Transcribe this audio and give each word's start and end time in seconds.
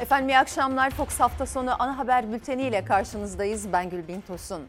Efendim 0.00 0.28
iyi 0.28 0.38
akşamlar. 0.38 0.90
Fox 0.90 1.20
hafta 1.20 1.46
sonu 1.46 1.82
ana 1.82 1.98
haber 1.98 2.32
bülteni 2.32 2.62
ile 2.62 2.84
karşınızdayız. 2.84 3.72
Ben 3.72 3.90
Gülbin 3.90 4.20
Tosun. 4.20 4.68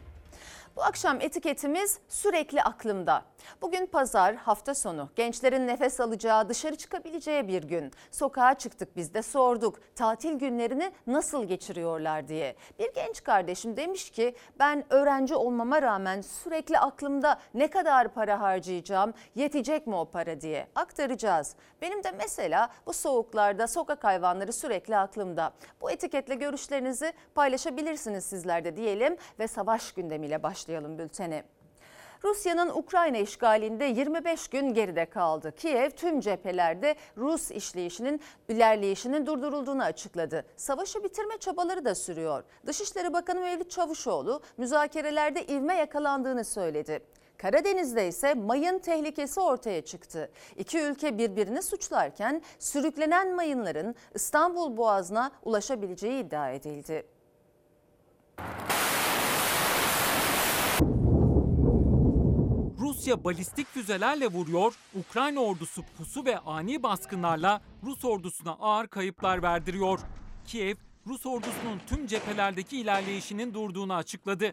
Bu 0.76 0.82
akşam 0.84 1.20
etiketimiz 1.20 1.98
sürekli 2.08 2.62
aklımda. 2.62 3.22
Bugün 3.62 3.86
pazar, 3.86 4.34
hafta 4.34 4.74
sonu. 4.74 5.10
Gençlerin 5.16 5.66
nefes 5.66 6.00
alacağı, 6.00 6.48
dışarı 6.48 6.76
çıkabileceği 6.76 7.48
bir 7.48 7.62
gün. 7.62 7.92
Sokağa 8.10 8.54
çıktık 8.54 8.96
biz 8.96 9.14
de 9.14 9.22
sorduk. 9.22 9.80
Tatil 9.94 10.32
günlerini 10.32 10.92
nasıl 11.06 11.44
geçiriyorlar 11.44 12.28
diye. 12.28 12.56
Bir 12.78 12.94
genç 12.94 13.24
kardeşim 13.24 13.76
demiş 13.76 14.10
ki 14.10 14.34
ben 14.58 14.84
öğrenci 14.90 15.34
olmama 15.34 15.82
rağmen 15.82 16.20
sürekli 16.20 16.78
aklımda 16.78 17.38
ne 17.54 17.70
kadar 17.70 18.08
para 18.08 18.40
harcayacağım, 18.40 19.14
yetecek 19.34 19.86
mi 19.86 19.94
o 19.94 20.04
para 20.04 20.40
diye 20.40 20.66
aktaracağız. 20.74 21.54
Benim 21.82 22.04
de 22.04 22.10
mesela 22.10 22.70
bu 22.86 22.92
soğuklarda 22.92 23.66
sokak 23.66 24.04
hayvanları 24.04 24.52
sürekli 24.52 24.96
aklımda. 24.96 25.52
Bu 25.80 25.90
etiketle 25.90 26.34
görüşlerinizi 26.34 27.12
paylaşabilirsiniz 27.34 28.24
sizler 28.24 28.64
de 28.64 28.76
diyelim 28.76 29.16
ve 29.38 29.48
savaş 29.48 29.92
gündemiyle 29.92 30.42
başlayalım 30.42 30.98
bülteni. 30.98 31.44
Rusya'nın 32.24 32.68
Ukrayna 32.68 33.18
işgalinde 33.18 33.84
25 33.84 34.48
gün 34.48 34.74
geride 34.74 35.04
kaldı. 35.06 35.52
Kiev 35.56 35.90
tüm 35.90 36.20
cephelerde 36.20 36.94
Rus 37.16 37.50
işleyişinin 37.50 38.20
ilerleyişinin 38.48 39.26
durdurulduğunu 39.26 39.82
açıkladı. 39.82 40.44
Savaşı 40.56 41.04
bitirme 41.04 41.38
çabaları 41.38 41.84
da 41.84 41.94
sürüyor. 41.94 42.44
Dışişleri 42.66 43.12
Bakanı 43.12 43.40
Mevlüt 43.40 43.70
Çavuşoğlu 43.70 44.42
müzakerelerde 44.56 45.46
ivme 45.46 45.74
yakalandığını 45.74 46.44
söyledi. 46.44 47.00
Karadeniz'de 47.38 48.08
ise 48.08 48.34
mayın 48.34 48.78
tehlikesi 48.78 49.40
ortaya 49.40 49.84
çıktı. 49.84 50.30
İki 50.56 50.78
ülke 50.80 51.18
birbirini 51.18 51.62
suçlarken 51.62 52.42
sürüklenen 52.58 53.34
mayınların 53.34 53.94
İstanbul 54.14 54.76
Boğazı'na 54.76 55.30
ulaşabileceği 55.42 56.24
iddia 56.24 56.50
edildi. 56.50 57.06
Rusya 62.88 63.24
balistik 63.24 63.66
füzelerle 63.66 64.26
vuruyor, 64.26 64.74
Ukrayna 64.94 65.40
ordusu 65.40 65.82
pusu 65.98 66.24
ve 66.24 66.38
ani 66.38 66.82
baskınlarla 66.82 67.60
Rus 67.84 68.04
ordusuna 68.04 68.52
ağır 68.60 68.86
kayıplar 68.86 69.42
verdiriyor. 69.42 70.00
Kiev, 70.46 70.74
Rus 71.06 71.26
ordusunun 71.26 71.80
tüm 71.86 72.06
cephelerdeki 72.06 72.80
ilerleyişinin 72.80 73.54
durduğunu 73.54 73.94
açıkladı. 73.94 74.52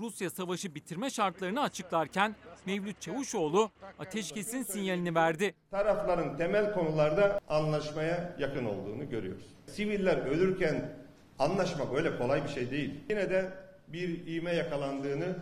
Rusya 0.00 0.30
savaşı 0.30 0.74
bitirme 0.74 1.10
şartlarını 1.10 1.62
açıklarken 1.62 2.36
Mevlüt 2.66 3.00
Çavuşoğlu 3.00 3.70
ateşkesin 3.98 4.62
sinyalini 4.62 5.14
verdi. 5.14 5.54
Tarafların 5.70 6.36
temel 6.36 6.74
konularda 6.74 7.40
anlaşmaya 7.48 8.36
yakın 8.38 8.64
olduğunu 8.64 9.10
görüyoruz. 9.10 9.46
Siviller 9.66 10.16
ölürken 10.16 10.92
anlaşmak 11.38 11.94
öyle 11.94 12.18
kolay 12.18 12.44
bir 12.44 12.48
şey 12.48 12.70
değil. 12.70 12.94
Yine 13.10 13.30
de 13.30 13.52
bir 13.88 14.26
ivme 14.26 14.54
yakalandığını 14.54 15.36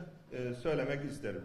söylemek 0.62 1.10
isterim. 1.10 1.42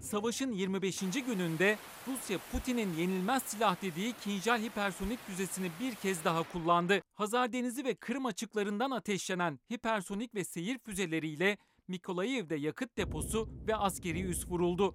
Savaşın 0.00 0.52
25. 0.52 1.00
gününde 1.00 1.76
Rusya 2.06 2.38
Putin'in 2.52 2.94
yenilmez 2.94 3.42
silah 3.42 3.82
dediği 3.82 4.12
Kinjal 4.12 4.62
hipersonik 4.62 5.18
füzesini 5.26 5.70
bir 5.80 5.94
kez 5.94 6.24
daha 6.24 6.42
kullandı. 6.42 7.00
Hazar 7.14 7.52
Denizi 7.52 7.84
ve 7.84 7.94
Kırım 7.94 8.26
açıklarından 8.26 8.90
ateşlenen 8.90 9.58
hipersonik 9.72 10.34
ve 10.34 10.44
seyir 10.44 10.78
füzeleriyle 10.78 11.58
Mikolayev'de 11.88 12.56
yakıt 12.56 12.96
deposu 12.96 13.48
ve 13.66 13.76
askeri 13.76 14.22
üs 14.22 14.48
vuruldu. 14.48 14.94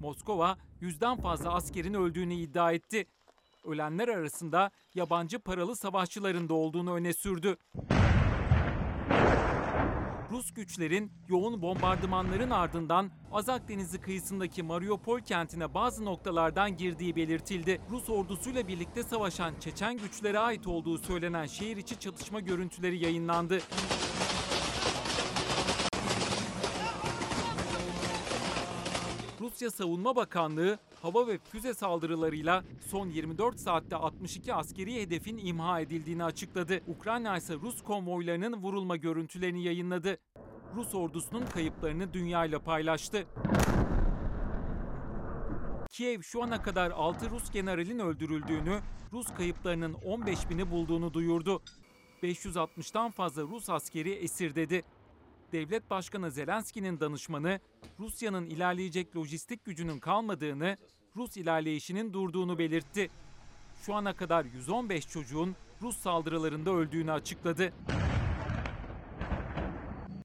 Moskova 0.00 0.58
yüzden 0.80 1.16
fazla 1.16 1.54
askerin 1.54 1.94
öldüğünü 1.94 2.34
iddia 2.34 2.72
etti. 2.72 3.06
Ölenler 3.66 4.08
arasında 4.08 4.70
yabancı 4.94 5.38
paralı 5.38 5.76
savaşçıların 5.76 6.48
da 6.48 6.54
olduğunu 6.54 6.94
öne 6.94 7.12
sürdü. 7.12 7.56
Rus 10.32 10.54
güçlerin 10.54 11.12
yoğun 11.28 11.62
bombardımanların 11.62 12.50
ardından 12.50 13.10
Azak 13.32 13.68
Denizi 13.68 14.00
kıyısındaki 14.00 14.62
Mariupol 14.62 15.20
kentine 15.20 15.74
bazı 15.74 16.04
noktalardan 16.04 16.76
girdiği 16.76 17.16
belirtildi. 17.16 17.80
Rus 17.90 18.10
ordusuyla 18.10 18.68
birlikte 18.68 19.02
savaşan 19.02 19.54
Çeçen 19.60 19.96
güçlere 19.96 20.38
ait 20.38 20.66
olduğu 20.66 20.98
söylenen 20.98 21.46
şehir 21.46 21.76
içi 21.76 22.00
çatışma 22.00 22.40
görüntüleri 22.40 23.04
yayınlandı. 23.04 23.58
Rusya 29.40 29.70
Savunma 29.70 30.16
Bakanlığı 30.16 30.78
hava 31.02 31.26
ve 31.26 31.38
füze 31.38 31.74
saldırılarıyla 31.74 32.64
son 32.90 33.06
24 33.06 33.60
saatte 33.60 33.96
62 33.96 34.54
askeri 34.54 35.02
hedefin 35.02 35.38
imha 35.38 35.80
edildiğini 35.80 36.24
açıkladı. 36.24 36.80
Ukrayna 36.86 37.36
ise 37.36 37.54
Rus 37.54 37.82
konvoylarının 37.82 38.62
vurulma 38.62 38.96
görüntülerini 38.96 39.64
yayınladı. 39.64 40.18
Rus 40.74 40.94
ordusunun 40.94 41.46
kayıplarını 41.46 42.12
dünyayla 42.12 42.58
paylaştı. 42.58 43.26
Kiev 45.90 46.22
şu 46.22 46.42
ana 46.42 46.62
kadar 46.62 46.90
6 46.90 47.30
Rus 47.30 47.50
generalin 47.50 47.98
öldürüldüğünü, 47.98 48.80
Rus 49.12 49.34
kayıplarının 49.34 49.94
15 49.94 50.50
bini 50.50 50.70
bulduğunu 50.70 51.14
duyurdu. 51.14 51.62
560'tan 52.22 53.10
fazla 53.10 53.42
Rus 53.42 53.70
askeri 53.70 54.12
esir 54.12 54.54
dedi. 54.54 54.82
Devlet 55.52 55.90
Başkanı 55.90 56.30
Zelenski'nin 56.30 57.00
danışmanı 57.00 57.60
Rusya'nın 57.98 58.46
ilerleyecek 58.46 59.16
lojistik 59.16 59.64
gücünün 59.64 59.98
kalmadığını, 59.98 60.76
Rus 61.16 61.36
ilerleyişinin 61.36 62.12
durduğunu 62.12 62.58
belirtti. 62.58 63.10
Şu 63.82 63.94
ana 63.94 64.16
kadar 64.16 64.44
115 64.44 65.08
çocuğun 65.08 65.56
Rus 65.82 65.96
saldırılarında 65.96 66.70
öldüğünü 66.70 67.12
açıkladı. 67.12 67.72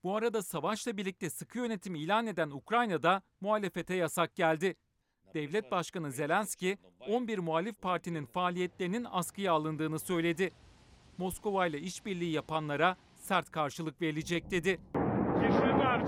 Bu 0.03 0.15
arada 0.15 0.43
savaşla 0.43 0.97
birlikte 0.97 1.29
sıkı 1.29 1.57
yönetim 1.57 1.95
ilan 1.95 2.27
eden 2.27 2.49
Ukrayna'da 2.49 3.21
muhalefete 3.41 3.95
yasak 3.95 4.35
geldi. 4.35 4.75
Devlet 5.33 5.71
Başkanı 5.71 6.11
Zelenski 6.11 6.77
11 7.07 7.39
muhalif 7.39 7.81
partinin 7.81 8.25
faaliyetlerinin 8.25 9.07
askıya 9.11 9.53
alındığını 9.53 9.99
söyledi. 9.99 10.51
Moskova 11.17 11.67
ile 11.67 11.79
işbirliği 11.79 12.31
yapanlara 12.31 12.97
sert 13.15 13.51
karşılık 13.51 14.01
verilecek 14.01 14.51
dedi. 14.51 14.79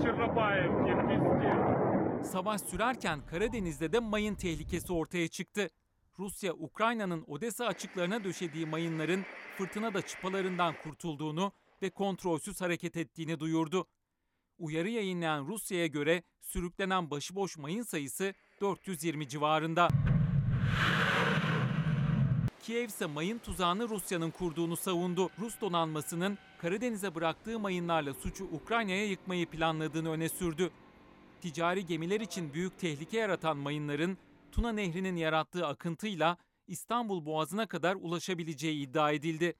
Çernobayev'ki, 0.02 0.92
Piski. 1.08 2.30
Savaş 2.32 2.60
sürerken 2.60 3.26
Karadeniz'de 3.26 3.92
de 3.92 3.98
mayın 3.98 4.34
tehlikesi 4.34 4.92
ortaya 4.92 5.28
çıktı. 5.28 5.68
Rusya, 6.18 6.52
Ukrayna'nın 6.54 7.24
Odessa 7.26 7.66
açıklarına 7.66 8.24
döşediği 8.24 8.66
mayınların 8.66 9.24
fırtına 9.58 9.94
da 9.94 10.02
çıpalarından 10.02 10.74
kurtulduğunu 10.82 11.52
ve 11.82 11.90
kontrolsüz 11.90 12.60
hareket 12.60 12.96
ettiğini 12.96 13.40
duyurdu. 13.40 13.86
Uyarı 14.58 14.88
yayınlayan 14.88 15.46
Rusya'ya 15.46 15.86
göre 15.86 16.22
sürüklenen 16.40 17.10
başıboş 17.10 17.58
mayın 17.58 17.82
sayısı 17.82 18.34
420 18.60 19.28
civarında. 19.28 19.88
Kiev 22.70 22.88
ise 22.88 23.06
mayın 23.06 23.38
tuzağını 23.38 23.88
Rusya'nın 23.88 24.30
kurduğunu 24.30 24.76
savundu. 24.76 25.30
Rus 25.38 25.60
donanmasının 25.60 26.38
Karadeniz'e 26.58 27.14
bıraktığı 27.14 27.58
mayınlarla 27.58 28.14
suçu 28.14 28.44
Ukrayna'ya 28.44 29.06
yıkmayı 29.06 29.46
planladığını 29.46 30.10
öne 30.10 30.28
sürdü. 30.28 30.70
Ticari 31.40 31.86
gemiler 31.86 32.20
için 32.20 32.52
büyük 32.52 32.78
tehlike 32.78 33.18
yaratan 33.18 33.56
mayınların 33.56 34.18
Tuna 34.52 34.72
Nehri'nin 34.72 35.16
yarattığı 35.16 35.66
akıntıyla 35.66 36.36
İstanbul 36.66 37.26
Boğazı'na 37.26 37.66
kadar 37.66 37.94
ulaşabileceği 37.94 38.88
iddia 38.88 39.12
edildi. 39.12 39.54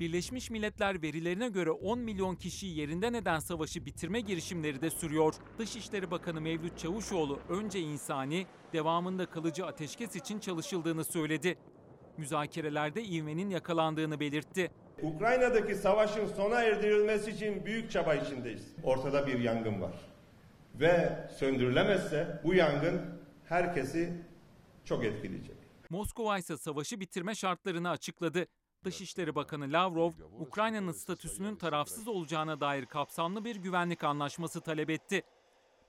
Birleşmiş 0.00 0.50
Milletler 0.50 1.02
verilerine 1.02 1.48
göre 1.48 1.70
10 1.70 1.98
milyon 1.98 2.36
kişiyi 2.36 2.78
yerinden 2.78 3.14
eden 3.14 3.38
savaşı 3.38 3.86
bitirme 3.86 4.20
girişimleri 4.20 4.82
de 4.82 4.90
sürüyor. 4.90 5.34
Dışişleri 5.58 6.10
Bakanı 6.10 6.40
Mevlüt 6.40 6.78
Çavuşoğlu 6.78 7.38
önce 7.48 7.80
insani, 7.80 8.46
devamında 8.72 9.26
kalıcı 9.26 9.66
ateşkes 9.66 10.16
için 10.16 10.38
çalışıldığını 10.38 11.04
söyledi. 11.04 11.58
Müzakerelerde 12.16 13.04
ivmenin 13.04 13.50
yakalandığını 13.50 14.20
belirtti. 14.20 14.70
Ukrayna'daki 15.02 15.74
savaşın 15.74 16.26
sona 16.26 16.62
erdirilmesi 16.62 17.30
için 17.30 17.66
büyük 17.66 17.90
çaba 17.90 18.14
içindeyiz. 18.14 18.74
Ortada 18.82 19.26
bir 19.26 19.38
yangın 19.38 19.80
var. 19.80 19.94
Ve 20.74 21.18
söndürülemezse 21.38 22.40
bu 22.44 22.54
yangın 22.54 23.00
herkesi 23.48 24.12
çok 24.84 25.04
etkileyecek. 25.04 25.56
Moskova 25.90 26.38
ise 26.38 26.56
savaşı 26.56 27.00
bitirme 27.00 27.34
şartlarını 27.34 27.90
açıkladı. 27.90 28.46
Dışişleri 28.84 29.34
Bakanı 29.34 29.72
Lavrov, 29.72 30.12
Ukrayna'nın 30.40 30.92
statüsünün 30.92 31.56
tarafsız 31.56 32.08
olacağına 32.08 32.60
dair 32.60 32.86
kapsamlı 32.86 33.44
bir 33.44 33.56
güvenlik 33.56 34.04
anlaşması 34.04 34.60
talep 34.60 34.90
etti. 34.90 35.22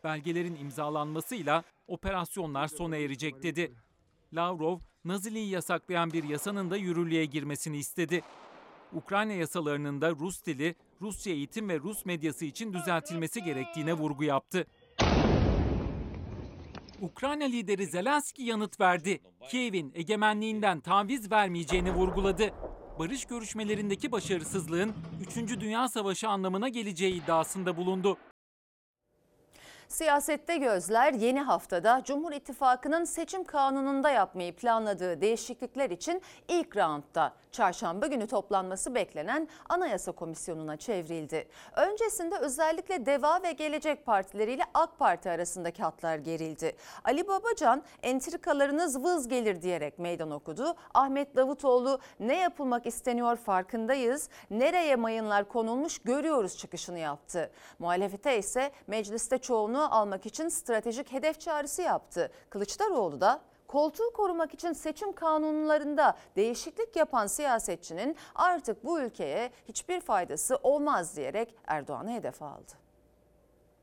Belgelerin 0.04 0.56
imzalanmasıyla 0.56 1.64
operasyonlar 1.88 2.68
sona 2.68 2.98
erecek 2.98 3.44
dedi. 3.44 3.76
Lavrov, 4.34 4.80
Naziliği 5.06 5.50
yasaklayan 5.50 6.14
bir 6.14 6.24
yasanın 6.24 6.72
da 6.72 6.78
yürürlüğe 6.78 7.26
girmesini 7.26 7.78
istedi. 7.78 8.22
Ukrayna 8.94 9.34
yasalarının 9.34 10.02
da 10.02 10.12
Rus 10.12 10.46
dili, 10.46 10.76
Rusça 11.02 11.30
eğitim 11.30 11.70
ve 11.70 11.80
Rus 11.80 12.06
medyası 12.06 12.46
için 12.46 12.74
düzeltilmesi 12.74 13.44
gerektiğine 13.44 13.94
vurgu 13.94 14.24
yaptı. 14.24 14.68
Ukrayna 17.02 17.44
lideri 17.44 17.86
Zelenski 17.88 18.44
yanıt 18.44 18.80
verdi. 18.80 19.22
Kiev'in 19.50 19.92
egemenliğinden 19.96 20.80
taviz 20.80 21.32
vermeyeceğini 21.32 21.94
vurguladı. 21.94 22.54
Barış 23.02 23.26
görüşmelerindeki 23.26 24.12
başarısızlığın 24.12 24.94
3. 25.38 25.60
Dünya 25.60 25.88
Savaşı 25.88 26.30
anlamına 26.30 26.70
geleceği 26.70 27.24
iddiasında 27.24 27.78
bulundu. 27.78 28.18
Siyasette 29.92 30.58
gözler 30.58 31.14
yeni 31.14 31.42
haftada 31.42 32.02
Cumhur 32.04 32.32
İttifakı'nın 32.32 33.04
seçim 33.04 33.44
kanununda 33.44 34.10
yapmayı 34.10 34.56
planladığı 34.56 35.22
değişiklikler 35.22 35.90
için 35.90 36.22
ilk 36.48 36.78
roundda 36.78 37.34
çarşamba 37.52 38.08
günü 38.08 38.28
toplanması 38.28 38.96
beklenen 38.96 39.48
Anayasa 39.70 40.12
Komisyonu'na 40.12 40.78
çevrildi. 40.78 41.48
Öncesinde 41.76 42.38
özellikle 42.38 43.06
Deva 43.06 43.44
ve 43.44 43.52
Gelecek 43.52 44.06
Partileri 44.06 44.52
ile 44.52 44.64
AK 44.74 45.00
Parti 45.00 45.30
arasındaki 45.30 45.84
hatlar 45.84 46.18
gerildi. 46.18 46.76
Ali 47.04 47.28
Babacan 47.28 47.84
entrikalarınız 48.04 49.04
vız 49.04 49.28
gelir 49.28 49.62
diyerek 49.62 50.00
meydan 50.00 50.32
okudu. 50.32 50.76
Ahmet 50.94 51.36
Davutoğlu 51.36 52.00
ne 52.20 52.38
yapılmak 52.38 52.86
isteniyor 52.86 53.36
farkındayız, 53.38 54.30
nereye 54.52 54.96
mayınlar 54.96 55.48
konulmuş 55.48 56.00
görüyoruz 56.00 56.58
çıkışını 56.58 57.00
yaptı. 57.00 57.52
Muhalefete 57.80 58.38
ise 58.38 58.72
mecliste 58.88 59.38
çoğunluğu 59.38 59.81
almak 59.90 60.26
için 60.26 60.48
stratejik 60.48 61.12
hedef 61.12 61.40
çağrısı 61.40 61.82
yaptı. 61.82 62.32
Kılıçdaroğlu 62.50 63.22
da 63.22 63.42
koltuğu 63.68 64.14
korumak 64.14 64.54
için 64.54 64.74
seçim 64.74 65.14
kanunlarında 65.14 66.18
değişiklik 66.36 66.96
yapan 66.96 67.28
siyasetçinin 67.28 68.16
artık 68.36 68.86
bu 68.86 69.02
ülkeye 69.02 69.52
hiçbir 69.68 70.02
faydası 70.02 70.56
olmaz 70.64 71.16
diyerek 71.18 71.56
Erdoğan'ı 71.68 72.12
hedef 72.14 72.42
aldı. 72.42 72.72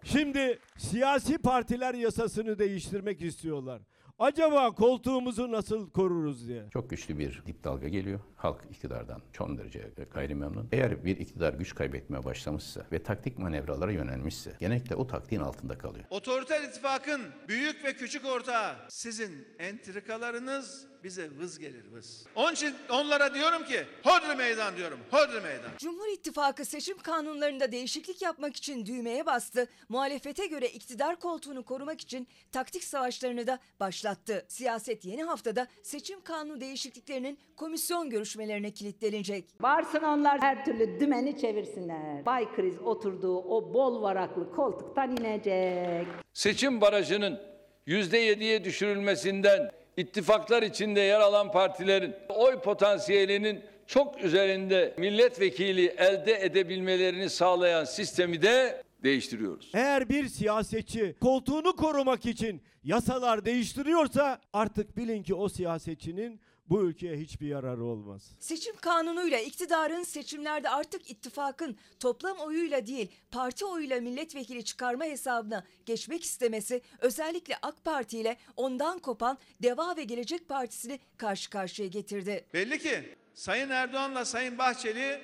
Şimdi 0.02 0.58
siyasi 0.78 1.38
partiler 1.38 1.94
yasasını 1.94 2.58
değiştirmek 2.58 3.22
istiyorlar. 3.22 3.82
Acaba 4.18 4.70
koltuğumuzu 4.70 5.52
nasıl 5.52 5.90
koruruz 5.90 6.48
diye. 6.48 6.70
Çok 6.70 6.90
güçlü 6.90 7.18
bir 7.18 7.42
dip 7.46 7.64
dalga 7.64 7.88
geliyor. 7.88 8.20
Halk 8.38 8.64
iktidardan 8.70 9.22
son 9.36 9.58
derece 9.58 9.90
gayri 10.14 10.34
memnun. 10.34 10.68
Eğer 10.72 11.04
bir 11.04 11.16
iktidar 11.16 11.54
güç 11.54 11.74
kaybetmeye 11.74 12.24
başlamışsa 12.24 12.86
ve 12.92 13.02
taktik 13.02 13.38
manevralara 13.38 13.92
yönelmişse 13.92 14.56
genellikle 14.60 14.94
o 14.94 15.06
taktiğin 15.06 15.42
altında 15.42 15.78
kalıyor. 15.78 16.04
Otoriter 16.10 16.62
ittifakın 16.62 17.22
büyük 17.48 17.84
ve 17.84 17.92
küçük 17.92 18.26
ortağı 18.26 18.76
sizin 18.88 19.48
entrikalarınız 19.58 20.86
bize 21.04 21.30
vız 21.38 21.58
gelir 21.58 21.84
vız. 21.92 22.26
Onun 22.34 22.52
için 22.52 22.74
onlara 22.90 23.34
diyorum 23.34 23.64
ki 23.64 23.86
hodri 24.04 24.36
meydan 24.36 24.76
diyorum 24.76 25.00
hodri 25.10 25.40
meydan. 25.40 25.70
Cumhur 25.78 26.08
İttifakı 26.08 26.64
seçim 26.64 26.98
kanunlarında 26.98 27.72
değişiklik 27.72 28.22
yapmak 28.22 28.56
için 28.56 28.86
düğmeye 28.86 29.26
bastı. 29.26 29.66
Muhalefete 29.88 30.46
göre 30.46 30.68
iktidar 30.68 31.20
koltuğunu 31.20 31.64
korumak 31.64 32.00
için 32.00 32.28
taktik 32.52 32.84
savaşlarını 32.84 33.46
da 33.46 33.58
başlattı. 33.80 34.46
Siyaset 34.48 35.04
yeni 35.04 35.22
haftada 35.22 35.66
seçim 35.82 36.20
kanunu 36.20 36.60
değişikliklerinin 36.60 37.38
komisyon 37.56 38.10
görüşmelerine 38.28 38.70
kilitlenecek. 38.70 39.44
Varsın 39.60 40.02
onlar 40.02 40.40
her 40.40 40.64
türlü 40.64 41.00
dümeni 41.00 41.38
çevirsinler. 41.38 42.26
Bay 42.26 42.54
Kriz 42.56 42.78
oturduğu 42.78 43.38
o 43.38 43.74
bol 43.74 44.02
varaklı 44.02 44.50
koltuktan 44.52 45.16
inecek. 45.16 46.06
seçim 46.32 46.80
barajının 46.80 47.40
%7'ye 47.86 48.64
düşürülmesinden 48.64 49.70
ittifaklar 49.96 50.62
içinde 50.62 51.00
yer 51.00 51.20
alan 51.20 51.52
partilerin 51.52 52.14
oy 52.28 52.60
potansiyelinin 52.60 53.60
çok 53.86 54.24
üzerinde 54.24 54.94
milletvekili 54.98 55.86
elde 55.86 56.44
edebilmelerini 56.44 57.30
sağlayan 57.30 57.84
sistemi 57.84 58.42
de 58.42 58.82
değiştiriyoruz. 59.02 59.70
Eğer 59.74 60.08
bir 60.08 60.28
siyasetçi 60.28 61.14
koltuğunu 61.20 61.76
korumak 61.76 62.26
için 62.26 62.62
yasalar 62.84 63.44
değiştiriyorsa 63.44 64.40
artık 64.52 64.96
bilin 64.96 65.22
ki 65.22 65.34
o 65.34 65.48
siyasetçinin 65.48 66.40
bu 66.70 66.82
ülkeye 66.82 67.16
hiçbir 67.16 67.46
yararı 67.46 67.84
olmaz. 67.84 68.30
Seçim 68.38 68.76
kanunuyla 68.76 69.38
iktidarın 69.38 70.02
seçimlerde 70.02 70.70
artık 70.70 71.10
ittifakın 71.10 71.78
toplam 72.00 72.38
oyuyla 72.38 72.86
değil 72.86 73.12
parti 73.30 73.64
oyuyla 73.64 74.00
milletvekili 74.00 74.64
çıkarma 74.64 75.04
hesabına 75.04 75.64
geçmek 75.86 76.24
istemesi 76.24 76.82
özellikle 76.98 77.56
AK 77.62 77.84
Parti 77.84 78.18
ile 78.18 78.36
ondan 78.56 78.98
kopan 78.98 79.38
Deva 79.62 79.96
ve 79.96 80.04
Gelecek 80.04 80.48
Partisi'ni 80.48 81.00
karşı 81.16 81.50
karşıya 81.50 81.88
getirdi. 81.88 82.46
Belli 82.54 82.78
ki 82.78 83.16
Sayın 83.34 83.70
Erdoğan'la 83.70 84.24
Sayın 84.24 84.58
Bahçeli 84.58 85.20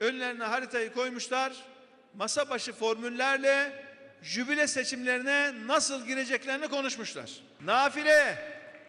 önlerine 0.00 0.44
haritayı 0.44 0.92
koymuşlar. 0.92 1.64
Masa 2.14 2.50
başı 2.50 2.72
formüllerle 2.72 3.84
jübile 4.22 4.66
seçimlerine 4.66 5.66
nasıl 5.66 6.06
gireceklerini 6.06 6.68
konuşmuşlar. 6.68 7.40
Nafile, 7.64 8.38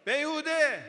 beyhude, 0.08 0.82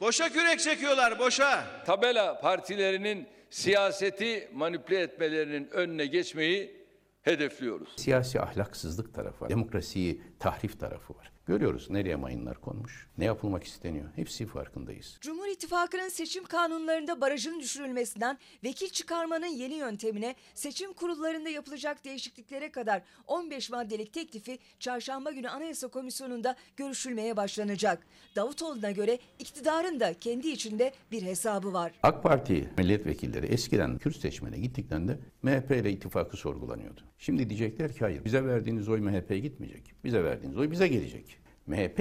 boşa 0.00 0.28
kürek 0.28 0.60
çekiyorlar 0.60 1.18
boşa. 1.18 1.64
Tabela 1.86 2.40
partilerinin 2.40 3.28
siyaseti 3.50 4.48
manipüle 4.52 5.00
etmelerinin 5.00 5.68
önüne 5.72 6.06
geçmeyi 6.06 6.86
hedefliyoruz. 7.22 7.88
Siyasi 7.96 8.40
ahlaksızlık 8.40 9.14
tarafı 9.14 9.44
var. 9.44 9.50
Demokrasiyi 9.50 10.22
tahrif 10.38 10.80
tarafı 10.80 11.14
var. 11.14 11.32
Görüyoruz 11.46 11.90
nereye 11.90 12.16
mayınlar 12.16 12.60
konmuş. 12.60 13.06
Ne 13.18 13.24
yapılmak 13.24 13.64
isteniyor. 13.64 14.06
Hepsi 14.16 14.46
farkındayız. 14.46 15.18
Cumhur 15.20 15.46
İttifakı'nın 15.46 16.08
seçim 16.08 16.44
kanunlarında 16.44 17.20
barajın 17.20 17.60
düşürülmesinden 17.60 18.38
vekil 18.64 18.88
çıkarmanın 18.88 19.46
yeni 19.46 19.74
yöntemine, 19.74 20.34
seçim 20.54 20.92
kurullarında 20.92 21.48
yapılacak 21.48 22.04
değişikliklere 22.04 22.70
kadar 22.70 23.02
15 23.26 23.70
maddelik 23.70 24.12
teklifi 24.12 24.58
çarşamba 24.80 25.30
günü 25.30 25.48
Anayasa 25.48 25.88
Komisyonu'nda 25.88 26.56
görüşülmeye 26.76 27.36
başlanacak. 27.36 28.06
Davutoğlu'na 28.36 28.90
göre 28.90 29.18
iktidarın 29.38 30.00
da 30.00 30.14
kendi 30.14 30.48
içinde 30.48 30.92
bir 31.10 31.22
hesabı 31.22 31.72
var. 31.72 31.92
AK 32.02 32.22
Parti 32.22 32.70
milletvekilleri 32.78 33.46
eskiden 33.46 33.98
Kürt 33.98 34.16
seçmene 34.16 34.58
gittiklerinde 34.58 35.18
MHP 35.46 35.70
ile 35.70 35.92
ittifakı 35.92 36.36
sorgulanıyordu. 36.36 37.00
Şimdi 37.18 37.48
diyecekler 37.48 37.92
ki 37.92 38.00
hayır 38.00 38.24
bize 38.24 38.44
verdiğiniz 38.44 38.88
oy 38.88 39.00
MHP'ye 39.00 39.38
gitmeyecek. 39.38 39.94
Bize 40.04 40.24
verdiğiniz 40.24 40.58
oy 40.58 40.70
bize 40.70 40.88
gelecek. 40.88 41.38
MHP 41.66 41.98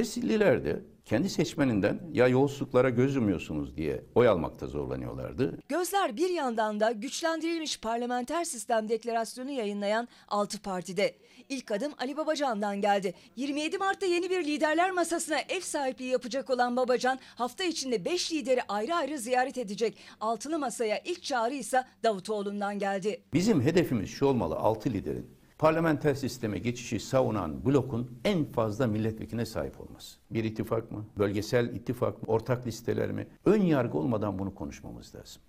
de 0.65 0.83
kendi 1.05 1.29
seçmeninden 1.29 1.99
ya 2.11 2.27
yolsuzluklara 2.27 2.89
göz 2.89 3.15
yumuyorsunuz 3.15 3.77
diye 3.77 4.03
oy 4.15 4.27
almakta 4.27 4.67
zorlanıyorlardı. 4.67 5.57
Gözler 5.69 6.17
bir 6.17 6.29
yandan 6.29 6.79
da 6.79 6.91
güçlendirilmiş 6.91 7.79
parlamenter 7.79 8.43
sistem 8.43 8.89
deklarasyonu 8.89 9.51
yayınlayan 9.51 10.07
6 10.27 10.61
partide. 10.61 11.15
İlk 11.49 11.71
adım 11.71 11.93
Ali 11.97 12.17
Babacan'dan 12.17 12.81
geldi. 12.81 13.13
27 13.35 13.77
Mart'ta 13.77 14.05
yeni 14.05 14.29
bir 14.29 14.45
liderler 14.45 14.91
masasına 14.91 15.37
ev 15.49 15.61
sahipliği 15.61 16.09
yapacak 16.09 16.49
olan 16.49 16.75
Babacan 16.75 17.19
hafta 17.35 17.63
içinde 17.63 18.05
5 18.05 18.33
lideri 18.33 18.61
ayrı 18.67 18.95
ayrı 18.95 19.19
ziyaret 19.19 19.57
edecek. 19.57 19.97
Altılı 20.21 20.59
masaya 20.59 20.99
ilk 21.05 21.23
çağrı 21.23 21.53
ise 21.53 21.83
Davutoğlu'ndan 22.03 22.79
geldi. 22.79 23.21
Bizim 23.33 23.61
hedefimiz 23.61 24.09
şu 24.09 24.25
olmalı 24.25 24.55
altı 24.55 24.89
liderin 24.89 25.34
parlamenter 25.57 26.13
sisteme 26.13 26.59
geçişi 26.59 26.99
savunan 26.99 27.65
blokun 27.65 28.19
en 28.25 28.45
fazla 28.45 28.87
milletvekiline 28.87 29.45
sahip 29.45 29.81
olması. 29.81 30.17
Bir 30.31 30.43
ittifak 30.43 30.91
mı? 30.91 31.05
Bölgesel 31.17 31.75
ittifak 31.75 32.21
mı? 32.21 32.27
Ortak 32.27 32.67
listeler 32.67 33.11
mi? 33.11 33.27
Ön 33.45 33.61
yargı 33.61 33.97
olmadan 33.97 34.39
bunu 34.39 34.55
konuşmamız 34.55 35.15
lazım. 35.15 35.41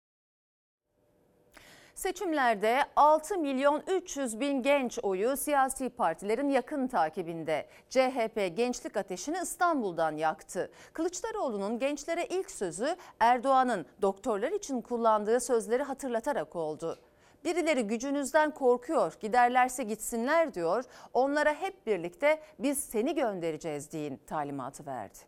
Seçimlerde 1.95 2.85
6 2.97 3.39
milyon 3.39 3.83
300 3.87 4.41
bin 4.41 4.63
genç 4.63 4.99
oyu 5.03 5.37
siyasi 5.37 5.89
partilerin 5.89 6.49
yakın 6.49 6.87
takibinde. 6.87 7.67
CHP 7.91 8.57
gençlik 8.57 8.97
ateşini 8.97 9.37
İstanbul'dan 9.43 10.17
yaktı. 10.17 10.71
Kılıçdaroğlu'nun 10.93 11.79
gençlere 11.79 12.27
ilk 12.27 12.51
sözü 12.51 12.97
Erdoğan'ın 13.21 13.87
doktorlar 14.03 14.53
için 14.53 14.81
kullandığı 14.81 15.41
sözleri 15.41 15.83
hatırlatarak 15.83 16.57
oldu. 16.57 16.99
Birileri 17.47 17.83
gücünüzden 17.83 18.51
korkuyor, 18.51 19.13
giderlerse 19.21 19.83
gitsinler 19.85 20.55
diyor. 20.55 20.85
Onlara 21.13 21.55
hep 21.55 21.87
birlikte 21.87 22.41
biz 22.59 22.79
seni 22.79 23.15
göndereceğiz 23.15 23.93
deyin 23.93 24.21
talimatı 24.27 24.87
verdi. 24.87 25.19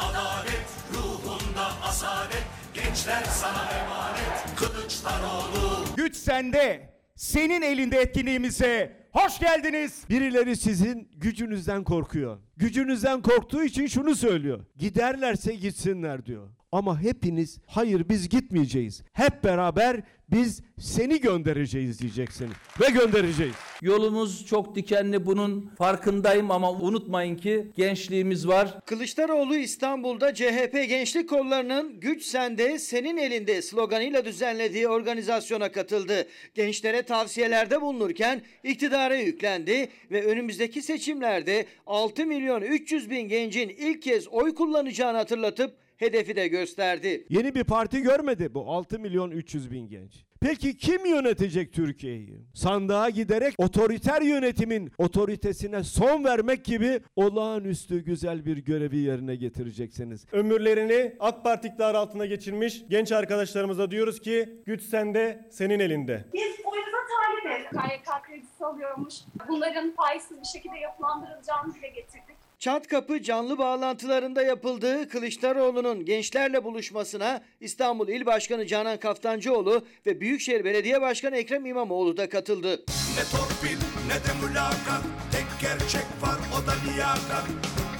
adalet 0.00 0.68
ruhunda 0.94 1.66
asalet 1.84 2.44
gençler 2.74 3.22
sana 3.22 3.70
emanet 3.70 4.56
Kılıçdaroğlu 4.56 5.84
Güç 5.96 6.16
sende, 6.16 6.94
senin 7.16 7.62
elinde 7.62 7.98
etkinliğimize 8.00 8.96
hoş 9.12 9.38
geldiniz. 9.38 10.04
Birileri 10.10 10.56
sizin 10.56 11.10
gücünüzden 11.16 11.84
korkuyor. 11.84 12.38
Gücünüzden 12.56 13.22
korktuğu 13.22 13.64
için 13.64 13.86
şunu 13.86 14.14
söylüyor. 14.14 14.64
Giderlerse 14.76 15.54
gitsinler 15.54 16.26
diyor. 16.26 16.61
Ama 16.72 17.00
hepiniz 17.00 17.58
hayır 17.66 18.08
biz 18.08 18.28
gitmeyeceğiz. 18.28 19.02
Hep 19.12 19.44
beraber 19.44 20.02
biz 20.30 20.62
seni 20.78 21.20
göndereceğiz 21.20 22.00
diyeceksiniz. 22.00 22.52
Ve 22.80 22.90
göndereceğiz. 22.90 23.54
Yolumuz 23.82 24.46
çok 24.46 24.74
dikenli 24.74 25.26
bunun 25.26 25.70
farkındayım 25.78 26.50
ama 26.50 26.70
unutmayın 26.70 27.36
ki 27.36 27.66
gençliğimiz 27.76 28.48
var. 28.48 28.80
Kılıçdaroğlu 28.86 29.56
İstanbul'da 29.56 30.34
CHP 30.34 30.72
Gençlik 30.88 31.28
Kolları'nın 31.28 32.00
Güç 32.00 32.24
Sende 32.24 32.78
Senin 32.78 33.16
Elinde 33.16 33.62
sloganıyla 33.62 34.24
düzenlediği 34.24 34.88
organizasyona 34.88 35.72
katıldı. 35.72 36.28
Gençlere 36.54 37.02
tavsiyelerde 37.02 37.80
bulunurken 37.80 38.42
iktidara 38.64 39.16
yüklendi 39.16 39.88
ve 40.10 40.24
önümüzdeki 40.24 40.82
seçimlerde 40.82 41.66
6 41.86 42.26
milyon 42.26 42.62
300 42.62 43.10
bin 43.10 43.28
gencin 43.28 43.68
ilk 43.68 44.02
kez 44.02 44.28
oy 44.28 44.54
kullanacağını 44.54 45.16
hatırlatıp 45.16 45.81
hedefi 46.02 46.36
de 46.36 46.48
gösterdi. 46.48 47.26
Yeni 47.30 47.54
bir 47.54 47.64
parti 47.64 48.02
görmedi 48.02 48.54
bu 48.54 48.70
6 48.70 48.98
milyon 48.98 49.30
300 49.30 49.70
bin 49.70 49.88
genç. 49.88 50.24
Peki 50.40 50.76
kim 50.76 51.06
yönetecek 51.06 51.72
Türkiye'yi? 51.72 52.46
Sandığa 52.54 53.10
giderek 53.10 53.54
otoriter 53.58 54.22
yönetimin 54.22 54.92
otoritesine 54.98 55.82
son 55.84 56.24
vermek 56.24 56.64
gibi 56.64 57.00
olağanüstü 57.16 58.04
güzel 58.04 58.44
bir 58.46 58.56
görevi 58.56 58.96
yerine 58.98 59.36
getireceksiniz. 59.36 60.26
Ömürlerini 60.32 61.16
AK 61.20 61.44
Parti 61.44 61.68
iktidarı 61.68 61.98
altına 61.98 62.26
geçirmiş 62.26 62.82
genç 62.88 63.12
arkadaşlarımıza 63.12 63.90
diyoruz 63.90 64.20
ki 64.20 64.48
güç 64.66 64.82
sende, 64.82 65.48
senin 65.50 65.80
elinde. 65.80 66.24
Biz 66.34 66.42
oyunuza 66.64 66.96
talibiz. 67.12 67.70
KYK 67.70 68.22
kredisi 68.22 68.64
alıyormuş. 68.64 69.14
Bunların 69.48 69.94
faizsiz 69.94 70.38
bir 70.40 70.46
şekilde 70.58 70.78
yapılandırılacağını 70.78 71.74
dile 71.74 71.88
getirdik. 71.88 72.31
Çatkapı 72.62 73.22
canlı 73.22 73.58
bağlantılarında 73.58 74.42
yapıldığı 74.42 75.08
Kılıçdaroğlu'nun 75.08 76.04
gençlerle 76.04 76.64
buluşmasına 76.64 77.42
İstanbul 77.60 78.08
İl 78.08 78.26
Başkanı 78.26 78.66
Canan 78.66 78.98
Kaftancıoğlu 78.98 79.86
ve 80.06 80.20
Büyükşehir 80.20 80.64
Belediye 80.64 81.00
Başkanı 81.00 81.36
Ekrem 81.36 81.66
İmamoğlu 81.66 82.16
da 82.16 82.28
katıldı. 82.28 82.70
Ne 83.16 83.24
torpil 83.38 83.78
ne 84.06 84.14
de 84.14 84.46
mülakat. 84.46 85.02
Tek 85.32 85.70
gerçek 85.70 86.06
var 86.22 86.38
o 86.52 86.66
da 86.66 86.72
liyakat. 86.86 87.46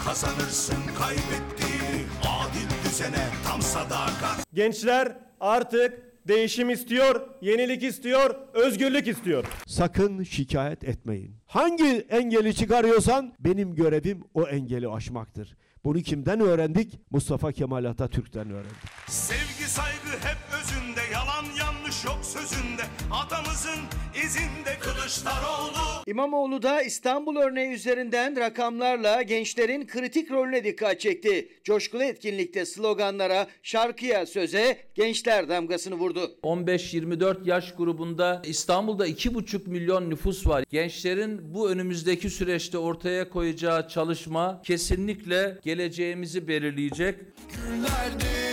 Kazanırsın 0.04 0.82
kaybettiğini 0.98 2.06
Adil 2.20 2.84
düzene 2.84 3.28
tam 3.46 3.62
sadakat. 3.62 4.46
Gençler 4.54 5.12
artık 5.40 6.11
değişim 6.28 6.70
istiyor, 6.70 7.20
yenilik 7.40 7.82
istiyor, 7.82 8.34
özgürlük 8.54 9.08
istiyor. 9.08 9.44
Sakın 9.66 10.22
şikayet 10.22 10.84
etmeyin. 10.84 11.36
Hangi 11.46 12.06
engeli 12.10 12.54
çıkarıyorsan 12.54 13.32
benim 13.40 13.74
görevim 13.74 14.24
o 14.34 14.42
engeli 14.48 14.88
aşmaktır. 14.88 15.56
Bunu 15.84 16.02
kimden 16.02 16.40
öğrendik? 16.40 16.98
Mustafa 17.10 17.52
Kemal 17.52 17.84
Atatürk'ten 17.84 18.50
öğrendik. 18.50 18.76
Sevgi 19.08 19.70
saygı 19.70 20.10
hep 20.26 20.38
özünde 20.60 21.00
Yalan 21.12 21.44
yanlış 21.58 22.04
yok 22.04 22.18
sözünde 22.22 22.82
Atamızın 23.10 23.80
izinde 24.14 24.78
Kılıçdaroğlu 24.80 25.92
İmamoğlu 26.06 26.62
da 26.62 26.82
İstanbul 26.82 27.36
örneği 27.36 27.72
üzerinden 27.72 28.36
rakamlarla 28.36 29.22
gençlerin 29.22 29.86
kritik 29.86 30.30
rolüne 30.30 30.64
dikkat 30.64 31.00
çekti. 31.00 31.48
Coşkulu 31.64 32.02
etkinlikte 32.02 32.66
sloganlara, 32.66 33.46
şarkıya, 33.62 34.26
söze 34.26 34.78
gençler 34.94 35.48
damgasını 35.48 35.94
vurdu. 35.94 36.38
15-24 36.42 37.48
yaş 37.48 37.74
grubunda 37.74 38.42
İstanbul'da 38.44 39.08
2,5 39.08 39.68
milyon 39.70 40.10
nüfus 40.10 40.46
var. 40.46 40.64
Gençlerin 40.70 41.54
bu 41.54 41.70
önümüzdeki 41.70 42.30
süreçte 42.30 42.78
ortaya 42.78 43.28
koyacağı 43.28 43.88
çalışma 43.88 44.62
kesinlikle 44.62 45.58
geleceğimizi 45.62 46.48
belirleyecek. 46.48 47.14
Hissettiğim 47.48 48.51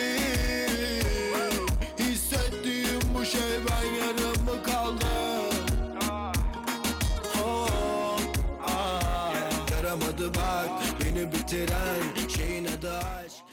Yaramadı 9.99 10.33
bak. 10.35 10.69
Beni 10.99 11.31
bitiren 11.31 12.29
şeyin 12.37 12.65
adı 12.65 12.97
aşk 12.97 13.48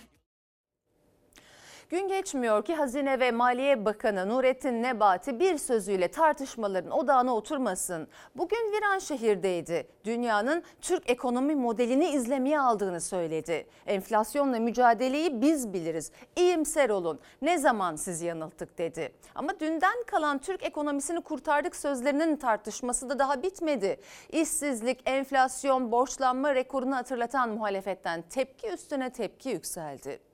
Gün 1.88 2.08
geçmiyor 2.08 2.64
ki 2.64 2.74
Hazine 2.74 3.20
ve 3.20 3.30
Maliye 3.30 3.84
Bakanı 3.84 4.28
Nurettin 4.28 4.82
Nebati 4.82 5.40
bir 5.40 5.58
sözüyle 5.58 6.08
tartışmaların 6.08 6.90
odağına 6.90 7.34
oturmasın. 7.34 8.08
Bugün 8.36 8.72
Viranşehir'deydi. 8.72 9.88
Dünyanın 10.04 10.62
Türk 10.80 11.10
ekonomi 11.10 11.54
modelini 11.54 12.08
izlemeye 12.08 12.60
aldığını 12.60 13.00
söyledi. 13.00 13.66
Enflasyonla 13.86 14.58
mücadeleyi 14.58 15.40
biz 15.40 15.72
biliriz. 15.72 16.12
İyimser 16.36 16.90
olun. 16.90 17.20
Ne 17.42 17.58
zaman 17.58 17.96
sizi 17.96 18.26
yanılttık 18.26 18.78
dedi. 18.78 19.12
Ama 19.34 19.60
dünden 19.60 20.04
kalan 20.06 20.38
Türk 20.38 20.62
ekonomisini 20.62 21.20
kurtardık 21.20 21.76
sözlerinin 21.76 22.36
tartışması 22.36 23.08
da 23.08 23.18
daha 23.18 23.42
bitmedi. 23.42 24.00
İşsizlik, 24.32 25.02
enflasyon, 25.06 25.92
borçlanma 25.92 26.54
rekorunu 26.54 26.96
hatırlatan 26.96 27.50
muhalefetten 27.50 28.22
tepki 28.22 28.68
üstüne 28.68 29.10
tepki 29.10 29.48
yükseldi. 29.48 30.25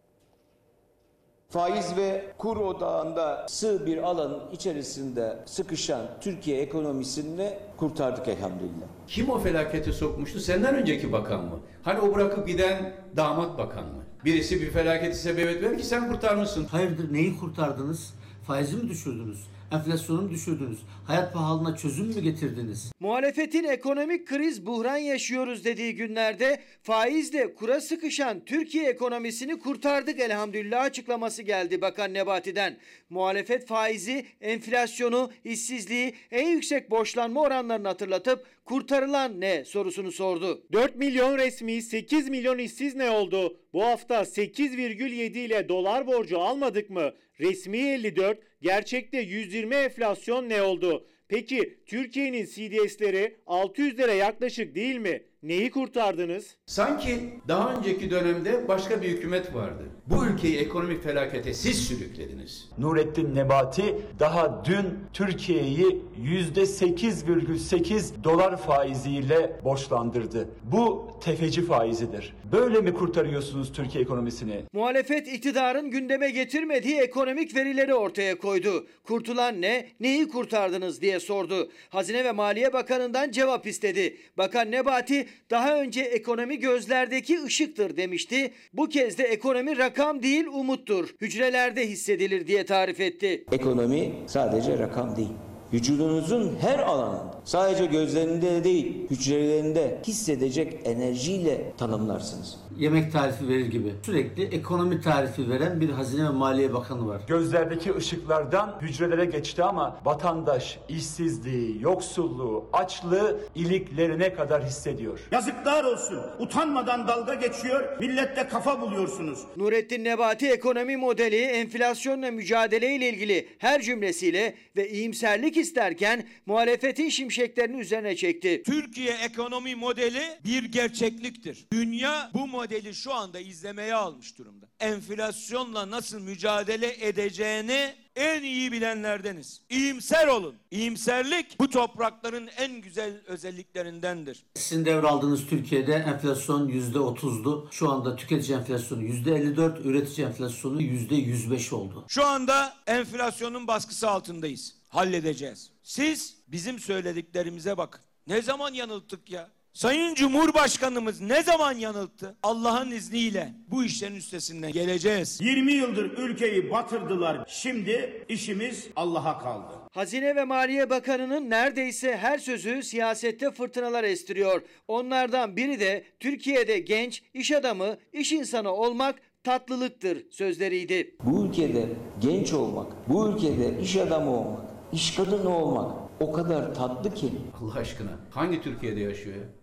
Faiz 1.53 1.97
ve 1.97 2.25
kur 2.39 2.57
odağında 2.57 3.47
sığ 3.49 3.87
bir 3.87 3.99
alanın 3.99 4.51
içerisinde 4.53 5.39
sıkışan 5.47 6.07
Türkiye 6.21 6.61
ekonomisini 6.61 7.55
kurtardık 7.77 8.29
elhamdülillah. 8.29 8.87
Kim 9.07 9.31
o 9.31 9.39
felakete 9.39 9.93
sokmuştu? 9.93 10.41
Senden 10.41 10.75
önceki 10.75 11.13
bakan 11.13 11.45
mı? 11.45 11.61
Hani 11.83 12.01
o 12.01 12.15
bırakıp 12.15 12.47
giden 12.47 12.93
damat 13.17 13.59
bakan 13.59 13.85
mı? 13.85 14.03
Birisi 14.25 14.61
bir 14.61 14.71
felaketi 14.71 15.19
sebebiyet 15.19 15.63
verir 15.63 15.79
ki 15.79 15.87
sen 15.87 16.13
kurtarmışsın. 16.13 16.65
Hayırdır 16.65 17.13
neyi 17.13 17.39
kurtardınız? 17.39 18.15
Faizi 18.47 18.77
mi 18.77 18.89
düşürdünüz? 18.89 19.47
Enflasyonu 19.73 20.31
düşürdünüz? 20.31 20.79
Hayat 21.07 21.33
pahalılığına 21.33 21.77
çözüm 21.77 22.07
mü 22.07 22.21
getirdiniz? 22.21 22.93
Muhalefetin 23.01 23.65
ekonomik 23.65 24.29
kriz 24.29 24.67
buhran 24.67 24.97
yaşıyoruz 24.97 25.65
dediği 25.65 25.95
günlerde 25.95 26.61
faizle 26.83 27.55
kura 27.55 27.81
sıkışan 27.81 28.45
Türkiye 28.45 28.91
ekonomisini 28.91 29.59
kurtardık 29.59 30.21
elhamdülillah 30.21 30.83
açıklaması 30.83 31.43
geldi 31.43 31.81
Bakan 31.81 32.15
Nebati'den. 32.15 32.77
Muhalefet 33.11 33.67
faizi, 33.67 34.27
enflasyonu, 34.41 35.31
işsizliği, 35.45 36.15
en 36.31 36.49
yüksek 36.49 36.91
borçlanma 36.91 37.41
oranlarını 37.41 37.89
hatırlatıp 37.89 38.47
kurtarılan 38.65 39.41
ne 39.41 39.65
sorusunu 39.65 40.13
sordu. 40.13 40.63
4 40.73 40.97
milyon 40.97 41.39
resmi, 41.39 41.83
8 41.83 42.29
milyon 42.29 42.59
işsiz 42.59 42.95
ne 42.95 43.11
oldu? 43.11 43.57
Bu 43.73 43.85
hafta 43.85 44.21
8,7 44.21 45.39
ile 45.39 45.69
dolar 45.69 46.07
borcu 46.07 46.41
almadık 46.41 46.91
mı? 46.91 47.13
Resmi 47.41 47.79
54, 47.79 48.39
gerçekte 48.63 49.19
120 49.19 49.75
enflasyon 49.75 50.49
ne 50.49 50.63
oldu? 50.63 51.07
Peki 51.29 51.79
Türkiye'nin 51.87 52.45
CDS'leri 52.45 53.37
600 53.47 53.99
lira 53.99 54.13
yaklaşık 54.13 54.75
değil 54.75 54.97
mi? 54.97 55.23
Neyi 55.43 55.71
kurtardınız? 55.71 56.57
Sanki 56.67 57.35
daha 57.49 57.75
önceki 57.75 58.11
dönemde 58.11 58.69
başka 58.69 59.03
bir 59.03 59.09
hükümet 59.09 59.55
vardı. 59.55 59.83
Bu 60.07 60.27
ülkeyi 60.27 60.57
ekonomik 60.59 61.03
felakete 61.03 61.55
siz 61.55 61.89
sürüklediniz. 61.89 62.69
Nurettin 62.79 63.35
Nebati 63.35 63.95
daha 64.21 64.65
dün 64.65 64.87
Türkiye'yi 65.13 66.03
%8,8 66.25 68.25
dolar 68.25 68.57
faiziyle 68.57 69.61
borçlandırdı. 69.65 70.49
Bu 70.65 71.09
tefeci 71.25 71.67
faizidir. 71.67 72.35
Böyle 72.53 72.81
mi 72.81 72.95
kurtarıyorsunuz 72.95 73.73
Türkiye 73.73 74.05
ekonomisini? 74.05 74.61
Muhalefet 74.73 75.29
iktidarın 75.29 75.91
gündeme 75.91 76.31
getirmediği 76.31 77.01
ekonomik 77.01 77.57
verileri 77.57 77.95
ortaya 77.95 78.39
koydu. 78.39 78.87
Kurtulan 79.05 79.61
ne, 79.61 79.89
neyi 80.01 80.29
kurtardınız 80.29 81.01
diye 81.01 81.21
sordu. 81.21 81.71
Hazine 81.91 82.25
ve 82.25 82.33
Maliye 82.33 82.73
Bakanı'ndan 82.73 83.31
cevap 83.31 83.67
istedi. 83.67 84.17
Bakan 84.39 84.71
Nebati 84.71 85.27
daha 85.51 85.81
önce 85.81 86.01
ekonomi 86.01 86.59
gözlerdeki 86.59 87.43
ışıktır 87.45 87.97
demişti. 87.97 88.53
Bu 88.73 88.89
kez 88.89 89.19
de 89.19 89.25
ekonomi 89.25 89.79
rakam 89.79 90.23
değil 90.23 90.47
umuttur. 90.47 91.15
Hücrelerde 91.21 91.89
hissedilir 91.89 92.47
diye 92.47 92.67
tarif 92.67 93.01
etti. 93.01 93.45
Ekonomi 93.53 94.13
sadece 94.27 94.79
rakam 94.79 95.17
değil. 95.17 95.33
Vücudunuzun 95.73 96.57
her 96.61 96.79
alanında 96.79 97.41
sadece 97.45 97.87
gözlerinde 97.87 98.65
değil 98.65 99.11
hücrelerinde 99.11 99.99
hissedecek 100.07 100.81
enerjiyle 100.85 101.73
tanımlarsınız. 101.79 102.57
Yemek 102.79 103.13
tarifi 103.13 103.49
verir 103.49 103.67
gibi. 103.67 103.93
Sürekli 104.07 104.43
ekonomi 104.45 105.01
tarifi 105.01 105.51
veren 105.51 105.81
bir 105.81 105.89
Hazine 105.89 106.25
ve 106.25 106.29
Maliye 106.29 106.75
Bakanı 106.75 107.09
var. 107.09 107.23
Gözlerdeki 107.29 107.97
ışıklardan 107.97 108.79
hücrelere 108.81 109.25
geçti 109.25 109.63
ama 109.63 110.01
vatandaş 110.05 110.79
işsizliği, 110.89 111.83
yoksulluğu, 111.83 112.65
açlığı 112.73 113.41
iliklerine 113.55 114.35
kadar 114.35 114.65
hissediyor. 114.65 115.21
Yazıklar 115.33 115.85
olsun. 115.85 116.21
Utanmadan 116.39 117.09
dalga 117.09 117.35
geçiyor, 117.35 117.99
millette 118.01 118.49
kafa 118.49 118.81
buluyorsunuz. 118.81 119.39
Nurettin 119.57 120.05
Nebati 120.05 120.49
ekonomi 120.49 120.97
modeli 120.97 121.41
enflasyonla 121.41 122.31
mücadele 122.31 122.95
ile 122.97 123.09
ilgili 123.09 123.49
her 123.59 123.83
cümlesiyle 123.83 124.55
ve 124.77 124.91
iyimserlik 124.91 125.57
isterken 125.57 126.25
muhalefetin 126.47 127.09
şimşeklerini 127.09 127.81
üzerine 127.81 128.17
çekti. 128.17 128.63
Türkiye 128.67 129.13
ekonomi 129.13 129.75
modeli 129.75 130.23
bir 130.45 130.65
gerçekliktir. 130.65 131.67
Dünya 131.73 132.31
bu 132.35 132.47
modeli 132.47 132.62
şu 132.93 133.15
anda 133.15 133.41
izlemeye 133.41 133.95
almış 133.95 134.39
durumda. 134.39 134.67
Enflasyonla 134.81 135.91
nasıl 135.91 136.21
mücadele 136.21 137.07
edeceğini 137.07 137.95
en 138.17 138.43
iyi 138.43 138.73
bilenlerdeniz. 138.73 139.61
İyimser 139.71 140.27
olun. 140.27 140.55
İyimserlik 140.71 141.61
bu 141.61 141.71
toprakların 141.71 142.49
en 142.57 142.81
güzel 142.81 143.21
özelliklerindendir. 143.27 144.45
Sizin 144.55 144.85
devraldığınız 144.85 145.47
Türkiye'de 145.47 145.95
enflasyon 145.95 146.69
%30'du. 146.69 147.69
Şu 147.71 147.91
anda 147.91 148.17
tüketici 148.17 148.59
enflasyonu 148.59 149.03
%54, 149.03 149.83
üretici 149.83 150.27
enflasyonu 150.27 150.83
%105 150.83 151.75
oldu. 151.75 152.05
Şu 152.09 152.27
anda 152.27 152.75
enflasyonun 152.87 153.67
baskısı 153.67 154.11
altındayız. 154.11 154.75
Halledeceğiz. 154.89 155.71
Siz 155.83 156.37
bizim 156.49 156.79
söylediklerimize 156.79 157.77
bakın. 157.77 158.01
Ne 158.27 158.43
zaman 158.43 158.75
yanılttık 158.75 159.31
ya? 159.31 159.51
Sayın 159.75 160.15
Cumhurbaşkanımız 160.15 161.21
ne 161.21 161.43
zaman 161.43 161.73
yanılttı? 161.73 162.37
Allah'ın 162.43 162.91
izniyle 162.91 163.53
bu 163.71 163.85
işlerin 163.85 164.15
üstesinden 164.15 164.73
geleceğiz. 164.73 165.41
20 165.41 165.73
yıldır 165.73 166.19
ülkeyi 166.19 166.71
batırdılar. 166.71 167.45
Şimdi 167.49 168.25
işimiz 168.29 168.89
Allah'a 168.97 169.39
kaldı. 169.39 169.75
Hazine 169.91 170.37
ve 170.37 170.45
Maliye 170.45 170.91
Bakanı'nın 170.91 171.51
neredeyse 171.51 172.17
her 172.17 172.39
sözü 172.39 172.83
siyasette 172.83 173.51
fırtınalar 173.51 174.05
estiriyor. 174.05 174.63
Onlardan 174.89 175.57
biri 175.57 175.81
de 175.81 176.05
Türkiye'de 176.21 176.79
genç, 176.79 177.23
iş 177.35 177.53
adamı, 177.53 177.97
iş 178.13 178.33
insanı 178.33 178.71
olmak 178.73 179.15
tatlılıktır 179.45 180.31
sözleriydi. 180.31 181.17
Bu 181.25 181.47
ülkede 181.47 181.87
genç 182.21 182.53
olmak, 182.53 183.09
bu 183.09 183.29
ülkede 183.29 183.81
iş 183.81 183.97
adamı 183.97 184.31
olmak, 184.39 184.61
iş 184.93 185.15
kadını 185.15 185.57
olmak 185.57 186.03
o 186.21 186.33
kadar 186.33 186.75
tatlı 186.75 187.15
ki. 187.15 187.33
Allah 187.61 187.75
aşkına 187.75 188.11
hangi 188.31 188.63
Türkiye'de 188.63 189.01
yaşıyor 189.01 189.37
ya? 189.37 189.62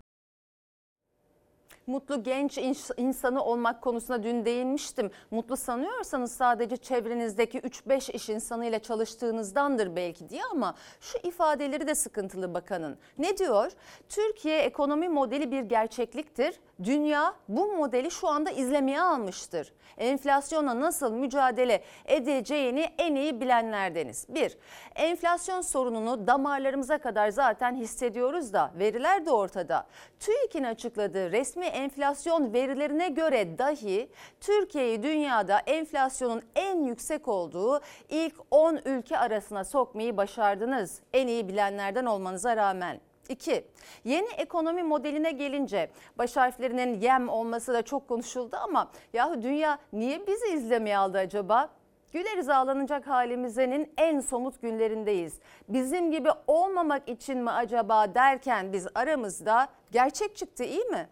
Mutlu 1.89 2.24
genç 2.24 2.58
ins- 2.58 2.93
insanı 2.98 3.43
olmak 3.43 3.81
konusuna 3.81 4.24
dün 4.24 4.46
değinmiştim. 4.46 5.12
Mutlu 5.31 5.58
sanıyorsanız 5.58 6.31
sadece 6.31 6.77
çevrenizdeki 6.77 7.60
3-5 7.60 8.12
iş 8.12 8.29
insanıyla 8.29 8.79
çalıştığınızdandır 8.79 9.96
belki 9.96 10.29
diye 10.29 10.41
ama 10.51 10.75
şu 11.01 11.17
ifadeleri 11.24 11.88
de 11.88 11.96
sıkıntılı 11.96 12.53
bakanın. 12.53 12.98
Ne 13.17 13.38
diyor? 13.38 13.72
Türkiye 14.10 14.60
ekonomi 14.60 15.10
modeli 15.10 15.51
bir 15.51 15.62
gerçekliktir. 15.62 16.60
Dünya 16.84 17.34
bu 17.48 17.67
modeli 17.67 18.12
şu 18.12 18.27
anda 18.27 18.51
izlemeye 18.51 19.01
almıştır. 19.01 19.74
Enflasyona 19.98 20.79
nasıl 20.79 21.12
mücadele 21.13 21.84
edeceğini 22.05 22.86
en 22.98 23.15
iyi 23.15 23.41
bilenlerdeniz. 23.41 24.25
Bir, 24.29 24.58
enflasyon 24.96 25.62
sorununu 25.62 26.27
damarlarımıza 26.27 26.98
kadar 26.98 27.29
zaten 27.29 27.75
hissediyoruz 27.75 28.53
da 28.53 28.72
veriler 28.79 29.25
de 29.25 29.31
ortada. 29.31 29.88
TÜİK'in 30.19 30.63
açıkladığı 30.63 31.31
resmi 31.31 31.65
enflasyon 31.65 32.53
verilerine 32.53 33.09
göre 33.09 33.57
dahi 33.57 34.09
Türkiye'yi 34.41 35.03
dünyada 35.03 35.59
enflasyonun 35.59 36.41
en 36.55 36.83
yüksek 36.83 37.27
olduğu 37.27 37.81
ilk 38.09 38.35
10 38.51 38.79
ülke 38.85 39.17
arasına 39.17 39.63
sokmayı 39.63 40.17
başardınız. 40.17 41.01
En 41.13 41.27
iyi 41.27 41.47
bilenlerden 41.47 42.05
olmanıza 42.05 42.55
rağmen. 42.55 42.99
2. 43.29 43.65
Yeni 44.03 44.27
ekonomi 44.38 44.83
modeline 44.83 45.31
gelince 45.31 45.91
baş 46.17 46.38
harflerinin 46.38 47.01
yem 47.01 47.29
olması 47.29 47.73
da 47.73 47.81
çok 47.81 48.07
konuşuldu 48.07 48.57
ama 48.63 48.91
yahu 49.13 49.41
dünya 49.41 49.77
niye 49.93 50.27
bizi 50.27 50.47
izlemeye 50.47 50.97
aldı 50.97 51.17
acaba? 51.17 51.69
Güleriz 52.13 52.49
ağlanacak 52.49 53.07
halimizin 53.07 53.93
en 53.97 54.19
somut 54.19 54.61
günlerindeyiz. 54.61 55.33
Bizim 55.69 56.11
gibi 56.11 56.29
olmamak 56.47 57.09
için 57.09 57.37
mi 57.37 57.51
acaba 57.51 58.15
derken 58.15 58.73
biz 58.73 58.87
aramızda 58.95 59.67
gerçek 59.91 60.35
çıktı 60.35 60.63
iyi 60.63 60.85
mi? 60.85 61.09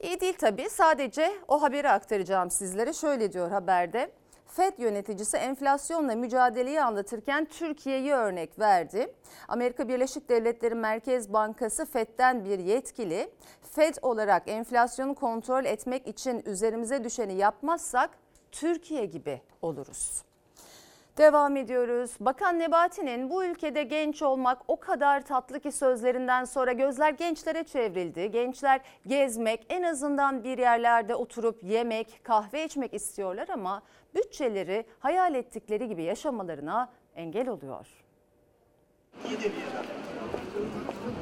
İyi 0.00 0.20
değil 0.20 0.36
tabii 0.38 0.70
sadece 0.70 1.30
o 1.48 1.62
haberi 1.62 1.88
aktaracağım 1.88 2.50
sizlere. 2.50 2.92
Şöyle 2.92 3.32
diyor 3.32 3.50
haberde. 3.50 4.10
FED 4.46 4.78
yöneticisi 4.78 5.36
enflasyonla 5.36 6.16
mücadeleyi 6.16 6.82
anlatırken 6.82 7.44
Türkiye'yi 7.44 8.12
örnek 8.12 8.58
verdi. 8.58 9.14
Amerika 9.48 9.88
Birleşik 9.88 10.28
Devletleri 10.28 10.74
Merkez 10.74 11.32
Bankası 11.32 11.86
FED'den 11.86 12.44
bir 12.44 12.58
yetkili, 12.58 13.30
FED 13.62 13.94
olarak 14.02 14.42
enflasyonu 14.46 15.14
kontrol 15.14 15.64
etmek 15.64 16.06
için 16.06 16.42
üzerimize 16.46 17.04
düşeni 17.04 17.34
yapmazsak 17.34 18.10
Türkiye 18.52 19.04
gibi 19.04 19.40
oluruz. 19.62 20.22
Devam 21.18 21.56
ediyoruz. 21.56 22.10
Bakan 22.20 22.58
Nebati'nin 22.58 23.30
bu 23.30 23.44
ülkede 23.44 23.82
genç 23.82 24.22
olmak 24.22 24.62
o 24.68 24.80
kadar 24.80 25.26
tatlı 25.26 25.60
ki 25.60 25.72
sözlerinden 25.72 26.44
sonra 26.44 26.72
gözler 26.72 27.10
gençlere 27.10 27.64
çevrildi. 27.64 28.30
Gençler 28.30 28.80
gezmek, 29.06 29.66
en 29.68 29.82
azından 29.82 30.44
bir 30.44 30.58
yerlerde 30.58 31.14
oturup 31.14 31.62
yemek, 31.64 32.20
kahve 32.24 32.64
içmek 32.64 32.94
istiyorlar 32.94 33.48
ama 33.48 33.82
bütçeleri 34.14 34.84
hayal 34.98 35.34
ettikleri 35.34 35.88
gibi 35.88 36.02
yaşamalarına 36.02 36.88
engel 37.14 37.48
oluyor. 37.48 37.86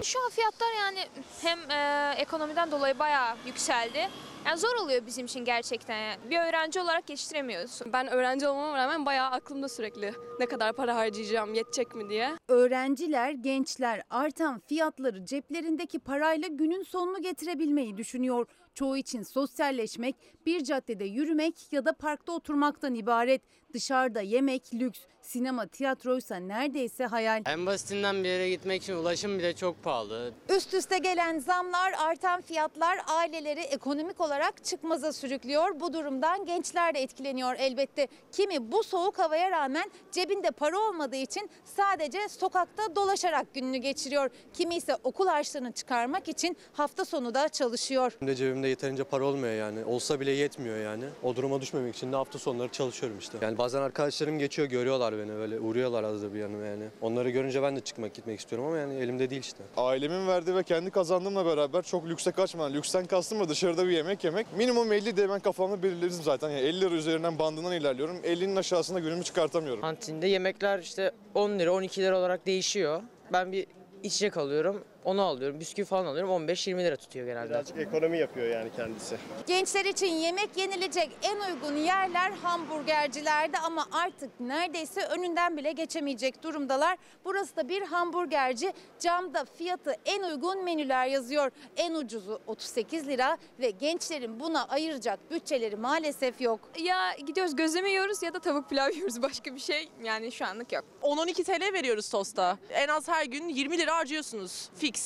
Şu 0.02 0.24
an 0.24 0.30
fiyatlar 0.30 0.72
yani 0.78 1.06
hem 1.42 1.70
e, 1.70 2.14
ekonomiden 2.16 2.70
dolayı 2.70 2.98
bayağı 2.98 3.36
yükseldi. 3.46 4.08
Yani 4.48 4.58
zor 4.58 4.74
oluyor 4.84 5.06
bizim 5.06 5.26
için 5.26 5.44
gerçekten. 5.44 6.18
Bir 6.30 6.38
öğrenci 6.38 6.80
olarak 6.80 7.10
yetiştiremiyoruz. 7.10 7.80
Ben 7.92 8.08
öğrenci 8.08 8.48
olmama 8.48 8.76
rağmen 8.76 9.06
bayağı 9.06 9.30
aklımda 9.30 9.68
sürekli 9.68 10.12
ne 10.40 10.46
kadar 10.46 10.72
para 10.72 10.96
harcayacağım, 10.96 11.54
yetecek 11.54 11.94
mi 11.94 12.08
diye. 12.08 12.30
Öğrenciler, 12.48 13.30
gençler 13.30 14.02
artan 14.10 14.60
fiyatları 14.66 15.24
ceplerindeki 15.24 15.98
parayla 15.98 16.48
günün 16.48 16.82
sonunu 16.82 17.22
getirebilmeyi 17.22 17.96
düşünüyor. 17.96 18.46
Çoğu 18.78 18.96
için 18.96 19.22
sosyalleşmek, 19.22 20.16
bir 20.46 20.64
caddede 20.64 21.04
yürümek 21.04 21.72
ya 21.72 21.84
da 21.84 21.92
parkta 21.92 22.32
oturmaktan 22.32 22.94
ibaret. 22.94 23.42
Dışarıda 23.74 24.20
yemek 24.20 24.74
lüks, 24.74 25.00
sinema, 25.20 25.66
tiyatroysa 25.66 26.36
neredeyse 26.36 27.06
hayal. 27.06 27.42
En 27.46 27.66
basitinden 27.66 28.24
bir 28.24 28.28
yere 28.28 28.50
gitmek 28.50 28.82
için 28.82 28.94
ulaşım 28.94 29.38
bile 29.38 29.56
çok 29.56 29.82
pahalı. 29.82 30.32
Üst 30.48 30.74
üste 30.74 30.98
gelen 30.98 31.38
zamlar, 31.38 31.92
artan 31.98 32.40
fiyatlar 32.40 32.98
aileleri 33.06 33.60
ekonomik 33.60 34.20
olarak 34.20 34.64
çıkmaza 34.64 35.12
sürüklüyor. 35.12 35.80
Bu 35.80 35.92
durumdan 35.92 36.46
gençler 36.46 36.94
de 36.94 36.98
etkileniyor 36.98 37.54
elbette. 37.58 38.08
Kimi 38.32 38.72
bu 38.72 38.82
soğuk 38.82 39.18
havaya 39.18 39.50
rağmen 39.50 39.90
cebinde 40.12 40.50
para 40.50 40.78
olmadığı 40.78 41.16
için 41.16 41.50
sadece 41.64 42.28
sokakta 42.28 42.96
dolaşarak 42.96 43.54
gününü 43.54 43.76
geçiriyor. 43.76 44.30
Kimi 44.52 44.76
ise 44.76 44.96
okul 45.04 45.26
harçlığını 45.26 45.72
çıkarmak 45.72 46.28
için 46.28 46.56
hafta 46.72 47.04
sonu 47.04 47.34
da 47.34 47.48
çalışıyor. 47.48 48.12
Şimdi 48.18 48.36
cebimde 48.36 48.67
yeterince 48.68 49.04
para 49.04 49.24
olmuyor 49.24 49.54
yani. 49.54 49.84
Olsa 49.84 50.20
bile 50.20 50.30
yetmiyor 50.30 50.76
yani. 50.78 51.04
O 51.22 51.36
duruma 51.36 51.60
düşmemek 51.60 51.96
için 51.96 52.12
de 52.12 52.16
hafta 52.16 52.38
sonları 52.38 52.68
çalışıyorum 52.68 53.18
işte. 53.18 53.38
Yani 53.42 53.58
bazen 53.58 53.82
arkadaşlarım 53.82 54.38
geçiyor 54.38 54.68
görüyorlar 54.68 55.18
beni 55.18 55.34
böyle 55.34 55.60
uğruyorlar 55.60 56.04
az 56.04 56.22
da 56.22 56.34
bir 56.34 56.38
yanıma 56.38 56.66
yani. 56.66 56.84
Onları 57.00 57.30
görünce 57.30 57.62
ben 57.62 57.76
de 57.76 57.80
çıkmak 57.80 58.14
gitmek 58.14 58.40
istiyorum 58.40 58.66
ama 58.68 58.78
yani 58.78 58.94
elimde 58.94 59.30
değil 59.30 59.42
işte. 59.42 59.62
Ailemin 59.76 60.26
verdiği 60.26 60.56
ve 60.56 60.62
kendi 60.62 60.90
kazandığımla 60.90 61.46
beraber 61.46 61.82
çok 61.82 62.08
lükse 62.08 62.32
kaçmadan, 62.32 62.74
lüksten 62.74 63.06
kastım 63.06 63.40
da 63.40 63.48
dışarıda 63.48 63.86
bir 63.86 63.92
yemek 63.92 64.24
yemek. 64.24 64.46
Minimum 64.56 64.92
50 64.92 65.16
diye 65.16 65.28
ben 65.28 65.40
kafamda 65.40 65.82
belirledim 65.82 66.22
zaten. 66.22 66.50
Yani 66.50 66.60
50 66.60 66.80
lira 66.80 66.94
üzerinden 66.94 67.38
bandından 67.38 67.72
ilerliyorum. 67.72 68.16
50'nin 68.16 68.56
aşağısında 68.56 69.00
günümü 69.00 69.24
çıkartamıyorum. 69.24 69.80
Kantinde 69.80 70.26
yemekler 70.26 70.78
işte 70.78 71.12
10 71.34 71.58
lira 71.58 71.72
12 71.72 72.02
lira 72.02 72.18
olarak 72.18 72.46
değişiyor. 72.46 73.02
Ben 73.32 73.52
bir 73.52 73.66
içecek 74.02 74.36
alıyorum 74.36 74.84
onu 75.04 75.22
alıyorum. 75.22 75.60
Bisküvi 75.60 75.86
falan 75.86 76.06
alıyorum 76.06 76.30
15-20 76.48 76.84
lira 76.84 76.96
tutuyor 76.96 77.26
genelde. 77.26 77.50
Birazcık 77.50 77.78
ekonomi 77.78 78.18
yapıyor 78.18 78.46
yani 78.46 78.70
kendisi. 78.76 79.16
Gençler 79.46 79.84
için 79.84 80.06
yemek 80.14 80.56
yenilecek 80.56 81.10
en 81.22 81.36
uygun 81.54 81.76
yerler 81.76 82.30
hamburgercilerde 82.32 83.58
ama 83.58 83.86
artık 83.92 84.40
neredeyse 84.40 85.00
önünden 85.02 85.56
bile 85.56 85.72
geçemeyecek 85.72 86.42
durumdalar. 86.42 86.98
Burası 87.24 87.56
da 87.56 87.68
bir 87.68 87.82
hamburgerci. 87.82 88.72
Camda 89.00 89.44
fiyatı 89.44 89.94
en 90.04 90.22
uygun 90.22 90.64
menüler 90.64 91.06
yazıyor. 91.06 91.50
En 91.76 91.94
ucuzu 91.94 92.40
38 92.46 93.08
lira 93.08 93.36
ve 93.60 93.70
gençlerin 93.70 94.40
buna 94.40 94.64
ayıracak 94.64 95.30
bütçeleri 95.30 95.76
maalesef 95.76 96.40
yok. 96.40 96.60
Ya 96.78 97.12
gidiyoruz 97.26 97.56
gözleme 97.56 97.90
yiyoruz 97.90 98.22
ya 98.22 98.34
da 98.34 98.38
tavuk 98.40 98.68
pilav 98.70 98.90
yiyoruz. 98.94 99.22
Başka 99.22 99.54
bir 99.54 99.60
şey 99.60 99.88
yani 100.04 100.32
şu 100.32 100.46
anlık 100.46 100.72
yok. 100.72 100.84
10-12 101.02 101.44
TL 101.44 101.72
veriyoruz 101.72 102.08
tosta. 102.08 102.58
En 102.70 102.88
az 102.88 103.08
her 103.08 103.24
gün 103.24 103.48
20 103.48 103.78
lira 103.78 103.96
harcıyorsunuz 103.96 104.68
fix. 104.78 104.97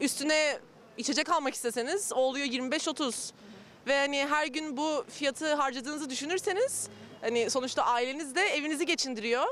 Üstüne 0.00 0.58
içecek 0.96 1.28
almak 1.28 1.54
isteseniz 1.54 2.12
o 2.12 2.16
oluyor 2.16 2.46
25-30. 2.46 3.32
Ve 3.86 3.98
hani 3.98 4.26
her 4.26 4.46
gün 4.46 4.76
bu 4.76 5.04
fiyatı 5.08 5.54
harcadığınızı 5.54 6.10
düşünürseniz 6.10 6.88
hani 7.20 7.50
sonuçta 7.50 7.82
aileniz 7.82 8.34
de 8.34 8.40
evinizi 8.42 8.86
geçindiriyor. 8.86 9.46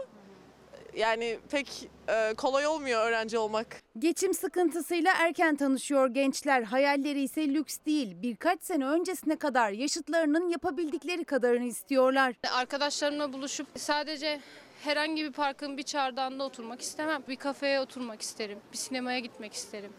Yani 0.96 1.38
pek 1.51 1.88
e, 2.09 2.35
kolay 2.35 2.66
olmuyor 2.66 3.07
öğrenci 3.07 3.38
olmak. 3.38 3.66
Geçim 3.98 4.35
sıkıntısıyla 4.35 5.12
erken 5.18 5.57
tanışıyor 5.57 6.09
gençler. 6.09 6.62
Hayalleri 6.62 7.22
ise 7.22 7.48
lüks 7.48 7.79
değil. 7.87 8.22
Birkaç 8.22 8.62
sene 8.62 8.87
öncesine 8.87 9.37
kadar 9.37 9.70
yaşıtlarının 9.70 10.48
yapabildikleri 10.48 11.24
kadarını 11.24 11.64
istiyorlar. 11.64 12.35
Arkadaşlarımla 12.53 13.33
buluşup 13.33 13.66
sadece 13.77 14.40
herhangi 14.85 15.25
bir 15.25 15.33
parkın 15.33 15.79
bir 15.79 15.83
çardağında 15.83 16.45
oturmak 16.45 16.81
istemem. 16.81 17.23
Bir 17.29 17.37
kafeye 17.37 17.81
oturmak 17.81 18.23
isterim. 18.23 18.59
Bir 18.73 18.77
sinemaya 18.77 19.19
gitmek 19.19 19.53
isterim. 19.53 19.93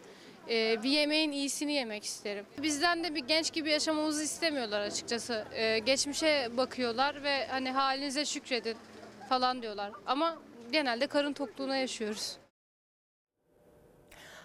Ee, 0.48 0.82
bir 0.82 0.90
yemeğin 0.90 1.32
iyisini 1.32 1.72
yemek 1.72 2.04
isterim. 2.04 2.46
Bizden 2.62 3.04
de 3.04 3.14
bir 3.14 3.20
genç 3.20 3.52
gibi 3.52 3.70
yaşamamızı 3.70 4.22
istemiyorlar 4.22 4.80
açıkçası. 4.80 5.44
Ee, 5.54 5.78
geçmişe 5.78 6.48
bakıyorlar 6.56 7.22
ve 7.22 7.46
hani 7.46 7.70
halinize 7.70 8.24
şükredin 8.24 8.76
falan 9.28 9.62
diyorlar. 9.62 9.92
Ama 10.06 10.38
genelde 10.72 11.06
karın 11.06 11.32
tokluğuna 11.32 11.76
yaşıyoruz. 11.76 12.36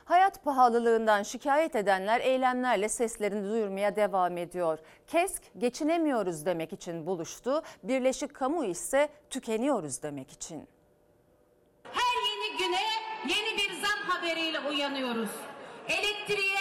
Hayat 0.06 0.44
pahalılığından 0.44 1.24
şikayet 1.24 1.76
edenler 1.76 2.20
eylemlerle 2.22 2.90
seslerini 2.90 3.50
duyurmaya 3.50 3.96
devam 3.96 4.38
ediyor. 4.38 4.80
KESK 5.08 5.44
geçinemiyoruz 5.58 6.46
demek 6.46 6.74
için 6.74 7.06
buluştu. 7.06 7.62
Birleşik 7.84 8.34
Kamu 8.34 8.66
ise 8.66 9.10
tükeniyoruz 9.30 10.04
demek 10.04 10.32
için. 10.32 10.68
Her 11.84 12.16
yeni 12.30 12.58
güne 12.58 12.82
yeni 13.36 13.58
bir 13.58 13.74
zam 13.74 14.00
haberiyle 14.10 14.60
uyanıyoruz. 14.60 15.30
Elektriğe 15.88 16.60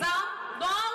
zam, 0.00 0.60
doğalgaza 0.60 0.93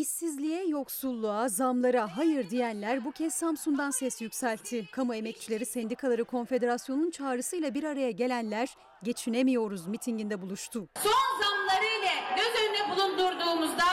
İşsizliğe, 0.00 0.64
yoksulluğa, 0.68 1.48
zamlara 1.48 2.16
hayır 2.16 2.50
diyenler 2.50 3.04
bu 3.04 3.12
kez 3.12 3.34
Samsun'dan 3.34 3.90
ses 3.90 4.20
yükseltti. 4.20 4.88
Kamu 4.92 5.14
Emekçileri 5.14 5.66
Sendikaları 5.66 6.24
Konfederasyonu'nun 6.24 7.10
çağrısıyla 7.10 7.74
bir 7.74 7.84
araya 7.84 8.10
gelenler 8.10 8.68
geçinemiyoruz 9.02 9.86
mitinginde 9.86 10.42
buluştu. 10.42 10.88
Son 11.02 11.42
zamları 11.42 11.84
ile 11.84 12.14
göz 12.36 12.54
önüne 12.62 12.96
bulundurduğumuzda 12.96 13.84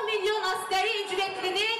10 0.00 0.06
milyon 0.06 0.42
asgari 0.42 1.04
ücretlinin 1.04 1.78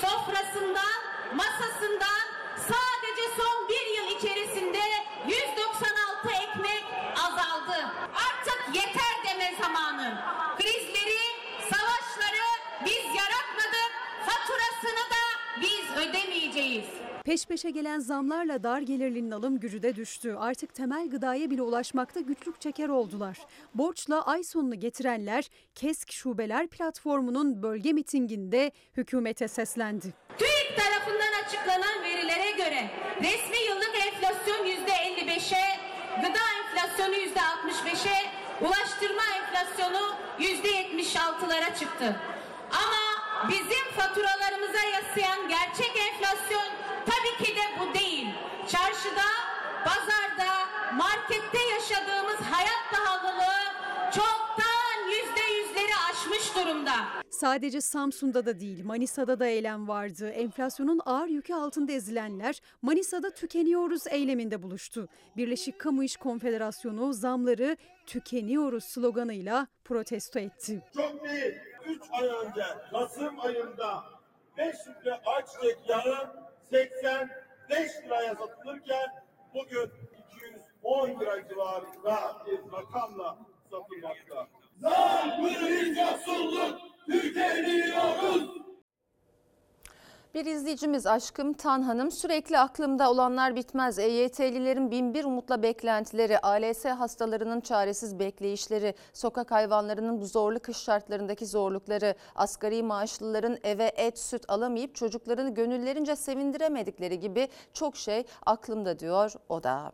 sofrasından, 0.00 0.98
masasından 1.36 2.22
sadece 2.56 3.24
son 3.38 3.68
bir 3.68 3.86
yıl 3.96 4.18
içerisinde 4.18 4.80
196 5.28 6.28
ekmek 6.28 6.84
azaldı. 7.24 7.78
Artık 8.26 8.74
yeter 8.74 9.14
deme 9.26 9.56
zamanı. 9.62 10.18
Krizleri, 10.58 11.22
savaşları 11.70 12.42
biz 12.84 13.04
yaratmadık, 13.04 13.92
faturasını 14.26 15.04
da 15.14 15.22
biz 15.60 15.96
ödemeyeceğiz. 15.96 16.84
Peş 17.32 17.46
peşe 17.46 17.70
gelen 17.70 17.98
zamlarla 17.98 18.62
dar 18.62 18.80
gelirlinin 18.80 19.30
alım 19.30 19.60
gücü 19.60 19.82
de 19.82 19.96
düştü. 19.96 20.36
Artık 20.38 20.74
temel 20.74 21.10
gıdaya 21.10 21.50
bile 21.50 21.62
ulaşmakta 21.62 22.20
güçlük 22.20 22.60
çeker 22.60 22.88
oldular. 22.88 23.38
Borçla 23.74 24.26
ay 24.26 24.44
sonunu 24.44 24.80
getirenler 24.80 25.48
KESK 25.74 26.12
Şubeler 26.12 26.66
Platformu'nun 26.66 27.62
bölge 27.62 27.92
mitinginde 27.92 28.72
hükümete 28.96 29.48
seslendi. 29.48 30.14
TÜİK 30.38 30.76
tarafından 30.76 31.44
açıklanan 31.44 32.02
verilere 32.04 32.50
göre 32.50 32.90
resmi 33.16 33.58
yıllık 33.68 33.94
enflasyon 34.06 34.66
%55'e, 34.66 35.64
gıda 36.16 36.42
enflasyonu 36.58 37.14
%65'e, 37.14 38.16
ulaştırma 38.60 39.22
enflasyonu 39.38 40.14
%76'lara 40.38 41.78
çıktı. 41.78 42.16
Bizim 43.48 43.84
faturalarımıza 43.96 44.82
yansıyan 44.94 45.48
gerçek 45.48 45.92
enflasyon 45.96 46.68
tabii 47.06 47.44
ki 47.44 47.56
de 47.56 47.60
bu 47.80 47.94
değil. 47.94 48.26
Çarşıda, 48.68 49.28
pazarda, 49.84 50.52
markette 50.96 51.58
yaşadığımız 51.74 52.40
hayat 52.40 52.92
pahalılığı 52.92 53.62
çoktan 54.14 55.08
%100'leri 55.10 55.92
aşmış 56.10 56.56
durumda. 56.56 56.92
Sadece 57.30 57.80
Samsun'da 57.80 58.46
da 58.46 58.60
değil 58.60 58.84
Manisa'da 58.84 59.40
da 59.40 59.46
eylem 59.46 59.88
vardı. 59.88 60.28
Enflasyonun 60.30 61.00
ağır 61.04 61.28
yükü 61.28 61.54
altında 61.54 61.92
ezilenler 61.92 62.60
Manisa'da 62.82 63.30
tükeniyoruz 63.30 64.06
eyleminde 64.06 64.62
buluştu. 64.62 65.08
Birleşik 65.36 65.78
Kamu 65.78 66.04
İş 66.04 66.16
Konfederasyonu 66.16 67.12
zamları 67.12 67.76
tükeniyoruz 68.06 68.84
sloganıyla 68.84 69.66
protesto 69.84 70.38
etti. 70.38 70.82
Çok 70.96 71.24
değil. 71.24 71.71
3 71.86 72.02
ay 72.12 72.28
önce 72.28 72.64
Kasım 72.90 73.40
ayında 73.40 74.04
5 74.56 74.66
litre 74.88 75.20
ayçiçek 75.26 75.88
yağı 75.88 76.46
85 76.70 77.30
liraya 78.04 78.34
satılırken 78.34 79.24
bugün 79.54 79.90
210 80.82 81.20
lira 81.20 81.48
civarında 81.48 82.42
bir 82.46 82.72
rakamla 82.72 83.38
satılmakta. 83.70 84.48
Zam, 84.80 85.46
kriz, 85.46 85.96
yoksulluk, 85.96 86.78
tükeniyoruz. 87.06 88.50
Bir 90.34 90.46
izleyicimiz 90.46 91.06
Aşkım 91.06 91.52
Tan 91.52 91.82
Hanım 91.82 92.10
sürekli 92.10 92.58
aklımda 92.58 93.10
olanlar 93.10 93.56
bitmez. 93.56 93.98
EYT'lilerin 93.98 94.90
binbir 94.90 95.24
umutla 95.24 95.62
beklentileri, 95.62 96.38
ALS 96.38 96.84
hastalarının 96.84 97.60
çaresiz 97.60 98.18
bekleyişleri, 98.18 98.94
sokak 99.12 99.50
hayvanlarının 99.50 100.20
bu 100.20 100.26
zorlu 100.26 100.60
kış 100.60 100.76
şartlarındaki 100.76 101.46
zorlukları, 101.46 102.14
asgari 102.34 102.82
maaşlıların 102.82 103.58
eve 103.62 103.84
et 103.84 104.18
süt 104.18 104.44
alamayıp 104.48 104.94
çocuklarını 104.94 105.54
gönüllerince 105.54 106.16
sevindiremedikleri 106.16 107.20
gibi 107.20 107.48
çok 107.72 107.96
şey 107.96 108.24
aklımda 108.46 108.98
diyor 108.98 109.32
o 109.48 109.62
da. 109.62 109.92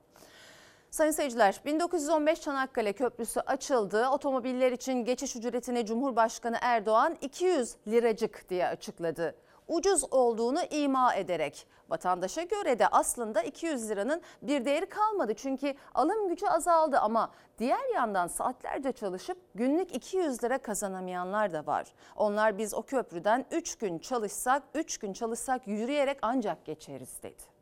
Sayın 0.91 1.13
seyirciler, 1.13 1.61
1915 1.65 2.41
Çanakkale 2.41 2.93
Köprüsü 2.93 3.41
açıldı. 3.41 4.09
Otomobiller 4.09 4.73
için 4.73 5.05
geçiş 5.05 5.37
ücretini 5.37 5.87
Cumhurbaşkanı 5.87 6.57
Erdoğan 6.61 7.17
200 7.21 7.77
liracık 7.89 8.51
diye 8.51 8.67
açıkladı. 8.67 9.35
Ucuz 9.69 10.05
olduğunu 10.11 10.59
ima 10.71 11.15
ederek 11.15 11.67
vatandaşa 11.89 12.43
göre 12.43 12.79
de 12.79 12.89
aslında 12.89 13.43
200 13.43 13.91
liranın 13.91 14.23
bir 14.43 14.65
değeri 14.65 14.87
kalmadı. 14.87 15.35
Çünkü 15.35 15.75
alım 15.95 16.29
gücü 16.29 16.47
azaldı 16.47 16.99
ama 16.99 17.31
diğer 17.59 17.95
yandan 17.95 18.27
saatlerce 18.27 18.93
çalışıp 18.93 19.39
günlük 19.55 19.95
200 19.97 20.45
lira 20.45 20.59
kazanamayanlar 20.59 21.53
da 21.53 21.67
var. 21.67 21.87
Onlar 22.17 22.59
biz 22.59 22.75
o 22.75 22.83
köprüden 22.83 23.45
3 23.51 23.77
gün 23.77 23.99
çalışsak, 23.99 24.63
3 24.75 24.99
gün 24.99 25.13
çalışsak 25.13 25.67
yürüyerek 25.67 26.19
ancak 26.23 26.65
geçeriz 26.65 27.23
dedi. 27.23 27.58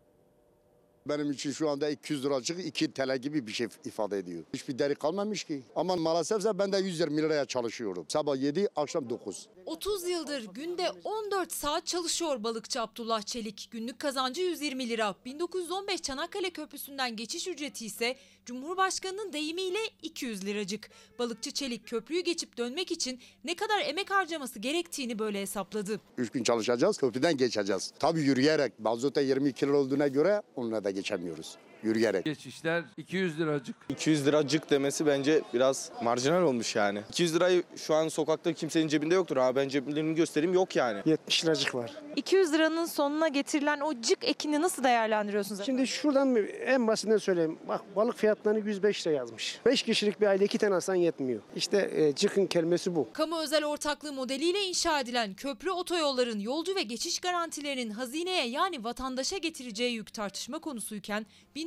Benim 1.08 1.30
için 1.30 1.52
şu 1.52 1.70
anda 1.70 1.90
200 1.90 2.24
liracık 2.24 2.66
2 2.66 2.92
TL 2.92 3.16
gibi 3.18 3.46
bir 3.46 3.52
şey 3.52 3.66
ifade 3.84 4.18
ediyor. 4.18 4.44
Hiçbir 4.54 4.78
deri 4.78 4.94
kalmamış 4.94 5.44
ki. 5.44 5.62
Ama 5.76 5.96
maalesef 5.96 6.44
ben 6.58 6.72
de 6.72 6.76
120 6.78 7.22
liraya 7.22 7.44
çalışıyorum. 7.44 8.06
Sabah 8.08 8.36
7, 8.40 8.68
akşam 8.76 9.10
9. 9.10 9.48
30 9.66 10.08
yıldır 10.08 10.44
günde 10.54 10.90
14 11.04 11.52
saat 11.52 11.86
çalışıyor 11.86 12.44
balıkçı 12.44 12.80
Abdullah 12.80 13.22
Çelik. 13.22 13.68
Günlük 13.70 13.98
kazancı 13.98 14.42
120 14.42 14.88
lira. 14.88 15.14
1915 15.24 16.02
Çanakkale 16.02 16.50
Köprüsü'nden 16.50 17.16
geçiş 17.16 17.46
ücreti 17.46 17.86
ise 17.86 18.16
Cumhurbaşkanının 18.46 19.32
deyimiyle 19.32 19.78
200 20.02 20.46
liracık. 20.46 20.90
Balıkçı 21.18 21.50
Çelik 21.50 21.88
köprüyü 21.88 22.20
geçip 22.20 22.56
dönmek 22.58 22.92
için 22.92 23.20
ne 23.44 23.54
kadar 23.56 23.80
emek 23.80 24.10
harcaması 24.10 24.58
gerektiğini 24.58 25.18
böyle 25.18 25.40
hesapladı. 25.40 26.00
3 26.18 26.30
gün 26.30 26.42
çalışacağız, 26.42 26.98
köprüden 26.98 27.36
geçeceğiz. 27.36 27.92
Tabii 27.98 28.20
yürüyerek. 28.20 28.80
Mazota 28.80 29.20
22 29.20 29.66
lira 29.66 29.76
olduğuna 29.76 30.08
göre 30.08 30.42
onunla 30.56 30.84
da 30.84 30.90
geçemiyoruz. 30.90 31.56
Yürüyerek. 31.86 32.24
Geçişler 32.24 32.84
200 32.96 33.38
liracık. 33.40 33.76
200 33.88 34.26
liracık 34.26 34.70
demesi 34.70 35.06
bence 35.06 35.42
biraz 35.54 35.90
marjinal 36.02 36.42
olmuş 36.42 36.76
yani. 36.76 37.02
200 37.08 37.34
lirayı 37.34 37.62
şu 37.76 37.94
an 37.94 38.08
sokakta 38.08 38.52
kimsenin 38.52 38.88
cebinde 38.88 39.14
yoktur. 39.14 39.36
Ha 39.36 39.56
ben 39.56 39.68
cebimlerimi 39.68 40.14
göstereyim 40.14 40.54
yok 40.54 40.76
yani. 40.76 41.02
70 41.06 41.44
liracık 41.44 41.74
var. 41.74 41.92
200 42.16 42.52
liranın 42.52 42.84
sonuna 42.84 43.28
getirilen 43.28 43.80
o 43.80 44.00
cık 44.00 44.24
ekini 44.24 44.62
nasıl 44.62 44.84
değerlendiriyorsunuz? 44.84 45.66
Şimdi 45.66 45.86
şuradan 45.86 46.36
en 46.66 46.86
basitinden 46.86 47.18
söyleyeyim. 47.18 47.58
Bak 47.68 47.96
balık 47.96 48.16
fiyatlarını 48.16 48.68
105 48.68 49.06
lira 49.06 49.14
yazmış. 49.14 49.60
5 49.66 49.82
kişilik 49.82 50.20
bir 50.20 50.26
aile 50.26 50.44
2 50.44 50.58
tane 50.58 50.74
alsan 50.74 50.94
yetmiyor. 50.94 51.40
İşte 51.56 51.90
e, 51.94 52.14
cıkın 52.14 52.46
kelimesi 52.46 52.96
bu. 52.96 53.08
Kamu 53.12 53.38
özel 53.38 53.64
ortaklığı 53.64 54.12
modeliyle 54.12 54.64
inşa 54.64 55.00
edilen 55.00 55.34
köprü 55.34 55.70
otoyolların 55.70 56.38
yolcu 56.38 56.74
ve 56.74 56.82
geçiş 56.82 57.18
garantilerinin 57.20 57.90
hazineye 57.90 58.48
yani 58.48 58.84
vatandaşa 58.84 59.38
getireceği 59.38 59.94
yük 59.94 60.14
tartışma 60.14 60.58
konusuyken 60.58 61.26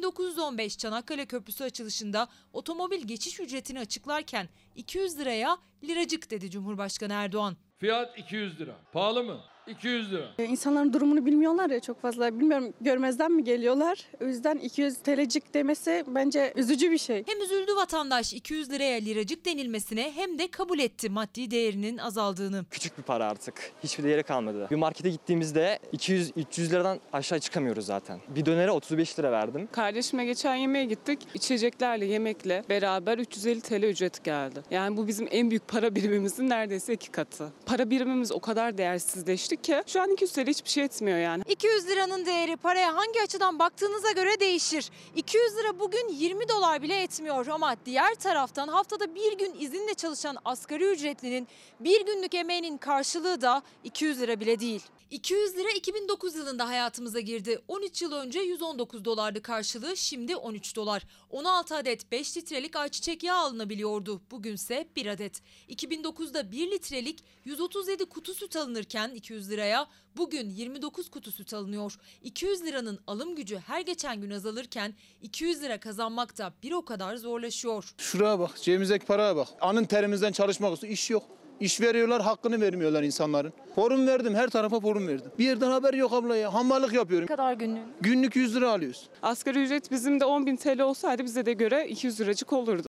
1915 0.09 0.77
Çanakkale 0.77 1.25
Köprüsü 1.25 1.63
açılışında 1.63 2.27
otomobil 2.53 3.07
geçiş 3.07 3.39
ücretini 3.39 3.79
açıklarken 3.79 4.49
200 4.75 5.19
liraya 5.19 5.57
liracık 5.83 6.31
dedi 6.31 6.51
Cumhurbaşkanı 6.51 7.13
Erdoğan. 7.13 7.57
Fiyat 7.77 8.19
200 8.19 8.59
lira. 8.59 8.75
Pahalı 8.93 9.23
mı? 9.23 9.39
200 9.69 10.11
lira. 10.11 10.25
İnsanların 10.45 10.93
durumunu 10.93 11.25
bilmiyorlar 11.25 11.69
ya 11.69 11.79
çok 11.79 12.01
fazla. 12.01 12.39
Bilmiyorum 12.39 12.73
görmezden 12.81 13.31
mi 13.31 13.43
geliyorlar? 13.43 14.07
O 14.21 14.25
yüzden 14.25 14.57
200 14.57 14.97
TL'cik 14.97 15.53
demesi 15.53 16.03
bence 16.07 16.53
üzücü 16.55 16.91
bir 16.91 16.97
şey. 16.97 17.23
Hem 17.27 17.41
üzüldü 17.41 17.75
vatandaş 17.75 18.33
200 18.33 18.71
liraya 18.71 18.99
liracık 18.99 19.45
denilmesine 19.45 20.11
hem 20.15 20.39
de 20.39 20.47
kabul 20.51 20.79
etti 20.79 21.09
maddi 21.09 21.51
değerinin 21.51 21.97
azaldığını. 21.97 22.65
Küçük 22.71 22.97
bir 22.97 23.03
para 23.03 23.25
artık. 23.25 23.71
Hiçbir 23.83 24.03
değeri 24.03 24.23
kalmadı. 24.23 24.67
Bir 24.71 24.75
markete 24.75 25.09
gittiğimizde 25.09 25.79
200-300 25.93 26.71
liradan 26.71 26.99
aşağı 27.13 27.39
çıkamıyoruz 27.39 27.85
zaten. 27.85 28.19
Bir 28.27 28.45
dönere 28.45 28.71
35 28.71 29.19
lira 29.19 29.31
verdim. 29.31 29.69
Kardeşime 29.71 30.25
geçen 30.25 30.55
yemeğe 30.55 30.85
gittik. 30.85 31.19
İçeceklerle, 31.33 32.05
yemekle 32.05 32.63
beraber 32.69 33.17
350 33.17 33.61
TL 33.61 33.83
ücret 33.83 34.23
geldi. 34.23 34.61
Yani 34.71 34.97
bu 34.97 35.07
bizim 35.07 35.27
en 35.31 35.49
büyük 35.49 35.67
para 35.67 35.95
birimimizin 35.95 36.49
neredeyse 36.49 36.93
iki 36.93 37.11
katı. 37.11 37.53
Para 37.65 37.89
birimimiz 37.89 38.31
o 38.31 38.39
kadar 38.39 38.77
değersizleşti 38.77 39.55
ki 39.63 39.83
şu 39.87 40.01
an 40.01 40.11
200 40.11 40.31
TL 40.31 40.47
hiçbir 40.47 40.69
şey 40.69 40.83
etmiyor 40.83 41.17
yani. 41.17 41.43
200 41.47 41.87
liranın 41.87 42.25
değeri 42.25 42.55
paraya 42.55 42.95
hangi 42.95 43.21
açıdan 43.21 43.59
baktığınıza 43.59 44.11
göre 44.11 44.39
değişir. 44.39 44.89
200 45.15 45.57
lira 45.57 45.79
bugün 45.79 46.07
20 46.09 46.49
dolar 46.49 46.81
bile 46.81 47.01
etmiyor 47.01 47.47
ama 47.47 47.75
diğer 47.85 48.15
taraftan 48.15 48.67
haftada 48.67 49.15
bir 49.15 49.37
gün 49.37 49.55
izinle 49.59 49.93
çalışan 49.93 50.37
asgari 50.45 50.83
ücretlinin 50.91 51.47
bir 51.79 52.05
günlük 52.05 52.33
emeğinin 52.33 52.77
karşılığı 52.77 53.41
da 53.41 53.61
200 53.83 54.21
lira 54.21 54.39
bile 54.39 54.59
değil. 54.59 54.81
200 55.09 55.57
lira 55.57 55.69
2009 55.71 56.35
yılında 56.35 56.67
hayatımıza 56.67 57.19
girdi. 57.19 57.61
13 57.67 58.01
yıl 58.01 58.11
önce 58.11 58.39
119 58.39 59.05
dolardı 59.05 59.41
karşılığı 59.41 59.97
şimdi 59.97 60.35
13 60.35 60.75
dolar. 60.75 61.03
16 61.29 61.75
adet 61.75 62.11
5 62.11 62.37
litrelik 62.37 62.75
ayçiçek 62.75 63.23
yağı 63.23 63.37
alınabiliyordu. 63.37 64.21
Bugünse 64.31 64.87
1 64.95 65.05
adet. 65.05 65.41
2009'da 65.69 66.51
1 66.51 66.71
litrelik 66.71 67.23
137 67.45 68.05
kutu 68.05 68.33
süt 68.33 68.55
alınırken 68.55 69.09
200 69.09 69.49
liraya 69.51 69.87
bugün 70.17 70.49
29 70.49 71.11
kutu 71.11 71.31
süt 71.31 71.53
alınıyor. 71.53 71.95
200 72.23 72.63
liranın 72.63 72.99
alım 73.07 73.35
gücü 73.35 73.57
her 73.67 73.81
geçen 73.81 74.21
gün 74.21 74.29
azalırken 74.29 74.93
200 75.21 75.61
lira 75.61 75.79
kazanmak 75.79 76.37
da 76.37 76.53
bir 76.63 76.71
o 76.71 76.85
kadar 76.85 77.15
zorlaşıyor. 77.15 77.93
Şuraya 77.97 78.39
bak, 78.39 78.61
cebimizdeki 78.61 79.05
paraya 79.05 79.35
bak. 79.35 79.47
Anın 79.61 79.85
terimizden 79.85 80.31
çalışmak 80.31 80.73
istiyor, 80.73 80.93
iş 80.93 81.09
yok. 81.09 81.23
İş 81.59 81.81
veriyorlar, 81.81 82.21
hakkını 82.21 82.61
vermiyorlar 82.61 83.03
insanların. 83.03 83.53
Forum 83.75 84.07
verdim, 84.07 84.35
her 84.35 84.49
tarafa 84.49 84.79
forum 84.79 85.07
verdim. 85.07 85.31
Bir 85.39 85.45
yerden 85.45 85.71
haber 85.71 85.93
yok 85.93 86.13
abla 86.13 86.35
ya. 86.35 86.53
Hammallık 86.53 86.93
yapıyorum. 86.93 87.27
Ne 87.31 87.35
kadar 87.35 87.53
günlük? 87.53 87.83
Günlük 88.01 88.35
100 88.35 88.55
lira 88.55 88.71
alıyoruz. 88.71 89.09
Asgari 89.21 89.63
ücret 89.63 89.91
bizim 89.91 90.19
de 90.19 90.23
10.000 90.23 90.57
TL 90.57 90.81
olsaydı 90.81 91.23
bize 91.23 91.45
de 91.45 91.53
göre 91.53 91.87
200 91.87 92.19
liracık 92.21 92.53
olurdu. 92.53 92.88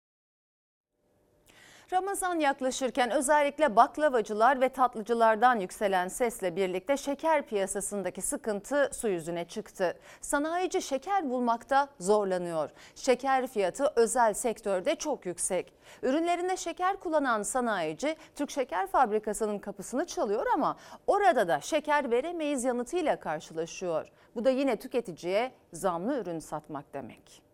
Ramazan 1.93 2.41
yaklaşırken 2.41 3.11
özellikle 3.11 3.77
baklavacılar 3.77 4.61
ve 4.61 4.69
tatlıcılardan 4.69 5.61
yükselen 5.61 6.09
sesle 6.09 6.57
birlikte 6.57 6.97
şeker 6.97 7.47
piyasasındaki 7.47 8.23
sıkıntı 8.23 8.91
su 8.93 9.09
yüzüne 9.09 9.45
çıktı. 9.45 9.99
Sanayici 10.21 10.83
şeker 10.83 11.31
bulmakta 11.31 11.89
zorlanıyor. 12.01 12.71
Şeker 12.95 13.47
fiyatı 13.47 13.93
özel 13.97 14.35
sektörde 14.35 14.97
çok 14.97 15.27
yüksek. 15.27 15.73
Ürünlerinde 16.03 16.57
şeker 16.57 16.97
kullanan 16.97 17.43
sanayici 17.43 18.17
Türk 18.35 18.51
Şeker 18.51 18.87
Fabrikası'nın 18.87 19.59
kapısını 19.59 20.07
çalıyor 20.07 20.47
ama 20.55 20.77
orada 21.07 21.49
da 21.49 21.61
şeker 21.61 22.11
veremeyiz 22.11 22.65
yanıtıyla 22.65 23.21
karşılaşıyor. 23.21 24.09
Bu 24.35 24.45
da 24.45 24.51
yine 24.51 24.77
tüketiciye 24.77 25.53
zamlı 25.73 26.19
ürün 26.19 26.39
satmak 26.39 26.95
demek. 26.95 27.46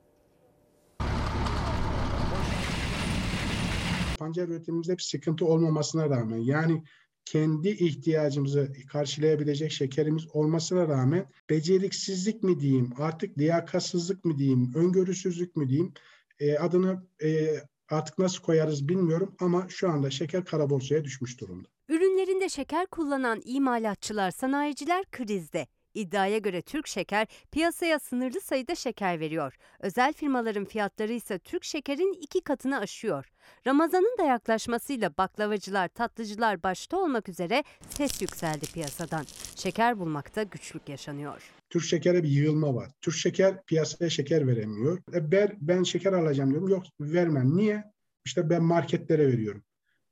Pancar 4.23 4.49
üretimimizde 4.49 4.99
bir 4.99 5.03
sıkıntı 5.03 5.47
olmamasına 5.47 6.11
rağmen 6.11 6.37
yani 6.37 6.83
kendi 7.25 7.69
ihtiyacımızı 7.69 8.73
karşılayabilecek 8.93 9.73
şekerimiz 9.73 10.27
olmasına 10.33 10.89
rağmen 10.89 11.27
beceriksizlik 11.51 12.43
mi 12.43 12.61
diyeyim, 12.61 12.91
artık 12.99 13.39
liyakatsızlık 13.39 14.25
mı 14.25 14.39
diyeyim, 14.39 14.73
öngörüsüzlük 14.75 15.57
mü 15.57 15.69
diyeyim 15.69 15.93
e, 16.39 16.59
adını 16.59 17.07
e, 17.23 17.55
artık 17.89 18.19
nasıl 18.19 18.43
koyarız 18.43 18.89
bilmiyorum 18.89 19.35
ama 19.41 19.67
şu 19.69 19.91
anda 19.91 20.11
şeker 20.11 20.45
kara 20.45 20.71
borsaya 20.71 21.05
düşmüş 21.05 21.41
durumda. 21.41 21.69
Ürünlerinde 21.89 22.49
şeker 22.49 22.87
kullanan 22.87 23.43
imalatçılar, 23.45 24.31
sanayiciler 24.31 25.05
krizde. 25.05 25.67
İddiaya 25.95 26.39
göre 26.39 26.63
Türk 26.63 26.87
Şeker 26.87 27.27
piyasaya 27.51 27.99
sınırlı 27.99 28.41
sayıda 28.41 28.75
şeker 28.75 29.21
veriyor. 29.21 29.55
Özel 29.81 30.13
firmaların 30.13 30.65
fiyatları 30.65 31.13
ise 31.13 31.39
Türk 31.39 31.65
Şeker'in 31.65 32.13
iki 32.13 32.41
katını 32.41 32.79
aşıyor. 32.79 33.33
Ramazan'ın 33.67 34.19
da 34.19 34.23
yaklaşmasıyla 34.23 35.17
baklavacılar, 35.19 35.89
tatlıcılar 35.89 36.63
başta 36.63 36.97
olmak 36.97 37.29
üzere 37.29 37.65
ses 37.91 38.23
yükseldi 38.23 38.73
piyasadan. 38.73 39.25
Şeker 39.57 39.99
bulmakta 39.99 40.43
güçlük 40.43 40.89
yaşanıyor. 40.89 41.51
Türk 41.71 41.85
şekere 41.85 42.23
bir 42.23 42.29
yığılma 42.29 42.75
var. 42.75 42.91
Türk 43.01 43.15
şeker 43.15 43.63
piyasaya 43.67 44.11
şeker 44.11 44.47
veremiyor. 44.47 44.99
E 45.15 45.33
ben, 45.33 45.59
ben 45.61 45.83
şeker 45.83 46.13
alacağım 46.13 46.51
diyorum. 46.51 46.69
Yok 46.69 46.85
vermem. 47.01 47.57
Niye? 47.57 47.85
İşte 48.25 48.51
ben 48.51 48.63
marketlere 48.63 49.27
veriyorum. 49.27 49.63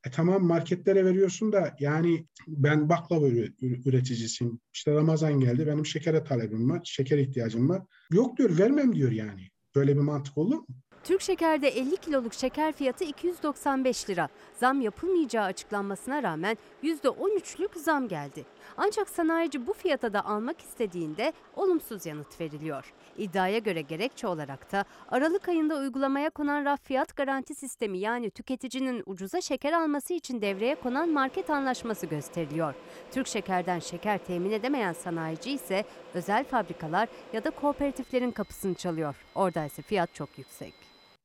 E 0.07 0.11
tamam 0.11 0.45
marketlere 0.45 1.05
veriyorsun 1.05 1.53
da 1.53 1.77
yani 1.81 2.27
ben 2.47 2.89
baklava 2.89 3.27
üreticisiyim. 3.61 4.61
İşte 4.73 4.95
Ramazan 4.95 5.41
geldi 5.41 5.67
benim 5.67 5.87
şekere 5.87 6.25
talebim 6.25 6.71
var, 6.71 6.81
şeker 6.85 7.19
ihtiyacım 7.19 7.69
var. 7.69 7.83
Yok 8.13 8.39
diyor 8.39 8.59
vermem 8.59 8.95
diyor 8.95 9.13
yani. 9.13 9.51
Böyle 9.75 9.97
bir 9.97 10.01
mantık 10.01 10.39
olur 10.39 10.57
mu? 10.57 10.67
Türk 11.05 11.21
Şeker'de 11.21 11.69
50 11.69 11.97
kiloluk 11.97 12.35
şeker 12.35 12.73
fiyatı 12.73 13.05
295 13.05 14.11
lira. 14.11 14.29
Zam 14.61 14.81
yapılmayacağı 14.81 15.45
açıklanmasına 15.45 16.23
rağmen 16.23 16.59
%13'lük 16.83 17.79
zam 17.79 18.09
geldi. 18.09 18.45
Ancak 18.77 19.09
sanayici 19.09 19.67
bu 19.67 19.73
fiyata 19.73 20.13
da 20.13 20.25
almak 20.25 20.61
istediğinde 20.61 21.33
olumsuz 21.57 22.07
yanıt 22.07 22.41
veriliyor. 22.41 22.93
İddiaya 23.18 23.59
göre 23.59 23.81
gerekçe 23.81 24.27
olarak 24.27 24.73
da 24.73 24.85
Aralık 25.09 25.49
ayında 25.49 25.79
uygulamaya 25.79 26.31
konan 26.31 26.64
raf 26.64 26.85
fiyat 26.85 27.16
garanti 27.16 27.55
sistemi 27.55 27.99
yani 27.99 28.31
tüketicinin 28.31 29.03
ucuza 29.07 29.40
şeker 29.40 29.73
alması 29.73 30.14
için 30.14 30.42
devreye 30.42 30.75
konan 30.75 31.09
market 31.09 31.51
anlaşması 31.51 32.07
gösteriliyor. 32.07 32.75
Türk 33.12 33.27
Şeker'den 33.27 33.79
şeker 33.79 34.18
temin 34.25 34.51
edemeyen 34.51 34.92
sanayici 34.92 35.51
ise 35.51 35.85
özel 36.14 36.44
fabrikalar 36.44 37.09
ya 37.33 37.44
da 37.44 37.51
kooperatiflerin 37.51 38.31
kapısını 38.31 38.75
çalıyor. 38.75 39.16
Orada 39.35 39.64
ise 39.64 39.83
fiyat 39.83 40.14
çok 40.14 40.38
yüksek. 40.38 40.75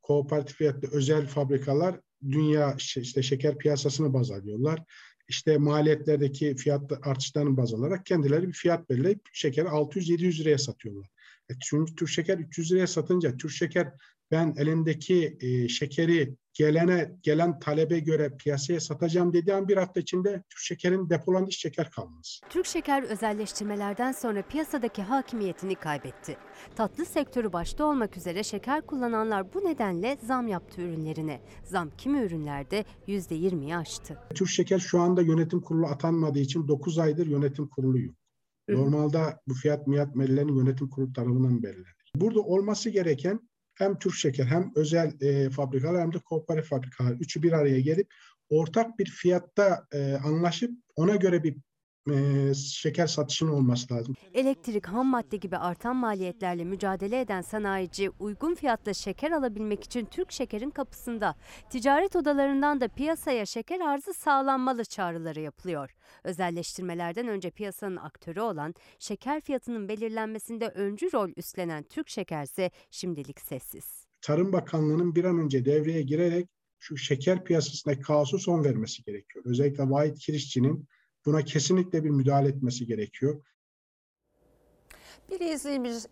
Kooperatif 0.02 0.58
fiyatlı 0.58 0.88
özel 0.91 1.28
fabrikalar 1.28 2.00
dünya 2.32 2.76
işte 2.78 3.24
şeker 3.24 3.58
piyasasını 3.58 4.13
baz 4.13 4.32
alıyorlar. 4.32 4.84
İşte 5.28 5.58
maliyetlerdeki 5.58 6.56
fiyat 6.56 6.91
artışlarını 7.08 7.58
baz 7.58 7.74
alarak 7.74 8.06
kendileri 8.06 8.48
bir 8.48 8.54
fiyat 8.54 8.89
belirleyip 8.89 9.21
şekeri 9.34 9.67
600-700 9.67 10.41
liraya 10.41 10.58
satıyorlar. 10.58 11.10
E 11.49 11.53
çünkü 11.62 11.95
Türk 11.95 12.10
Şeker 12.10 12.38
300 12.38 12.71
liraya 12.71 12.88
satınca 12.88 13.38
Türk 13.38 13.51
Şeker 13.51 13.93
ben 14.31 14.55
elimdeki 14.58 15.38
e, 15.41 15.67
şekeri 15.67 16.36
gelene 16.53 17.12
gelen 17.21 17.60
talebe 17.60 17.99
göre 17.99 18.38
piyasaya 18.38 18.79
satacağım 18.79 19.34
dediği 19.34 19.53
an 19.53 19.67
bir 19.67 19.77
hafta 19.77 19.99
içinde 19.99 20.43
Türk 20.49 20.60
Şeker'in 20.60 21.10
depolanmış 21.10 21.58
şeker 21.58 21.91
kalmaz. 21.91 22.39
Türk 22.49 22.65
Şeker 22.65 23.03
özelleştirmelerden 23.03 24.12
sonra 24.12 24.41
piyasadaki 24.41 25.01
hakimiyetini 25.01 25.75
kaybetti. 25.75 26.38
Tatlı 26.75 27.05
sektörü 27.05 27.53
başta 27.53 27.86
olmak 27.86 28.17
üzere 28.17 28.43
şeker 28.43 28.81
kullananlar 28.81 29.53
bu 29.53 29.60
nedenle 29.60 30.17
zam 30.23 30.47
yaptı 30.47 30.81
ürünlerine. 30.81 31.41
Zam 31.63 31.91
kimi 31.97 32.19
ürünlerde 32.19 32.86
%20'yi 33.08 33.75
aştı. 33.75 34.17
Türk 34.36 34.49
Şeker 34.49 34.79
şu 34.79 34.99
anda 34.99 35.21
yönetim 35.21 35.62
kurulu 35.62 35.88
atanmadığı 35.88 36.39
için 36.39 36.67
9 36.67 36.99
aydır 36.99 37.27
yönetim 37.27 37.67
kurulu 37.67 37.99
yok. 37.99 38.15
Normalde 38.69 39.19
bu 39.47 39.54
fiyat 39.54 39.88
miyat 39.88 40.15
mellerin 40.15 40.58
yönetim 40.58 40.89
kurulu 40.89 41.13
tarafından 41.13 41.63
belirlenir. 41.63 42.12
Burada 42.15 42.39
olması 42.39 42.89
gereken 42.89 43.39
hem 43.75 43.99
Türk 43.99 44.13
Şeker 44.15 44.45
hem 44.45 44.71
özel 44.75 45.21
e, 45.21 45.49
fabrikalar 45.49 46.01
hem 46.01 46.13
de 46.13 46.19
kooperatif 46.19 46.69
fabrikalar 46.69 47.12
üçü 47.12 47.43
bir 47.43 47.51
araya 47.51 47.80
gelip 47.80 48.13
ortak 48.49 48.99
bir 48.99 49.06
fiyatta 49.06 49.88
e, 49.93 50.13
anlaşıp 50.13 50.71
ona 50.95 51.15
göre 51.15 51.43
bir 51.43 51.58
e, 52.12 52.54
şeker 52.54 53.08
satışının 53.08 53.52
olması 53.52 53.94
lazım. 53.94 54.15
Elektrik, 54.34 54.88
ham 54.88 55.08
madde 55.08 55.38
gibi 55.38 55.58
artan 55.58 55.96
maliyetlerle 55.96 56.63
mücadele 56.63 57.20
eden 57.20 57.41
sanayici 57.41 58.10
uygun 58.20 58.56
fiyatla 58.56 58.94
şeker 58.94 59.32
alabilmek 59.32 59.84
için 59.84 60.06
Türk 60.06 60.32
Şeker'in 60.32 60.70
kapısında. 60.70 61.36
Ticaret 61.70 62.15
odalarından 62.15 62.82
da 62.82 62.88
piyasaya 62.88 63.46
şeker 63.46 63.80
arzı 63.80 64.13
sağlanmalı 64.13 64.86
çağrıları 64.86 65.39
yapılıyor. 65.39 65.96
Özelleştirmelerden 66.24 67.28
önce 67.28 67.50
piyasanın 67.50 67.96
aktörü 67.96 68.39
olan 68.39 68.74
şeker 69.00 69.41
fiyatının 69.41 69.89
belirlenmesinde 69.89 70.68
öncü 70.68 71.13
rol 71.13 71.30
üstlenen 71.36 71.84
Türk 71.84 72.10
Şeker 72.10 72.44
ise 72.44 72.72
şimdilik 72.91 73.41
sessiz. 73.41 74.06
Tarım 74.22 74.54
Bakanlığı'nın 74.54 75.15
bir 75.15 75.24
an 75.24 75.39
önce 75.39 75.65
devreye 75.65 76.02
girerek 76.02 76.50
şu 76.80 76.98
şeker 76.98 77.44
piyasasındaki 77.44 78.02
kaosu 78.02 78.39
son 78.39 78.63
vermesi 78.63 79.04
gerekiyor. 79.04 79.46
Özellikle 79.48 79.89
Vahit 79.89 80.20
Kirişçi'nin 80.20 80.88
Buna 81.26 81.42
kesinlikle 81.42 82.04
bir 82.04 82.10
müdahale 82.10 82.48
etmesi 82.48 82.86
gerekiyor. 82.86 83.42
Bir 85.32 85.40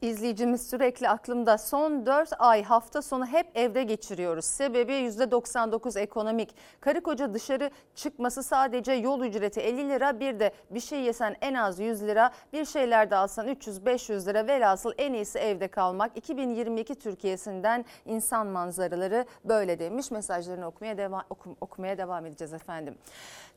izleyicimiz, 0.02 0.70
sürekli 0.70 1.10
aklımda 1.10 1.58
son 1.58 2.06
4 2.06 2.30
ay 2.40 2.64
hafta 2.64 3.02
sonu 3.02 3.26
hep 3.26 3.48
evde 3.56 3.84
geçiriyoruz. 3.84 4.46
Sebebi 4.46 4.92
%99 4.92 6.00
ekonomik. 6.00 6.56
Karı 6.80 7.02
koca 7.02 7.34
dışarı 7.34 7.72
çıkması 7.96 8.44
sadece 8.44 8.92
yol 8.92 9.22
ücreti 9.22 9.60
50 9.60 9.90
lira 9.90 10.20
bir 10.20 10.40
de 10.40 10.54
bir 10.70 10.80
şey 10.80 11.02
yesen 11.02 11.36
en 11.42 11.54
az 11.54 11.80
100 11.80 12.02
lira 12.02 12.32
bir 12.54 12.66
şeyler 12.66 13.12
de 13.12 13.16
alsan 13.16 13.48
300-500 13.48 14.26
lira 14.30 14.48
velhasıl 14.48 14.92
en 14.98 15.14
iyisi 15.14 15.40
evde 15.40 15.68
kalmak. 15.68 16.18
2022 16.18 16.96
Türkiye'sinden 16.96 17.86
insan 18.06 18.48
manzaraları 18.48 19.26
böyle 19.46 19.80
demiş 19.80 20.12
mesajlarını 20.12 20.68
okumaya 20.68 20.98
devam, 20.98 21.24
okum, 21.30 21.56
okumaya 21.62 21.98
devam 21.98 22.26
edeceğiz 22.26 22.54
efendim. 22.54 22.96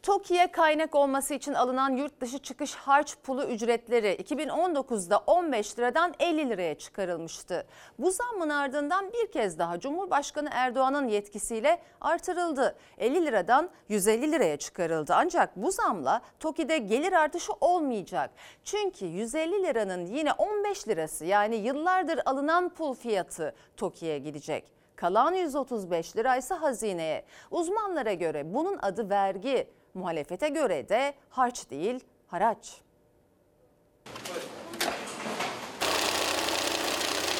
TOKİ'ye 0.06 0.52
kaynak 0.52 0.94
olması 0.94 1.34
için 1.34 1.54
alınan 1.54 1.96
yurt 1.96 2.20
dışı 2.20 2.38
çıkış 2.38 2.74
harç 2.74 3.16
pulu 3.22 3.44
ücretleri 3.44 4.08
2019'da 4.22 5.18
15 5.18 5.78
liradan 5.78 6.14
50 6.20 6.50
liraya 6.50 6.78
çıkarılmıştı. 6.78 7.66
Bu 7.98 8.10
zammın 8.10 8.48
ardından 8.48 9.12
bir 9.12 9.32
kez 9.32 9.58
daha 9.58 9.80
Cumhurbaşkanı 9.80 10.48
Erdoğan'ın 10.52 11.08
yetkisiyle 11.08 11.78
artırıldı. 12.00 12.76
50 12.98 13.26
liradan 13.26 13.70
150 13.88 14.32
liraya 14.32 14.56
çıkarıldı. 14.56 15.14
Ancak 15.16 15.56
bu 15.56 15.70
zamla 15.70 16.20
TOKİ'de 16.40 16.78
gelir 16.78 17.12
artışı 17.12 17.52
olmayacak. 17.60 18.30
Çünkü 18.64 19.06
150 19.06 19.62
liranın 19.62 20.06
yine 20.06 20.32
15 20.32 20.88
lirası 20.88 21.24
yani 21.24 21.56
yıllardır 21.56 22.20
alınan 22.26 22.68
pul 22.68 22.94
fiyatı 22.94 23.54
TOKİ'ye 23.76 24.18
gidecek. 24.18 24.76
Kalan 24.96 25.34
135 25.34 26.16
lira 26.16 26.36
ise 26.36 26.54
hazineye. 26.54 27.24
Uzmanlara 27.50 28.12
göre 28.12 28.54
bunun 28.54 28.78
adı 28.82 29.10
vergi, 29.10 29.68
muhalefete 29.96 30.48
göre 30.48 30.88
de 30.88 31.14
harç 31.30 31.70
değil 31.70 32.00
haraç. 32.26 32.72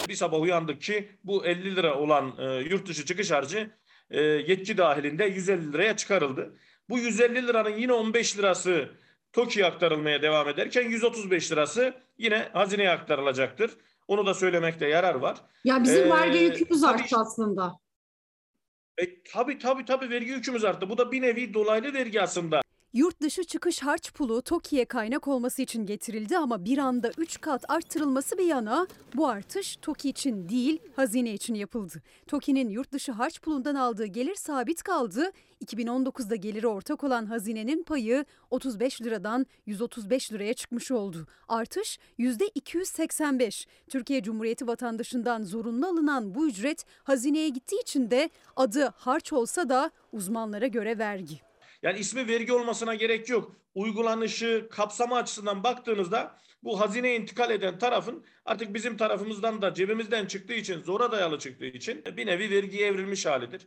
Bir 0.09 0.15
sabah 0.15 0.41
uyandık 0.41 0.83
ki 0.83 1.09
bu 1.25 1.47
50 1.47 1.77
lira 1.77 1.99
olan 1.99 2.35
e, 2.39 2.45
yurt 2.55 2.89
dışı 2.89 3.05
çıkış 3.05 3.31
harcı 3.31 3.71
e, 4.11 4.21
yetki 4.21 4.79
dahilinde 4.79 5.25
150 5.25 5.73
liraya 5.73 5.97
çıkarıldı. 5.97 6.57
Bu 6.89 6.99
150 6.99 7.47
liranın 7.47 7.77
yine 7.77 7.93
15 7.93 8.39
lirası 8.39 8.89
TOKİ'ye 9.33 9.67
aktarılmaya 9.67 10.23
devam 10.23 10.49
ederken 10.49 10.83
135 10.89 11.53
lirası 11.53 11.95
yine 12.19 12.49
hazineye 12.53 12.91
aktarılacaktır. 12.91 13.71
Onu 14.09 14.27
da 14.27 14.35
söylemekte 14.35 14.87
yarar 14.89 15.15
var. 15.15 15.37
Ya 15.65 15.83
bizim 15.83 16.07
Ee, 16.07 16.11
vergi 16.11 16.39
yükümüz 16.39 16.85
arttı 16.85 17.17
aslında. 17.19 17.73
E, 18.99 19.23
tabii 19.25 19.59
tabii 19.59 19.85
tabii 19.85 20.11
vergi 20.11 20.31
yükümüz 20.31 20.65
arttı. 20.65 20.91
Bu 20.91 20.99
da 20.99 21.13
bir 21.13 21.23
nevi 21.23 21.55
dolaylı 21.55 21.95
vergi 21.95 22.23
aslında. 22.23 22.66
Yurt 22.93 23.21
dışı 23.21 23.45
çıkış 23.45 23.83
harç 23.83 24.13
pulu 24.13 24.43
TOKİ'ye 24.43 24.85
kaynak 24.85 25.29
olması 25.29 25.63
için 25.63 25.87
getirildi 25.87 26.39
ama 26.39 26.65
bir 26.65 26.79
anda 26.79 27.11
3 27.19 27.41
kat 27.41 27.65
arttırılması 27.71 28.39
bir 28.39 28.45
yana 28.45 28.87
bu 29.15 29.29
artış 29.29 29.77
TOKİ 29.77 30.09
için 30.09 30.49
değil 30.49 30.79
hazine 30.97 31.35
için 31.35 31.55
yapıldı. 31.55 32.03
TOKİ'nin 32.27 32.69
yurt 32.69 32.93
dışı 32.93 33.13
harç 33.13 33.41
pulundan 33.41 33.75
aldığı 33.75 34.07
gelir 34.07 34.35
sabit 34.35 34.83
kaldı. 34.83 35.33
2019'da 35.65 36.37
geliri 36.37 36.67
ortak 36.67 37.05
olan 37.05 37.27
hazinenin 37.27 37.83
payı 37.83 38.25
35 38.51 39.03
liradan 39.03 39.47
135 39.67 40.33
liraya 40.33 40.55
çıkmış 40.55 40.91
oldu. 40.91 41.27
Artış 41.49 41.99
%285. 42.19 43.67
Türkiye 43.89 44.23
Cumhuriyeti 44.23 44.67
vatandaşından 44.67 45.43
zorunlu 45.43 45.87
alınan 45.87 46.35
bu 46.35 46.49
ücret 46.49 46.85
hazineye 47.05 47.49
gittiği 47.49 47.81
için 47.81 48.11
de 48.11 48.31
adı 48.57 48.93
harç 48.97 49.33
olsa 49.33 49.69
da 49.69 49.91
uzmanlara 50.13 50.67
göre 50.67 50.99
vergi. 50.99 51.46
Yani 51.83 51.99
ismi 51.99 52.29
vergi 52.29 52.53
olmasına 52.53 52.95
gerek 52.95 53.29
yok. 53.29 53.57
Uygulanışı, 53.75 54.69
kapsamı 54.71 55.17
açısından 55.17 55.65
baktığınızda 55.65 56.39
bu 56.63 56.81
hazineye 56.81 57.17
intikal 57.17 57.51
eden 57.51 57.79
tarafın 57.79 58.25
artık 58.45 58.75
bizim 58.75 58.97
tarafımızdan 58.97 59.63
da 59.63 59.75
cebimizden 59.75 60.27
çıktığı 60.27 60.55
için, 60.55 60.83
zora 60.83 61.13
dayalı 61.13 61.39
çıktığı 61.39 61.67
için 61.67 62.05
bir 62.17 62.27
nevi 62.27 62.51
vergiye 62.51 62.87
evrilmiş 62.87 63.27
halidir. 63.27 63.67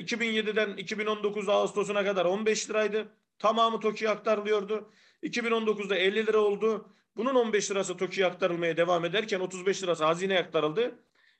2007'den 0.00 0.76
2019 0.76 1.48
Ağustos'una 1.48 2.04
kadar 2.04 2.24
15 2.24 2.70
liraydı. 2.70 3.08
Tamamı 3.38 3.80
TOKİ'ye 3.80 4.10
aktarılıyordu. 4.10 4.90
2019'da 5.22 5.96
50 5.96 6.26
lira 6.26 6.38
oldu. 6.38 6.88
Bunun 7.16 7.34
15 7.34 7.70
lirası 7.70 7.96
TOKİ'ye 7.96 8.26
aktarılmaya 8.26 8.76
devam 8.76 9.04
ederken 9.04 9.40
35 9.40 9.82
lirası 9.82 10.04
hazineye 10.04 10.40
aktarıldı. 10.40 10.98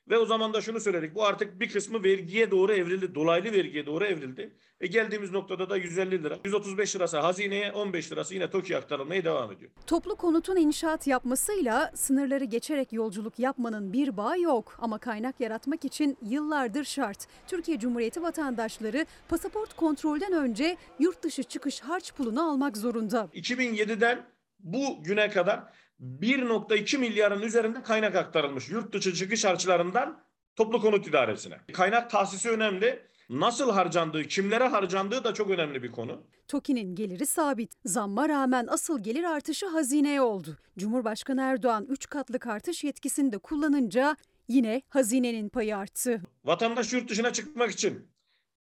Ve 0.09 0.17
o 0.17 0.25
zaman 0.25 0.53
da 0.53 0.61
şunu 0.61 0.79
söyledik. 0.79 1.15
Bu 1.15 1.25
artık 1.25 1.59
bir 1.59 1.69
kısmı 1.69 2.03
vergiye 2.03 2.51
doğru 2.51 2.73
evrildi. 2.73 3.15
Dolaylı 3.15 3.51
vergiye 3.51 3.85
doğru 3.85 4.05
evrildi. 4.05 4.53
E 4.81 4.87
geldiğimiz 4.87 5.31
noktada 5.31 5.69
da 5.69 5.77
150 5.77 6.23
lira. 6.23 6.37
135 6.45 6.95
lirası 6.95 7.19
hazineye, 7.19 7.71
15 7.71 8.11
lirası 8.11 8.33
yine 8.33 8.49
TOKİ'ye 8.49 8.79
aktarılmaya 8.79 9.23
devam 9.23 9.51
ediyor. 9.51 9.71
Toplu 9.87 10.15
konutun 10.15 10.55
inşaat 10.55 11.07
yapmasıyla 11.07 11.91
sınırları 11.95 12.43
geçerek 12.43 12.93
yolculuk 12.93 13.39
yapmanın 13.39 13.93
bir 13.93 14.17
bağı 14.17 14.39
yok 14.39 14.77
ama 14.81 14.97
kaynak 14.97 15.39
yaratmak 15.39 15.85
için 15.85 16.17
yıllardır 16.21 16.83
şart. 16.83 17.27
Türkiye 17.47 17.79
Cumhuriyeti 17.79 18.21
vatandaşları 18.21 19.05
pasaport 19.29 19.75
kontrolden 19.75 20.33
önce 20.33 20.77
yurt 20.99 21.23
dışı 21.23 21.43
çıkış 21.43 21.79
harç 21.79 22.13
pulunu 22.13 22.49
almak 22.51 22.77
zorunda. 22.77 23.29
2007'den 23.33 24.25
bu 24.59 25.03
güne 25.03 25.29
kadar 25.29 25.63
1.2 26.01 26.97
milyarın 26.97 27.41
üzerinde 27.41 27.83
kaynak 27.83 28.15
aktarılmış 28.15 28.69
yurt 28.69 28.93
dışı 28.93 29.13
çıkış 29.13 29.45
harçlarından 29.45 30.21
toplu 30.55 30.81
konut 30.81 31.07
idaresine. 31.07 31.57
Kaynak 31.73 32.09
tahsisi 32.09 32.49
önemli. 32.49 33.09
Nasıl 33.29 33.71
harcandığı, 33.71 34.23
kimlere 34.23 34.67
harcandığı 34.67 35.23
da 35.23 35.33
çok 35.33 35.49
önemli 35.49 35.83
bir 35.83 35.91
konu. 35.91 36.23
TOKİ'nin 36.47 36.95
geliri 36.95 37.25
sabit. 37.25 37.73
Zamma 37.85 38.29
rağmen 38.29 38.67
asıl 38.69 39.03
gelir 39.03 39.23
artışı 39.23 39.67
hazineye 39.67 40.21
oldu. 40.21 40.57
Cumhurbaşkanı 40.77 41.41
Erdoğan 41.41 41.85
3 41.89 42.07
katlık 42.09 42.47
artış 42.47 42.83
yetkisini 42.83 43.31
de 43.31 43.37
kullanınca 43.37 44.15
yine 44.47 44.81
hazinenin 44.89 45.49
payı 45.49 45.77
arttı. 45.77 46.21
Vatandaş 46.45 46.93
yurt 46.93 47.09
dışına 47.09 47.33
çıkmak 47.33 47.71
için 47.71 48.07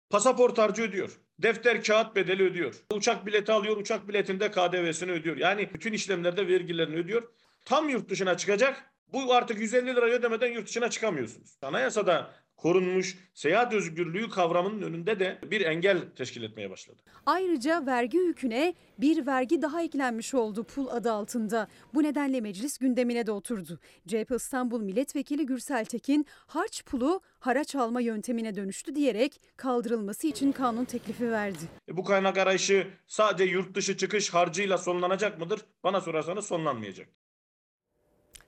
pasaport 0.10 0.58
harcı 0.58 0.82
ödüyor. 0.82 1.20
Defter 1.40 1.84
kağıt 1.84 2.16
bedeli 2.16 2.44
ödüyor. 2.44 2.76
Uçak 2.94 3.26
bileti 3.26 3.52
alıyor, 3.52 3.78
uçak 3.78 4.08
biletinde 4.08 4.52
KDV'sini 4.52 5.12
ödüyor. 5.12 5.38
Yani 5.38 5.74
bütün 5.74 5.94
işlemlerde 5.94 6.48
vergilerini 6.48 6.96
ödüyor. 6.96 7.24
Tam 7.66 7.90
yurt 7.90 8.10
dışına 8.10 8.38
çıkacak. 8.38 8.92
Bu 9.14 9.34
artık 9.34 9.60
150 9.60 9.86
lira 9.86 10.06
ödemeden 10.06 10.52
yurt 10.52 10.68
dışına 10.68 10.90
çıkamıyorsunuz. 10.90 11.58
Anayasada 11.62 12.34
korunmuş 12.58 13.18
seyahat 13.34 13.74
özgürlüğü 13.74 14.30
kavramının 14.30 14.82
önünde 14.82 15.20
de 15.20 15.40
bir 15.52 15.62
engel 15.62 15.98
teşkil 16.16 16.44
etmeye 16.44 16.70
başladı. 16.70 16.98
Ayrıca 17.26 17.86
vergi 17.86 18.18
yüküne 18.18 18.74
bir 18.98 19.26
vergi 19.26 19.62
daha 19.62 19.84
eklenmiş 19.84 20.34
oldu 20.34 20.64
pul 20.64 20.88
adı 20.88 21.12
altında. 21.12 21.68
Bu 21.94 22.04
nedenle 22.04 22.42
meclis 22.42 22.78
gündemine 22.78 23.28
de 23.28 23.32
oturdu. 23.32 23.80
CHP 24.08 24.32
İstanbul 24.36 24.82
Milletvekili 24.82 25.46
Gürsel 25.46 25.86
Tekin 25.86 26.26
harç 26.48 26.86
pulu 26.86 27.22
haraç 27.40 27.76
alma 27.76 28.02
yöntemine 28.02 28.56
dönüştü 28.56 28.96
diyerek 28.96 29.42
kaldırılması 29.58 30.28
için 30.28 30.52
kanun 30.52 30.86
teklifi 30.86 31.32
verdi. 31.32 31.64
E 31.90 31.98
bu 31.98 32.04
kaynak 32.04 32.38
arayışı 32.38 32.88
sadece 33.08 33.44
yurt 33.44 33.76
dışı 33.76 33.98
çıkış 33.98 34.34
harcıyla 34.34 34.78
sonlanacak 34.78 35.40
mıdır? 35.40 35.62
Bana 35.84 36.02
sorarsanız 36.02 36.46
sonlanmayacak. 36.46 37.08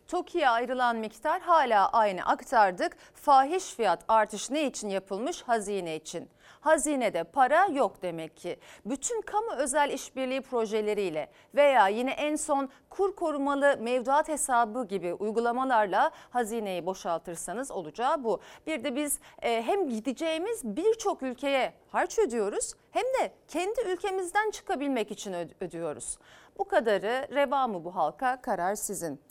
TOKİ'ye 0.10 0.50
ayrılan 0.50 0.96
miktar 0.96 1.42
hala 1.42 1.90
aynı 1.90 2.26
aktardık. 2.26 2.98
Fahiş 3.14 3.64
fiyat 3.64 4.04
artış 4.08 4.52
ne 4.52 4.66
için 4.66 4.90
yapılmış? 4.90 5.42
Hazine 5.42 5.96
için. 5.96 6.30
Hazinede 6.62 7.24
para 7.24 7.66
yok 7.66 8.02
demek 8.02 8.38
ki. 8.38 8.60
Bütün 8.86 9.22
kamu 9.22 9.52
özel 9.52 9.90
işbirliği 9.90 10.42
projeleriyle 10.42 11.32
veya 11.56 11.88
yine 11.88 12.12
en 12.12 12.36
son 12.36 12.70
kur 12.90 13.16
korumalı 13.16 13.78
mevduat 13.80 14.28
hesabı 14.28 14.88
gibi 14.88 15.14
uygulamalarla 15.14 16.12
hazineyi 16.30 16.86
boşaltırsanız 16.86 17.72
olacağı 17.72 18.24
bu. 18.24 18.40
Bir 18.68 18.84
de 18.84 18.96
biz 18.96 19.20
e, 19.42 19.64
hem 19.64 19.90
gideceğimiz 19.90 20.64
birçok 20.64 21.24
ülkeye 21.24 21.74
harç 21.92 22.20
ödüyoruz 22.20 22.74
hem 22.92 23.04
de 23.04 23.34
kendi 23.48 23.82
ülkemizden 23.82 24.52
çıkabilmek 24.52 25.12
için 25.12 25.36
ödüyoruz. 25.62 26.18
Bu 26.58 26.68
kadarı 26.68 27.28
reva 27.36 27.68
mı 27.68 27.86
bu 27.86 27.96
halka 27.96 28.42
karar 28.42 28.76
sizin. 28.76 29.22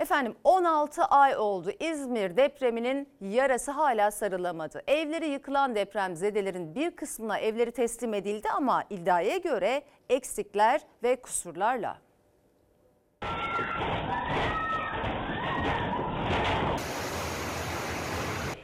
Efendim 0.00 0.34
16 0.44 1.04
ay 1.04 1.36
oldu 1.36 1.72
İzmir 1.80 2.36
depreminin 2.36 3.08
yarası 3.20 3.70
hala 3.70 4.10
sarılamadı. 4.10 4.82
Evleri 4.86 5.28
yıkılan 5.28 5.74
depremzedelerin 5.74 6.74
bir 6.74 6.90
kısmına 6.90 7.38
evleri 7.38 7.72
teslim 7.72 8.14
edildi 8.14 8.48
ama 8.48 8.84
iddiaya 8.90 9.36
göre 9.36 9.82
eksikler 10.08 10.80
ve 11.02 11.16
kusurlarla. 11.16 11.98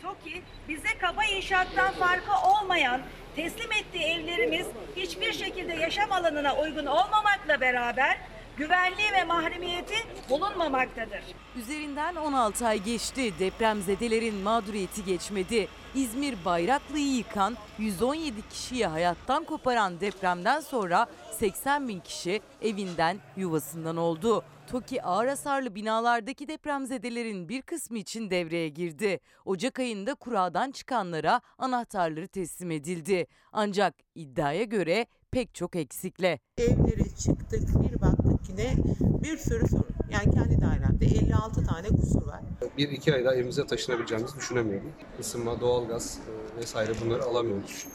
TOKİ 0.03 0.43
bize 0.69 0.99
kaba 1.01 1.25
inşaattan 1.25 1.93
farkı 1.93 2.33
olmayan 2.49 3.01
teslim 3.37 3.73
ettiği 3.73 4.05
evlerimiz 4.05 4.67
hiçbir 4.97 5.33
şekilde 5.33 5.75
yaşam 5.75 6.13
alanına 6.13 6.57
uygun 6.57 6.87
olmamakla 6.87 7.61
beraber 7.61 8.19
güvenliği 8.57 9.13
ve 9.13 9.25
mahremiyeti 9.25 9.95
bulunmamaktadır. 10.31 11.21
Üzerinden 11.57 12.15
16 12.15 12.67
ay 12.67 12.83
geçti. 12.83 13.39
Depremzedelerin 13.39 14.35
mağduriyeti 14.35 15.05
geçmedi. 15.05 15.69
İzmir 15.95 16.45
Bayraklı'yı 16.45 17.17
yıkan, 17.17 17.57
117 17.79 18.49
kişiyi 18.49 18.87
hayattan 18.87 19.45
koparan 19.45 20.01
depremden 20.01 20.61
sonra 20.61 21.07
80 21.39 21.89
bin 21.89 22.01
kişi 22.01 22.41
evinden, 22.63 23.19
yuvasından 23.37 23.97
oldu. 23.97 24.45
TOKİ 24.67 25.03
ağır 25.03 25.29
hasarlı 25.29 25.75
binalardaki 25.75 26.49
depremzedelerin 26.49 27.49
bir 27.49 27.63
kısmı 27.63 27.99
için 27.99 28.31
devreye 28.31 28.69
girdi. 28.69 29.21
Ocak 29.45 29.79
ayında 29.79 30.15
kuradan 30.15 30.71
çıkanlara 30.71 31.41
anahtarları 31.59 32.29
teslim 32.29 32.71
edildi. 32.71 33.27
Ancak 33.53 33.95
iddiaya 34.15 34.65
göre 34.65 35.07
pek 35.31 35.55
çok 35.55 35.77
eksikle. 35.77 36.39
Evlere 36.59 37.09
çıktık 37.19 37.69
bir 37.69 38.01
baktık 38.01 38.26
ne 38.57 38.75
bir 39.23 39.37
sürü 39.39 39.69
sorun. 39.69 39.87
Yani 40.11 40.35
kendi 40.35 40.61
dairemde 40.61 41.07
56 41.07 41.67
tane 41.67 41.89
kusur 41.89 42.27
var. 42.27 42.41
Bir 42.79 42.89
iki 42.89 43.15
ayda 43.15 43.35
evimize 43.35 43.67
taşınabileceğimizi 43.67 44.37
düşünemiyorum. 44.37 44.93
Isınma, 45.21 45.61
doğalgaz 45.61 46.19
e, 46.57 46.61
vesaire 46.61 46.93
bunları 47.05 47.23
alamıyoruz. 47.23 47.87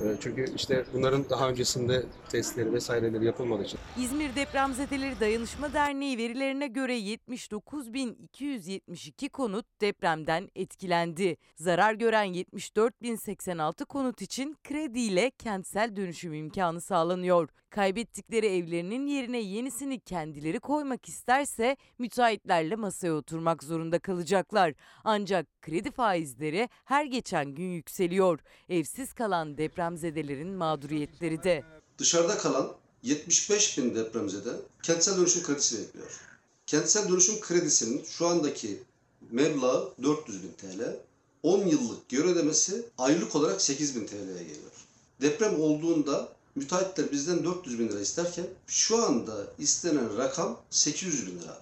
E, 0.00 0.04
Çünkü 0.20 0.54
işte 0.56 0.84
bunların 0.94 1.24
daha 1.30 1.48
öncesinde 1.48 2.02
testleri 2.28 2.72
vesaireleri 2.72 3.24
yapılmadığı 3.24 3.62
için 3.64 3.78
İzmir 3.98 4.36
Depremzedeleri 4.36 5.20
Dayanışma 5.20 5.72
Derneği 5.72 6.18
verilerine 6.18 6.66
göre 6.66 6.98
79.272 6.98 9.28
konut 9.28 9.66
depremden 9.80 10.48
etkilendi. 10.56 11.36
Zarar 11.56 11.94
gören 11.94 12.26
74.086 12.34 13.84
konut 13.84 14.22
için 14.22 14.56
krediyle 14.64 15.30
kentsel 15.30 15.96
dönüşüm 15.96 16.34
imkanı 16.34 16.80
sağlanıyor. 16.80 17.48
Kaybettikleri 17.70 18.46
evlerinin 18.46 19.06
yerine 19.06 19.38
yenisini 19.38 20.00
kendileri 20.00 20.60
koymak 20.60 21.08
isterse 21.08 21.76
müteahhitlerle 21.98 22.76
masaya 22.76 23.12
oturmak 23.12 23.64
zorunda 23.64 23.98
kalacaklar. 23.98 24.74
Ancak 25.04 25.62
kredi 25.62 25.90
faizleri 25.90 26.68
her 26.84 27.04
geçen 27.04 27.54
gün 27.54 27.70
yükseliyor. 27.70 28.38
Evsiz 28.68 29.12
kalan 29.12 29.58
depremzedelerin 29.58 30.48
mağduriyetleri 30.48 31.42
de. 31.42 31.64
Dışarıda 31.98 32.38
kalan 32.38 32.72
75 33.02 33.78
bin 33.78 33.94
depremzede 33.94 34.50
kentsel 34.82 35.16
dönüşüm 35.16 35.42
kredisi 35.42 35.78
bekliyor. 35.78 36.20
Kentsel 36.66 37.08
dönüşüm 37.08 37.40
kredisinin 37.40 38.04
şu 38.04 38.26
andaki 38.26 38.82
meblağı 39.30 39.92
400 40.02 40.42
bin 40.42 40.52
TL. 40.52 40.96
10 41.42 41.66
yıllık 41.66 42.08
geri 42.08 42.22
ödemesi 42.22 42.84
aylık 42.98 43.36
olarak 43.36 43.62
8 43.62 43.96
bin 43.96 44.06
TL'ye 44.06 44.42
geliyor. 44.42 44.72
Deprem 45.20 45.60
olduğunda 45.60 46.39
müteahhitler 46.60 47.12
bizden 47.12 47.44
400 47.44 47.78
bin 47.78 47.88
lira 47.88 48.00
isterken 48.00 48.46
şu 48.66 49.04
anda 49.04 49.46
istenen 49.58 50.18
rakam 50.18 50.58
800 50.70 51.26
bin 51.26 51.40
lira. 51.40 51.58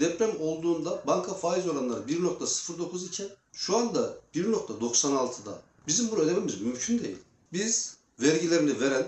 Deprem 0.00 0.40
olduğunda 0.40 1.02
banka 1.06 1.34
faiz 1.34 1.66
oranları 1.66 2.00
1.09 2.00 3.06
iken 3.06 3.28
şu 3.52 3.76
anda 3.76 4.14
1.96'da. 4.34 5.58
Bizim 5.86 6.10
bunu 6.10 6.20
ödememiz 6.20 6.60
mümkün 6.60 6.98
değil. 6.98 7.18
Biz 7.52 7.96
vergilerini 8.20 8.80
veren, 8.80 9.06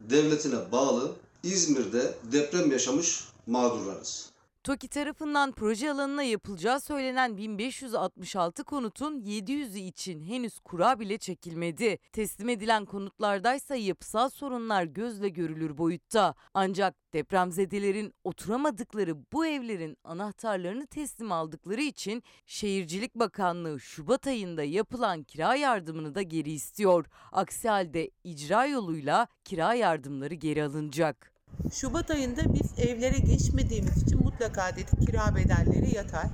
devletine 0.00 0.72
bağlı 0.72 1.12
İzmir'de 1.42 2.14
deprem 2.32 2.72
yaşamış 2.72 3.24
mağdurlarız. 3.46 4.30
TOKİ 4.66 4.88
tarafından 4.88 5.52
proje 5.52 5.90
alanına 5.90 6.22
yapılacağı 6.22 6.80
söylenen 6.80 7.36
1566 7.36 8.64
konutun 8.64 9.20
700'ü 9.20 9.78
için 9.78 10.20
henüz 10.20 10.58
kura 10.58 11.00
bile 11.00 11.18
çekilmedi. 11.18 11.98
Teslim 12.12 12.48
edilen 12.48 12.84
konutlardaysa 12.84 13.74
yapısal 13.74 14.28
sorunlar 14.28 14.84
gözle 14.84 15.28
görülür 15.28 15.78
boyutta. 15.78 16.34
Ancak 16.54 16.94
depremzedelerin 17.12 18.14
oturamadıkları 18.24 19.32
bu 19.32 19.46
evlerin 19.46 19.96
anahtarlarını 20.04 20.86
teslim 20.86 21.32
aldıkları 21.32 21.82
için 21.82 22.22
Şehircilik 22.46 23.14
Bakanlığı 23.14 23.80
Şubat 23.80 24.26
ayında 24.26 24.62
yapılan 24.62 25.22
kira 25.22 25.54
yardımını 25.54 26.14
da 26.14 26.22
geri 26.22 26.50
istiyor. 26.50 27.06
Aksi 27.32 27.68
halde 27.68 28.10
icra 28.24 28.66
yoluyla 28.66 29.26
kira 29.44 29.74
yardımları 29.74 30.34
geri 30.34 30.64
alınacak. 30.64 31.35
Şubat 31.72 32.10
ayında 32.10 32.54
biz 32.54 32.78
evlere 32.78 33.18
geçmediğimiz 33.18 34.02
için 34.02 34.24
mutlaka 34.24 34.76
dedik 34.76 35.06
kira 35.06 35.36
bedelleri 35.36 35.94
yatar. 35.94 36.26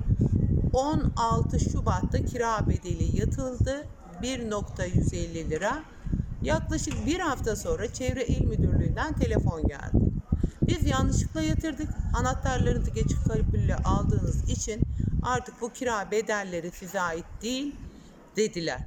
16 0.73 1.61
Şubat'ta 1.61 2.25
kira 2.25 2.69
bedeli 2.69 3.21
yatıldı 3.21 3.87
1.150 4.23 5.51
lira. 5.51 5.83
Yaklaşık 6.43 7.07
bir 7.07 7.21
hafta 7.21 7.57
sonra 7.57 7.93
Çevre 7.93 8.27
İl 8.27 8.47
Müdürlüğü'nden 8.47 9.13
telefon 9.13 9.69
geldi. 9.69 10.13
Biz 10.69 10.87
yanlışlıkla 10.87 11.43
yatırdık. 11.43 11.89
Anahtarlarınızı 12.15 12.91
geç 12.91 13.11
kalpülle 13.29 13.77
aldığınız 13.77 14.51
için 14.51 14.83
artık 15.23 15.61
bu 15.61 15.73
kira 15.73 16.11
bedelleri 16.11 16.71
size 16.71 17.01
ait 17.01 17.25
değil 17.43 17.77
dediler. 18.37 18.81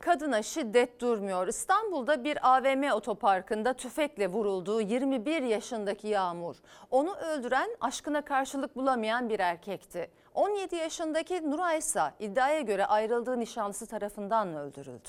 Kadına 0.00 0.42
şiddet 0.42 1.00
durmuyor. 1.00 1.48
İstanbul'da 1.48 2.24
bir 2.24 2.56
AVM 2.56 2.92
otoparkında 2.92 3.72
tüfekle 3.72 4.28
vurulduğu 4.28 4.80
21 4.80 5.42
yaşındaki 5.42 6.08
Yağmur. 6.08 6.56
Onu 6.90 7.14
öldüren 7.14 7.70
aşkına 7.80 8.24
karşılık 8.24 8.76
bulamayan 8.76 9.28
bir 9.28 9.40
erkekti. 9.40 10.10
17 10.34 10.76
yaşındaki 10.76 11.50
Nuray 11.50 11.78
ise 11.78 12.02
iddiaya 12.20 12.60
göre 12.60 12.86
ayrıldığı 12.86 13.40
nişanlısı 13.40 13.86
tarafından 13.86 14.56
öldürüldü. 14.56 15.08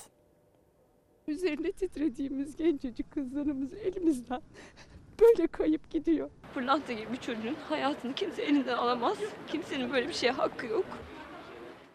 Üzerine 1.26 1.72
titrediğimiz 1.72 2.56
gencecik 2.56 3.10
kızlarımız 3.10 3.72
elimizden 3.72 4.42
böyle 5.20 5.46
kayıp 5.46 5.90
gidiyor. 5.90 6.30
Pırlanta 6.54 6.92
gibi 6.92 7.12
bir 7.12 7.20
çocuğun 7.20 7.56
hayatını 7.68 8.14
kimse 8.14 8.42
elinden 8.42 8.76
alamaz. 8.76 9.18
Kimsenin 9.48 9.92
böyle 9.92 10.08
bir 10.08 10.14
şeye 10.14 10.32
hakkı 10.32 10.66
yok. 10.66 10.86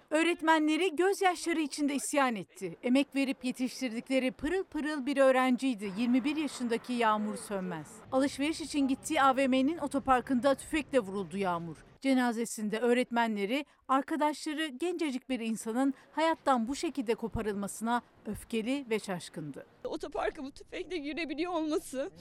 Öğretmenleri 0.09 0.95
gözyaşları 0.95 1.59
içinde 1.59 1.95
isyan 1.95 2.35
etti. 2.35 2.77
Emek 2.83 3.15
verip 3.15 3.45
yetiştirdikleri 3.45 4.31
pırıl 4.31 4.63
pırıl 4.63 5.05
bir 5.05 5.17
öğrenciydi 5.17 5.91
21 5.97 6.35
yaşındaki 6.35 6.93
Yağmur 6.93 7.37
Sönmez. 7.37 7.87
Alışveriş 8.11 8.61
için 8.61 8.87
gittiği 8.87 9.21
AVM'nin 9.21 9.77
otoparkında 9.77 10.55
tüfekle 10.55 10.99
vuruldu 10.99 11.37
Yağmur. 11.37 11.77
Cenazesinde 12.01 12.79
öğretmenleri, 12.79 13.65
arkadaşları 13.87 14.67
gencecik 14.67 15.29
bir 15.29 15.39
insanın 15.39 15.93
hayattan 16.11 16.67
bu 16.67 16.75
şekilde 16.75 17.15
koparılmasına 17.15 18.01
öfkeli 18.25 18.85
ve 18.89 18.99
şaşkındı. 18.99 19.65
Otoparka 19.83 20.43
bu 20.43 20.51
tüfekle 20.51 20.97
girebiliyor 20.97 21.53
olması 21.53 22.11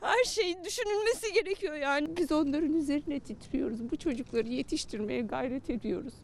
her 0.00 0.24
şeyin 0.24 0.64
düşünülmesi 0.64 1.32
gerekiyor 1.32 1.74
yani. 1.74 2.16
Biz 2.16 2.32
onların 2.32 2.74
üzerine 2.74 3.20
titriyoruz. 3.20 3.90
Bu 3.90 3.96
çocukları 3.96 4.48
yetiştirmeye 4.48 5.20
gayret 5.20 5.70
ediyoruz. 5.70 6.14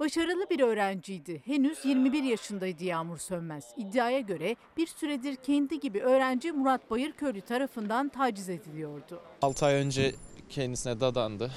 Başarılı 0.00 0.50
bir 0.50 0.60
öğrenciydi. 0.60 1.42
Henüz 1.44 1.84
21 1.84 2.22
yaşındaydı 2.22 2.84
Yağmur 2.84 3.18
Sönmez. 3.18 3.64
İddiaya 3.76 4.20
göre 4.20 4.56
bir 4.76 4.86
süredir 4.86 5.36
kendi 5.36 5.80
gibi 5.80 6.00
öğrenci 6.00 6.52
Murat 6.52 6.90
Bayırköylü 6.90 7.40
tarafından 7.40 8.08
taciz 8.08 8.48
ediliyordu. 8.48 9.20
6 9.42 9.66
ay 9.66 9.74
önce 9.74 10.14
kendisine 10.48 11.00
dadandı. 11.00 11.50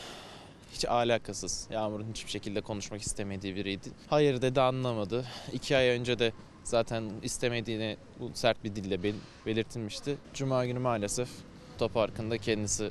Hiç 0.74 0.86
alakasız. 0.86 1.68
Yağmur'un 1.72 2.08
hiçbir 2.10 2.32
şekilde 2.32 2.62
konuşmak 2.62 3.02
istemediği 3.02 3.56
biriydi. 3.56 3.90
Hayır 4.10 4.42
dedi 4.42 4.62
anlamadı. 4.62 5.26
2 5.54 5.78
ay 5.78 5.88
önce 5.88 6.20
de 6.20 6.32
zaten 6.64 7.12
istemediğini 7.24 7.98
bu 8.20 8.32
sert 8.34 8.64
bir 8.64 8.76
dille 8.76 9.04
bel- 9.04 9.16
belirtilmişti. 9.46 10.18
Cuma 10.34 10.66
günü 10.66 10.80
maalesef 10.80 11.30
otoparkında 11.76 12.38
kendisi 12.38 12.90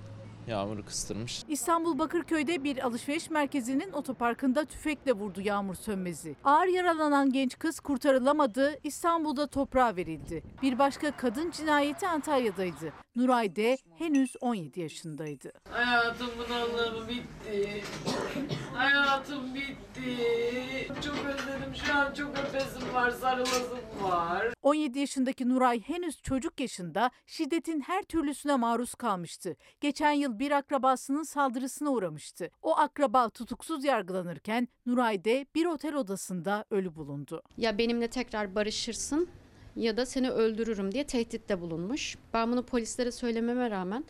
Yağmur'u 0.49 0.85
kıstırmış. 0.85 1.43
İstanbul 1.49 1.99
Bakırköy'de 1.99 2.65
bir 2.65 2.87
alışveriş 2.87 3.31
merkezinin 3.31 3.93
otoparkında 3.93 4.65
tüfekle 4.65 5.13
vurdu 5.13 5.41
Yağmur 5.41 5.75
Sönmez'i. 5.75 6.37
Ağır 6.45 6.67
yaralanan 6.67 7.33
genç 7.33 7.59
kız 7.59 7.81
kurtarılamadı, 7.81 8.79
İstanbul'da 8.85 9.47
toprağa 9.47 9.97
verildi. 9.97 10.43
Bir 10.63 10.79
başka 10.79 11.11
kadın 11.11 11.51
cinayeti 11.51 12.09
Antalya'daydı. 12.09 12.93
Nuray 13.17 13.57
de 13.57 13.79
henüz 13.99 14.37
17 14.41 14.81
yaşındaydı. 14.81 15.53
Hayatımın 15.71 16.51
anlamı 16.51 17.09
bitti. 17.09 17.83
Hayatım 18.75 19.55
bitti. 19.55 20.17
Çok 21.05 21.17
özledim 21.17 21.75
şu 21.75 21.95
an 21.95 22.15
çok 22.15 22.31
öpesim 22.39 22.95
var, 22.95 23.11
sarılasım 23.11 23.79
var. 24.03 24.47
17 24.63 24.99
yaşındaki 24.99 25.49
Nuray 25.49 25.81
henüz 25.81 26.23
çocuk 26.23 26.61
yaşında 26.61 27.11
şiddetin 27.27 27.81
her 27.81 28.03
türlüsüne 28.03 28.57
maruz 28.57 28.95
kalmıştı. 28.95 29.57
Geçen 29.81 30.13
yıl 30.13 30.34
bir 30.39 30.51
akrabasının 30.51 31.23
saldırısına 31.23 31.91
uğramıştı. 31.91 32.51
O 32.63 32.77
akraba 32.77 33.29
tutuksuz 33.29 33.85
yargılanırken 33.85 34.69
Nuray 34.87 35.25
de 35.25 35.47
bir 35.55 35.67
otel 35.67 35.95
odasında 35.95 36.65
ölü 36.71 36.95
bulundu. 36.95 37.43
Ya 37.57 37.79
benimle 37.79 38.09
tekrar 38.09 38.55
barışırsın 38.55 39.29
ya 39.77 39.97
da 39.97 40.07
seni 40.07 40.31
öldürürüm 40.31 40.93
diye 40.93 41.07
tehditte 41.07 41.61
bulunmuş. 41.61 42.17
Ben 42.33 42.53
bunu 42.53 42.67
polislere 42.67 43.13
söylememe 43.13 43.71
rağmen 43.71 44.05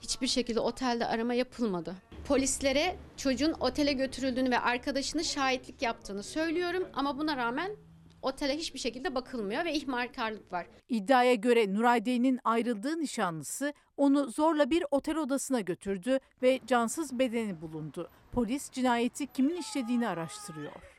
hiçbir 0.00 0.26
şekilde 0.26 0.60
otelde 0.60 1.06
arama 1.06 1.34
yapılmadı. 1.34 1.94
Polislere 2.28 2.96
çocuğun 3.16 3.54
otele 3.60 3.92
götürüldüğünü 3.92 4.50
ve 4.50 4.58
arkadaşını 4.58 5.24
şahitlik 5.24 5.82
yaptığını 5.82 6.22
söylüyorum 6.22 6.88
ama 6.94 7.18
buna 7.18 7.36
rağmen 7.36 7.76
Otele 8.22 8.56
hiçbir 8.56 8.78
şekilde 8.78 9.14
bakılmıyor 9.14 9.64
ve 9.64 9.72
ihmalkarlık 9.72 10.52
var. 10.52 10.66
İddiaya 10.88 11.34
göre 11.34 11.74
Nurayde'nin 11.74 12.40
ayrıldığı 12.44 13.00
nişanlısı 13.00 13.72
onu 13.96 14.30
zorla 14.30 14.70
bir 14.70 14.84
otel 14.90 15.16
odasına 15.16 15.60
götürdü 15.60 16.18
ve 16.42 16.60
cansız 16.66 17.18
bedeni 17.18 17.60
bulundu. 17.60 18.10
Polis 18.32 18.70
cinayeti 18.70 19.26
kimin 19.26 19.56
işlediğini 19.56 20.08
araştırıyor. 20.08 20.95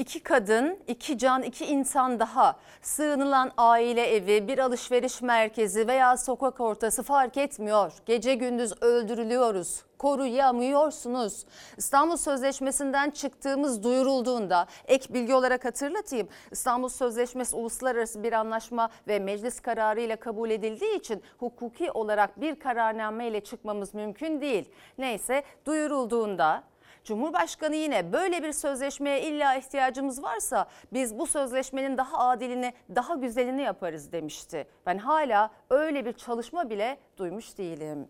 İki 0.00 0.22
kadın, 0.22 0.78
iki 0.88 1.18
can, 1.18 1.42
iki 1.42 1.66
insan 1.66 2.20
daha 2.20 2.56
sığınılan 2.82 3.52
aile 3.56 4.06
evi, 4.06 4.48
bir 4.48 4.58
alışveriş 4.58 5.22
merkezi 5.22 5.88
veya 5.88 6.16
sokak 6.16 6.60
ortası 6.60 7.02
fark 7.02 7.36
etmiyor. 7.36 7.92
Gece 8.06 8.34
gündüz 8.34 8.82
öldürülüyoruz. 8.82 9.82
Koruyamıyorsunuz. 9.98 11.46
İstanbul 11.76 12.16
Sözleşmesi'nden 12.16 13.10
çıktığımız 13.10 13.82
duyurulduğunda 13.82 14.66
ek 14.84 15.14
bilgi 15.14 15.34
olarak 15.34 15.64
hatırlatayım. 15.64 16.28
İstanbul 16.50 16.88
Sözleşmesi 16.88 17.56
uluslararası 17.56 18.22
bir 18.22 18.32
anlaşma 18.32 18.88
ve 19.08 19.18
meclis 19.18 19.60
kararı 19.60 20.00
ile 20.00 20.16
kabul 20.16 20.50
edildiği 20.50 20.98
için 20.98 21.22
hukuki 21.38 21.90
olarak 21.90 22.40
bir 22.40 22.54
kararname 22.60 23.28
ile 23.28 23.40
çıkmamız 23.40 23.94
mümkün 23.94 24.40
değil. 24.40 24.70
Neyse 24.98 25.42
duyurulduğunda 25.66 26.69
Cumhurbaşkanı 27.04 27.76
yine 27.76 28.12
böyle 28.12 28.42
bir 28.42 28.52
sözleşmeye 28.52 29.22
illa 29.22 29.54
ihtiyacımız 29.54 30.22
varsa 30.22 30.66
biz 30.92 31.18
bu 31.18 31.26
sözleşmenin 31.26 31.96
daha 31.98 32.18
adilini, 32.18 32.72
daha 32.94 33.14
güzelini 33.14 33.62
yaparız 33.62 34.12
demişti. 34.12 34.66
Ben 34.86 34.98
hala 34.98 35.50
öyle 35.70 36.04
bir 36.04 36.12
çalışma 36.12 36.70
bile 36.70 36.98
duymuş 37.16 37.58
değilim. 37.58 38.08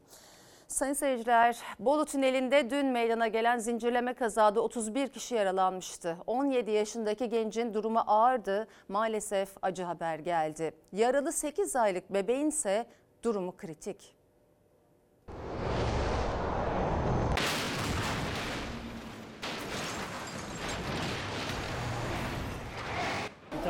Sayın 0.69 0.93
seyirciler, 0.93 1.59
Bolu 1.79 2.07
Tüneli'nde 2.07 2.71
dün 2.71 2.87
meydana 2.87 3.29
gelen 3.29 3.59
zincirleme 3.59 4.15
kazada 4.15 4.61
31 4.61 5.09
kişi 5.09 5.35
yaralanmıştı. 5.35 6.17
17 6.27 6.71
yaşındaki 6.71 7.29
gencin 7.29 7.75
durumu 7.75 8.03
ağırdı. 8.07 8.67
Maalesef 8.89 9.49
acı 9.63 9.83
haber 9.83 10.19
geldi. 10.19 10.75
Yaralı 10.93 11.33
8 11.33 11.77
aylık 11.77 12.15
bebeğin 12.15 12.49
ise 12.49 12.87
durumu 13.23 13.57
kritik. 13.57 14.15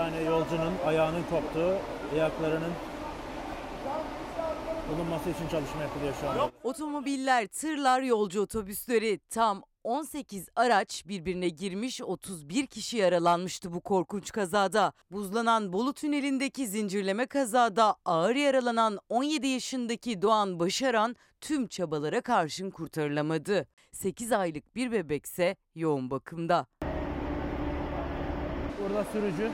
Tane 0.00 0.20
yolcunun 0.20 0.74
ayağının 0.86 1.22
koptuğu, 1.22 1.76
ayaklarının 2.14 2.72
bulunması 4.92 5.30
için 5.30 5.48
çalışma 5.48 5.82
yapılıyor 5.82 6.14
şu 6.20 6.30
anda. 6.30 6.50
Otomobiller, 6.62 7.46
tırlar, 7.46 8.02
yolcu 8.02 8.42
otobüsleri 8.42 9.20
tam 9.30 9.62
18 9.84 10.48
araç 10.56 11.06
birbirine 11.06 11.48
girmiş 11.48 12.02
31 12.02 12.66
kişi 12.66 12.96
yaralanmıştı 12.96 13.72
bu 13.72 13.80
korkunç 13.80 14.32
kazada. 14.32 14.92
Buzlanan 15.10 15.72
Bolu 15.72 15.94
Tüneli'ndeki 15.94 16.66
zincirleme 16.66 17.26
kazada 17.26 17.96
ağır 18.04 18.36
yaralanan 18.36 18.98
17 19.08 19.46
yaşındaki 19.46 20.22
Doğan 20.22 20.60
Başaran 20.60 21.16
tüm 21.40 21.66
çabalara 21.66 22.20
karşın 22.20 22.70
kurtarılamadı. 22.70 23.66
8 23.92 24.32
aylık 24.32 24.76
bir 24.76 24.92
bebekse 24.92 25.56
yoğun 25.74 26.10
bakımda. 26.10 26.66
Burada 28.80 29.04
sürücü 29.12 29.50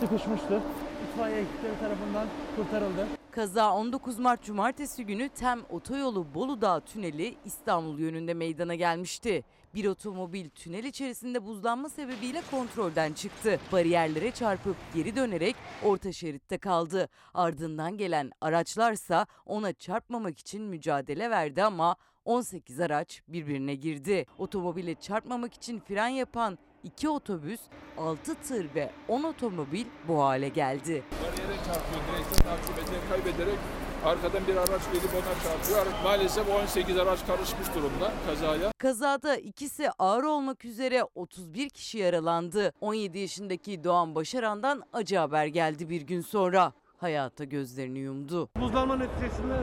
sıkışmıştı. 0.00 0.62
İtfaiye 1.10 1.40
ekipleri 1.40 1.78
tarafından 1.80 2.26
kurtarıldı. 2.56 3.06
Kaza 3.30 3.72
19 3.74 4.18
Mart 4.18 4.42
Cumartesi 4.42 5.06
günü 5.06 5.28
Tem 5.28 5.60
Otoyolu 5.70 6.34
Bolu 6.34 6.60
Dağı 6.60 6.80
Tüneli 6.80 7.36
İstanbul 7.44 7.98
yönünde 7.98 8.34
meydana 8.34 8.74
gelmişti. 8.74 9.44
Bir 9.74 9.86
otomobil 9.86 10.48
tünel 10.48 10.84
içerisinde 10.84 11.46
buzlanma 11.46 11.88
sebebiyle 11.88 12.42
kontrolden 12.50 13.12
çıktı. 13.12 13.60
Bariyerlere 13.72 14.30
çarpıp 14.30 14.76
geri 14.94 15.16
dönerek 15.16 15.56
orta 15.84 16.12
şeritte 16.12 16.58
kaldı. 16.58 17.08
Ardından 17.34 17.96
gelen 17.96 18.32
araçlarsa 18.40 19.26
ona 19.46 19.72
çarpmamak 19.72 20.38
için 20.38 20.62
mücadele 20.62 21.30
verdi 21.30 21.62
ama 21.62 21.96
18 22.24 22.80
araç 22.80 23.22
birbirine 23.28 23.74
girdi. 23.74 24.26
Otomobile 24.38 24.94
çarpmamak 24.94 25.54
için 25.54 25.80
fren 25.80 26.08
yapan 26.08 26.58
iki 26.84 27.08
otobüs, 27.08 27.60
6 27.98 28.34
tır 28.34 28.66
ve 28.74 28.90
10 29.08 29.22
otomobil 29.22 29.84
bu 30.08 30.22
hale 30.22 30.48
geldi. 30.48 31.02
Bariyere 31.12 31.56
çarpıyor, 31.56 32.00
direksiyon 32.16 32.56
hakimiyetini 32.56 33.08
kaybederek 33.08 33.58
arkadan 34.04 34.46
bir 34.46 34.56
araç 34.56 34.82
gelip 34.92 35.10
ona 35.14 35.42
çarpıyor. 35.44 36.02
Maalesef 36.04 36.48
18 36.48 36.96
araç 36.98 37.26
karışmış 37.26 37.74
durumda 37.74 38.12
kazaya. 38.26 38.72
Kazada 38.78 39.36
ikisi 39.36 39.90
ağır 39.98 40.24
olmak 40.24 40.64
üzere 40.64 41.04
31 41.14 41.68
kişi 41.68 41.98
yaralandı. 41.98 42.72
17 42.80 43.18
yaşındaki 43.18 43.84
Doğan 43.84 44.14
Başaran'dan 44.14 44.82
acı 44.92 45.16
haber 45.16 45.46
geldi 45.46 45.88
bir 45.88 46.02
gün 46.02 46.20
sonra. 46.20 46.72
Hayata 46.98 47.44
gözlerini 47.44 47.98
yumdu. 47.98 48.48
Buzlanma 48.60 48.96
neticesinde 48.96 49.56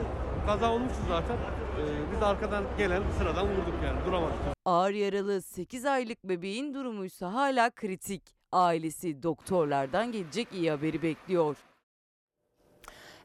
kaza 0.46 0.72
olmuştu 0.72 0.98
zaten. 1.08 1.36
Ee, 1.78 2.12
biz 2.12 2.22
arkadan 2.22 2.64
gelen 2.78 3.02
sıradan 3.18 3.46
vurduk 3.46 3.74
yani 3.84 3.98
duramadık. 4.06 4.36
Ağır 4.64 4.90
yaralı 4.90 5.42
8 5.42 5.84
aylık 5.84 6.24
bebeğin 6.24 6.74
durumuysa 6.74 7.32
hala 7.32 7.70
kritik. 7.70 8.22
Ailesi 8.52 9.22
doktorlardan 9.22 10.12
gelecek 10.12 10.52
iyi 10.52 10.70
haberi 10.70 11.02
bekliyor. 11.02 11.56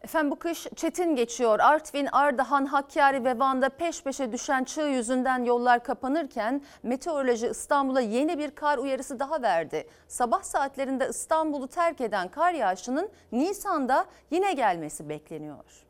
Efendim 0.01 0.31
bu 0.31 0.39
kış 0.39 0.67
çetin 0.75 1.15
geçiyor. 1.15 1.59
Artvin, 1.59 2.05
Ardahan, 2.11 2.65
Hakkari 2.65 3.23
ve 3.23 3.39
Van'da 3.39 3.69
peş 3.69 4.03
peşe 4.03 4.31
düşen 4.31 4.63
çığ 4.63 4.81
yüzünden 4.81 5.43
yollar 5.43 5.83
kapanırken 5.83 6.61
meteoroloji 6.83 7.47
İstanbul'a 7.47 8.01
yeni 8.01 8.39
bir 8.39 8.51
kar 8.51 8.77
uyarısı 8.77 9.19
daha 9.19 9.41
verdi. 9.41 9.87
Sabah 10.07 10.43
saatlerinde 10.43 11.07
İstanbul'u 11.09 11.67
terk 11.67 12.01
eden 12.01 12.27
kar 12.27 12.53
yağışının 12.53 13.09
Nisan'da 13.31 14.05
yine 14.31 14.53
gelmesi 14.53 15.09
bekleniyor. 15.09 15.85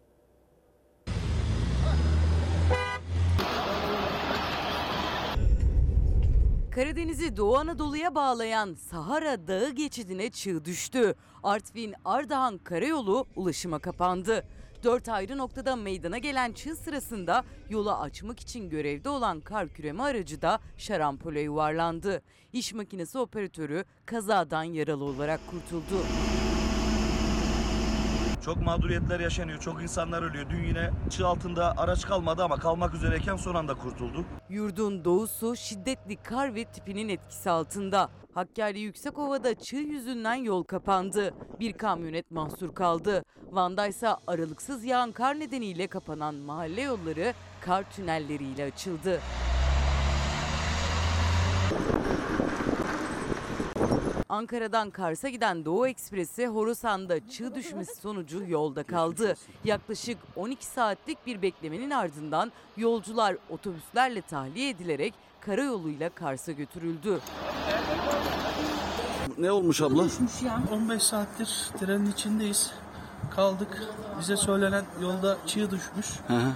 Karadeniz'i 6.76 7.38
Doğu 7.38 7.58
Anadolu'ya 7.58 8.16
bağlayan 8.16 8.74
Sahara 8.74 9.48
Dağı 9.48 9.70
geçidine 9.70 10.32
çığ 10.32 10.66
düştü. 10.66 11.16
Artvin 11.44 11.94
Ardahan 12.06 12.58
Karayolu 12.58 13.26
ulaşıma 13.36 13.80
kapandı. 13.80 14.44
Dört 14.84 15.10
ayrı 15.10 15.38
noktada 15.38 15.76
meydana 15.76 16.18
gelen 16.18 16.52
çığ 16.52 16.76
sırasında 16.76 17.44
yola 17.70 18.00
açmak 18.00 18.40
için 18.40 18.70
görevde 18.70 19.10
olan 19.10 19.42
kar 19.42 19.70
küreme 19.70 20.04
aracı 20.04 20.42
da 20.42 20.60
şarampole 20.78 21.42
yuvarlandı. 21.42 22.22
İş 22.54 22.74
makinesi 22.74 23.18
operatörü 23.18 23.86
kazadan 24.06 24.64
yaralı 24.64 25.04
olarak 25.04 25.40
kurtuldu. 25.52 26.04
Çok 28.46 28.62
mağduriyetler 28.62 29.20
yaşanıyor, 29.20 29.60
çok 29.60 29.82
insanlar 29.82 30.22
ölüyor. 30.22 30.50
Dün 30.50 30.64
yine 30.64 30.90
çığ 31.10 31.28
altında 31.28 31.74
araç 31.78 32.06
kalmadı 32.06 32.44
ama 32.44 32.58
kalmak 32.58 32.94
üzereyken 32.94 33.36
son 33.36 33.56
anda 33.56 33.74
kurtulduk. 33.74 34.26
Yurdun 34.50 35.06
doğusu 35.06 35.56
şiddetli 35.56 36.16
kar 36.16 36.56
ve 36.56 36.66
tipinin 36.66 37.10
etkisi 37.10 37.50
altında. 37.50 38.10
Hakkari 38.34 38.80
Yüksekova'da 38.80 39.60
çığ 39.60 39.76
yüzünden 39.76 40.36
yol 40.36 40.64
kapandı. 40.64 41.34
Bir 41.60 41.74
kamyonet 41.74 42.32
mahsur 42.32 42.76
kaldı. 42.76 43.24
Van'da 43.52 43.88
ise 43.88 44.08
aralıksız 44.28 44.84
yağan 44.86 45.12
kar 45.12 45.40
nedeniyle 45.40 45.88
kapanan 45.88 46.36
mahalle 46.36 46.82
yolları 46.82 47.34
kar 47.62 47.92
tünelleriyle 47.92 48.64
açıldı. 48.64 49.20
Ankara'dan 54.34 54.90
Kars'a 54.90 55.30
giden 55.30 55.66
Doğu 55.66 55.88
Ekspresi 55.88 56.48
Horasan'da 56.48 57.30
çığ 57.30 57.56
düşmesi 57.56 57.96
sonucu 58.02 58.44
yolda 58.48 58.84
kaldı. 58.84 59.36
Yaklaşık 59.64 60.18
12 60.36 60.66
saatlik 60.66 61.26
bir 61.28 61.42
beklemenin 61.42 61.90
ardından 61.90 62.52
yolcular 62.78 63.38
otobüslerle 63.50 64.22
tahliye 64.22 64.70
edilerek 64.70 65.14
karayoluyla 65.42 66.10
Kars'a 66.10 66.52
götürüldü. 66.52 67.20
Ne 69.38 69.52
olmuş 69.52 69.82
abla? 69.82 70.08
15 70.72 71.04
saattir 71.04 71.70
trenin 71.80 72.12
içindeyiz. 72.12 72.72
Kaldık. 73.36 73.84
Bize 74.20 74.38
söylenen 74.38 74.86
yolda 75.02 75.38
çığ 75.46 75.72
düşmüş. 75.72 76.08
Hı 76.28 76.34
hı. 76.34 76.52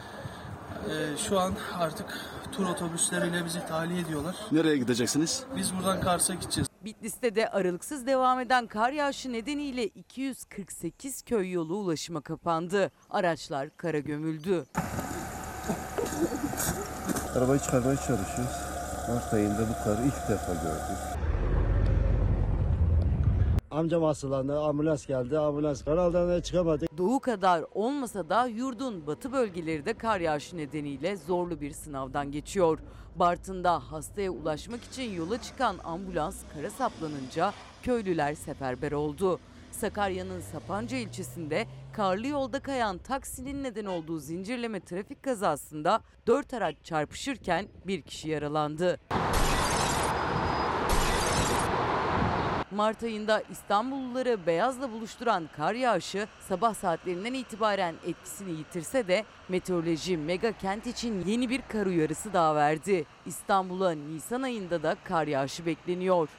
Ee, 0.89 1.17
şu 1.17 1.39
an 1.39 1.53
artık 1.79 2.25
tur 2.51 2.65
otobüsleriyle 2.65 3.45
bizi 3.45 3.67
tahliye 3.67 4.01
ediyorlar. 4.01 4.35
Nereye 4.51 4.77
gideceksiniz? 4.77 5.43
Biz 5.55 5.75
buradan 5.75 6.01
Kars'a 6.01 6.33
gideceğiz. 6.33 6.67
Bitlis'te 6.87 7.35
de 7.35 7.49
aralıksız 7.49 8.07
devam 8.07 8.39
eden 8.39 8.67
kar 8.67 8.91
yağışı 8.91 9.33
nedeniyle 9.33 9.87
248 9.87 11.21
köy 11.21 11.51
yolu 11.51 11.75
ulaşıma 11.75 12.21
kapandı. 12.21 12.91
Araçlar 13.09 13.77
kara 13.77 13.99
gömüldü. 13.99 14.63
Arabayı 17.35 17.59
çıkarmaya 17.59 17.95
çalışıyoruz. 17.95 18.55
Mart 19.09 19.33
ayında 19.33 19.59
bu 19.69 19.83
karı 19.83 20.05
ilk 20.05 20.29
defa 20.29 20.53
gördük. 20.53 21.17
Amcam 23.71 24.03
hastalandı, 24.03 24.59
ambulans 24.61 25.05
geldi, 25.05 25.39
ambulans 25.39 25.83
kanaldan 25.83 26.41
çıkamadık. 26.41 26.97
Doğu 26.97 27.19
kadar 27.19 27.65
olmasa 27.73 28.29
da 28.29 28.45
yurdun 28.45 29.07
batı 29.07 29.31
bölgeleri 29.31 29.85
de 29.85 29.93
kar 29.93 30.19
yağışı 30.19 30.57
nedeniyle 30.57 31.15
zorlu 31.15 31.61
bir 31.61 31.71
sınavdan 31.71 32.31
geçiyor. 32.31 32.79
Bartın'da 33.19 33.91
hastaya 33.91 34.31
ulaşmak 34.31 34.83
için 34.83 35.13
yola 35.13 35.41
çıkan 35.41 35.77
ambulans 35.83 36.35
kara 36.53 36.69
saplanınca 36.69 37.53
köylüler 37.83 38.33
seferber 38.35 38.91
oldu. 38.91 39.39
Sakarya'nın 39.71 40.41
Sapanca 40.41 40.97
ilçesinde 40.97 41.67
karlı 41.93 42.27
yolda 42.27 42.59
kayan 42.59 42.97
taksinin 42.97 43.63
neden 43.63 43.85
olduğu 43.85 44.19
zincirleme 44.19 44.79
trafik 44.79 45.23
kazasında 45.23 46.01
4 46.27 46.53
araç 46.53 46.75
çarpışırken 46.83 47.67
bir 47.87 48.01
kişi 48.01 48.29
yaralandı. 48.29 48.99
Mart 52.71 53.03
ayında 53.03 53.43
İstanbulluları 53.51 54.45
beyazla 54.45 54.91
buluşturan 54.91 55.49
kar 55.57 55.73
yağışı 55.73 56.27
sabah 56.39 56.73
saatlerinden 56.73 57.33
itibaren 57.33 57.95
etkisini 58.05 58.51
yitirse 58.51 59.07
de 59.07 59.25
meteoroloji 59.49 60.17
mega 60.17 60.51
kent 60.51 60.87
için 60.87 61.23
yeni 61.25 61.49
bir 61.49 61.61
kar 61.69 61.85
uyarısı 61.85 62.33
daha 62.33 62.55
verdi. 62.55 63.05
İstanbul'a 63.25 63.91
Nisan 63.91 64.41
ayında 64.41 64.83
da 64.83 64.95
kar 65.03 65.27
yağışı 65.27 65.65
bekleniyor. 65.65 66.29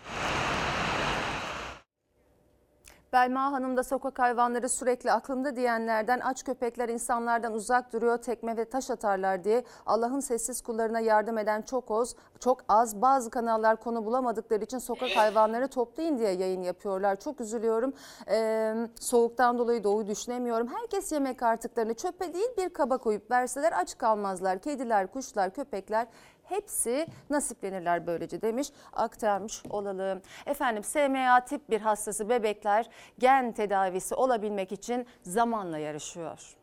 Belma 3.12 3.52
Hanım 3.52 3.76
da 3.76 3.82
sokak 3.82 4.18
hayvanları 4.18 4.68
sürekli 4.68 5.12
aklımda 5.12 5.56
diyenlerden 5.56 6.20
aç 6.20 6.44
köpekler 6.44 6.88
insanlardan 6.88 7.52
uzak 7.52 7.92
duruyor, 7.92 8.18
tekme 8.18 8.56
ve 8.56 8.64
taş 8.64 8.90
atarlar 8.90 9.44
diye 9.44 9.64
Allah'ın 9.86 10.20
sessiz 10.20 10.60
kullarına 10.60 11.00
yardım 11.00 11.38
eden 11.38 11.62
çok 11.62 11.90
az, 11.90 12.16
çok 12.40 12.64
az 12.68 13.02
bazı 13.02 13.30
kanallar 13.30 13.76
konu 13.76 14.04
bulamadıkları 14.04 14.64
için 14.64 14.78
sokak 14.78 15.10
hayvanları 15.10 15.68
toplayın 15.68 16.18
diye 16.18 16.32
yayın 16.32 16.62
yapıyorlar. 16.62 17.20
Çok 17.20 17.40
üzülüyorum. 17.40 17.92
Ee, 18.30 18.74
soğuktan 19.00 19.58
dolayı 19.58 19.84
doğu 19.84 20.06
düşünemiyorum. 20.06 20.68
Herkes 20.68 21.12
yemek 21.12 21.42
artıklarını 21.42 21.94
çöpe 21.94 22.34
değil 22.34 22.50
bir 22.58 22.68
kaba 22.68 22.98
koyup 22.98 23.30
verseler 23.30 23.72
aç 23.76 23.98
kalmazlar. 23.98 24.58
Kediler, 24.58 25.06
kuşlar, 25.06 25.50
köpekler 25.50 26.06
hepsi 26.48 27.06
nasiplenirler 27.30 28.06
böylece 28.06 28.42
demiş 28.42 28.68
aktarmış 28.92 29.62
olalım. 29.70 30.22
Efendim 30.46 30.84
SMA 30.84 31.44
tip 31.44 31.70
1 31.70 31.80
hastası 31.80 32.28
bebekler 32.28 32.86
gen 33.18 33.52
tedavisi 33.52 34.14
olabilmek 34.14 34.72
için 34.72 35.06
zamanla 35.22 35.78
yarışıyor. 35.78 36.54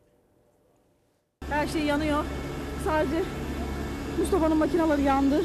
Her 1.48 1.66
şey 1.66 1.82
yanıyor. 1.82 2.24
Sadece 2.84 3.22
Mustafa'nın 4.18 4.56
makineleri 4.56 5.02
yandı. 5.02 5.44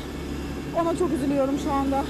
Ona 0.81 0.97
çok 0.97 1.11
üzülüyorum 1.11 1.59
şu 1.59 1.71
anda. 1.71 2.03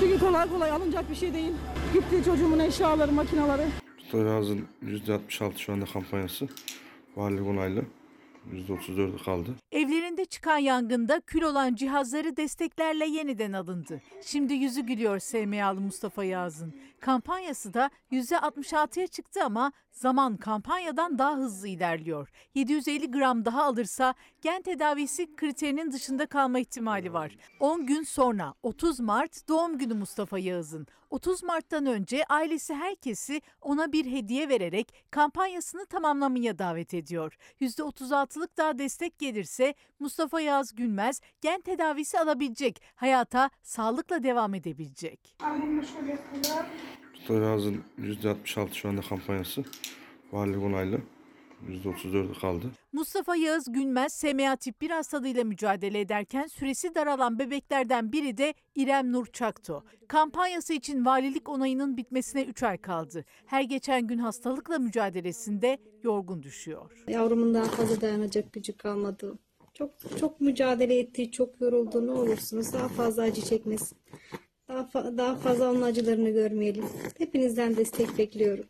Çünkü 0.00 0.18
kolay 0.20 0.48
kolay 0.48 0.70
alınacak 0.70 1.10
bir 1.10 1.14
şey 1.14 1.34
değil. 1.34 1.52
Gitti 1.94 2.24
çocuğumun 2.24 2.58
eşyaları, 2.58 3.12
makineleri. 3.12 3.66
Storyhouse'ın 4.08 4.68
%66 4.82 5.58
şu 5.58 5.72
anda 5.72 5.84
kampanyası. 5.84 6.48
Valilik 7.16 7.46
onaylı. 7.46 7.82
%34'ü 8.48 9.24
kaldı. 9.24 9.54
Evlerinde 9.72 10.24
çıkan 10.24 10.58
yangında 10.58 11.20
kül 11.20 11.42
olan 11.42 11.74
cihazları 11.74 12.36
desteklerle 12.36 13.06
yeniden 13.06 13.52
alındı. 13.52 14.02
Şimdi 14.24 14.54
yüzü 14.54 14.80
gülüyor 14.80 15.18
SMA'lı 15.18 15.80
Mustafa 15.80 16.24
Yaz'ın. 16.24 16.74
Kampanyası 17.00 17.74
da 17.74 17.90
%66'ya 18.12 19.06
çıktı 19.06 19.44
ama 19.44 19.72
zaman 20.00 20.36
kampanyadan 20.36 21.18
daha 21.18 21.36
hızlı 21.36 21.68
ilerliyor. 21.68 22.28
750 22.54 23.10
gram 23.10 23.44
daha 23.44 23.64
alırsa 23.64 24.14
gen 24.42 24.62
tedavisi 24.62 25.36
kriterinin 25.36 25.92
dışında 25.92 26.26
kalma 26.26 26.58
ihtimali 26.58 27.12
var. 27.12 27.36
10 27.60 27.86
gün 27.86 28.02
sonra 28.02 28.54
30 28.62 29.00
Mart 29.00 29.48
doğum 29.48 29.78
günü 29.78 29.94
Mustafa 29.94 30.38
Yağız'ın. 30.38 30.86
30 31.10 31.42
Mart'tan 31.42 31.86
önce 31.86 32.24
ailesi 32.24 32.74
herkesi 32.74 33.42
ona 33.60 33.92
bir 33.92 34.06
hediye 34.06 34.48
vererek 34.48 34.94
kampanyasını 35.10 35.86
tamamlamaya 35.86 36.58
davet 36.58 36.94
ediyor. 36.94 37.36
%36'lık 37.60 38.56
daha 38.58 38.78
destek 38.78 39.18
gelirse 39.18 39.74
Mustafa 39.98 40.40
Yağız 40.40 40.74
Gülmez 40.74 41.20
gen 41.40 41.60
tedavisi 41.60 42.18
alabilecek, 42.18 42.82
hayata 42.94 43.50
sağlıkla 43.62 44.22
devam 44.22 44.54
edebilecek. 44.54 45.36
Storyhouse'ın 47.30 47.84
%66 47.98 48.74
şu 48.74 48.88
anda 48.88 49.00
kampanyası. 49.00 49.64
Valilik 50.32 50.62
onaylı. 50.62 51.00
%34'ü 51.68 52.40
kaldı. 52.40 52.66
Mustafa 52.92 53.36
Yağız 53.36 53.72
Gülmez 53.72 54.12
SMA 54.12 54.56
tip 54.56 54.80
1 54.80 54.90
hastalığıyla 54.90 55.44
mücadele 55.44 56.00
ederken 56.00 56.46
süresi 56.46 56.94
daralan 56.94 57.38
bebeklerden 57.38 58.12
biri 58.12 58.38
de 58.38 58.54
İrem 58.74 59.12
Nur 59.12 59.26
Çakto. 59.26 59.82
Kampanyası 60.08 60.72
için 60.72 61.04
valilik 61.04 61.48
onayının 61.48 61.96
bitmesine 61.96 62.44
3 62.44 62.62
ay 62.62 62.78
kaldı. 62.78 63.24
Her 63.46 63.62
geçen 63.62 64.06
gün 64.06 64.18
hastalıkla 64.18 64.78
mücadelesinde 64.78 65.78
yorgun 66.02 66.42
düşüyor. 66.42 67.04
Yavrumun 67.08 67.54
daha 67.54 67.64
fazla 67.64 68.00
dayanacak 68.00 68.52
gücü 68.52 68.76
kalmadı. 68.76 69.38
Çok 69.74 69.90
çok 70.20 70.40
mücadele 70.40 70.98
etti, 70.98 71.30
çok 71.30 71.60
yoruldu. 71.60 72.06
Ne 72.06 72.10
olursunuz 72.10 72.72
daha 72.72 72.88
fazla 72.88 73.22
acı 73.22 73.42
çekmesin. 73.42 73.98
Daha, 74.70 74.80
fa- 74.82 75.18
daha 75.18 75.34
fazla 75.36 75.70
onun 75.70 75.82
acılarını 75.82 76.30
görmeyelim. 76.30 76.84
Hepinizden 77.18 77.76
destek 77.76 78.18
bekliyorum. 78.18 78.64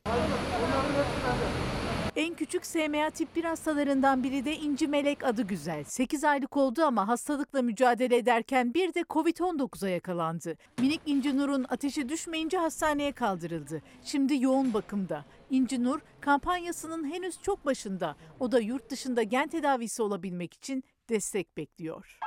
En 2.17 2.35
küçük 2.35 2.67
SMA 2.67 3.11
tip 3.11 3.37
1 3.37 3.45
hastalarından 3.45 4.23
biri 4.23 4.45
de 4.45 4.57
İnci 4.57 4.89
Melek 4.89 5.25
adı 5.25 5.43
güzel. 5.43 5.85
8 5.85 6.25
aylık 6.25 6.57
oldu 6.57 6.83
ama 6.83 7.09
hastalıkla 7.09 7.63
mücadele 7.63 8.17
ederken 8.17 8.75
bir 8.75 8.95
de 8.95 9.01
Covid-19'a 9.01 9.89
yakalandı. 9.89 10.57
Minik 10.81 11.01
İnci 11.07 11.37
Nur'un 11.39 11.67
ateşi 11.69 12.09
düşmeyince 12.09 12.59
hastaneye 12.59 13.13
kaldırıldı. 13.13 13.83
Şimdi 14.05 14.43
yoğun 14.43 14.75
bakımda. 14.75 15.25
İnci 15.51 15.85
Nur 15.85 16.01
kampanyasının 16.21 17.13
henüz 17.13 17.43
çok 17.43 17.65
başında. 17.67 18.17
O 18.41 18.53
da 18.53 18.61
yurt 18.61 18.91
dışında 18.91 19.23
gen 19.23 19.49
tedavisi 19.49 20.03
olabilmek 20.03 20.55
için 20.55 20.85
destek 21.09 21.57
bekliyor. 21.57 22.19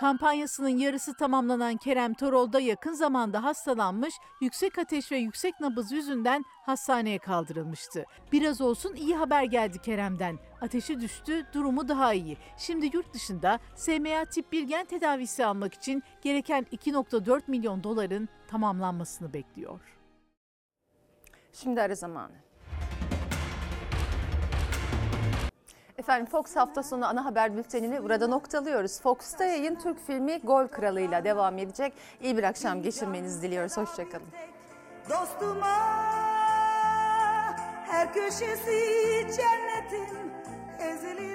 Kampanyasının 0.00 0.68
yarısı 0.68 1.14
tamamlanan 1.14 1.76
Kerem 1.76 2.14
Torol 2.14 2.52
da 2.52 2.60
yakın 2.60 2.92
zamanda 2.92 3.44
hastalanmış, 3.44 4.14
yüksek 4.40 4.78
ateş 4.78 5.12
ve 5.12 5.16
yüksek 5.16 5.60
nabız 5.60 5.92
yüzünden 5.92 6.44
hastaneye 6.66 7.18
kaldırılmıştı. 7.18 8.04
Biraz 8.32 8.60
olsun 8.60 8.94
iyi 8.94 9.16
haber 9.16 9.44
geldi 9.44 9.78
Kerem'den. 9.82 10.38
Ateşi 10.60 11.00
düştü, 11.00 11.46
durumu 11.52 11.88
daha 11.88 12.14
iyi. 12.14 12.36
Şimdi 12.56 12.90
yurt 12.96 13.14
dışında 13.14 13.58
SMA 13.76 14.24
tip 14.24 14.52
1 14.52 14.62
gen 14.62 14.84
tedavisi 14.84 15.46
almak 15.46 15.74
için 15.74 16.02
gereken 16.22 16.66
2.4 16.72 17.42
milyon 17.46 17.84
doların 17.84 18.28
tamamlanmasını 18.48 19.32
bekliyor. 19.32 19.80
Şimdi 21.52 21.82
ara 21.82 21.94
zamanı. 21.94 22.34
Efendim 26.04 26.26
Fox 26.26 26.56
hafta 26.56 26.82
sonu 26.82 27.06
ana 27.06 27.24
haber 27.24 27.56
bültenini 27.56 28.02
burada 28.02 28.26
noktalıyoruz. 28.28 29.00
Fox'ta 29.00 29.44
yayın 29.44 29.74
Türk 29.74 30.06
filmi 30.06 30.38
Gol 30.38 30.66
Kralı'yla 30.68 31.24
devam 31.24 31.58
edecek. 31.58 31.92
İyi 32.22 32.36
bir 32.36 32.42
akşam 32.42 32.82
geçirmenizi 32.82 33.42
diliyoruz. 33.42 33.76
Hoşçakalın. 33.76 34.26
Dostuma 35.10 35.76
her 37.86 38.12
köşesi 38.12 38.80
cennetin 39.36 40.23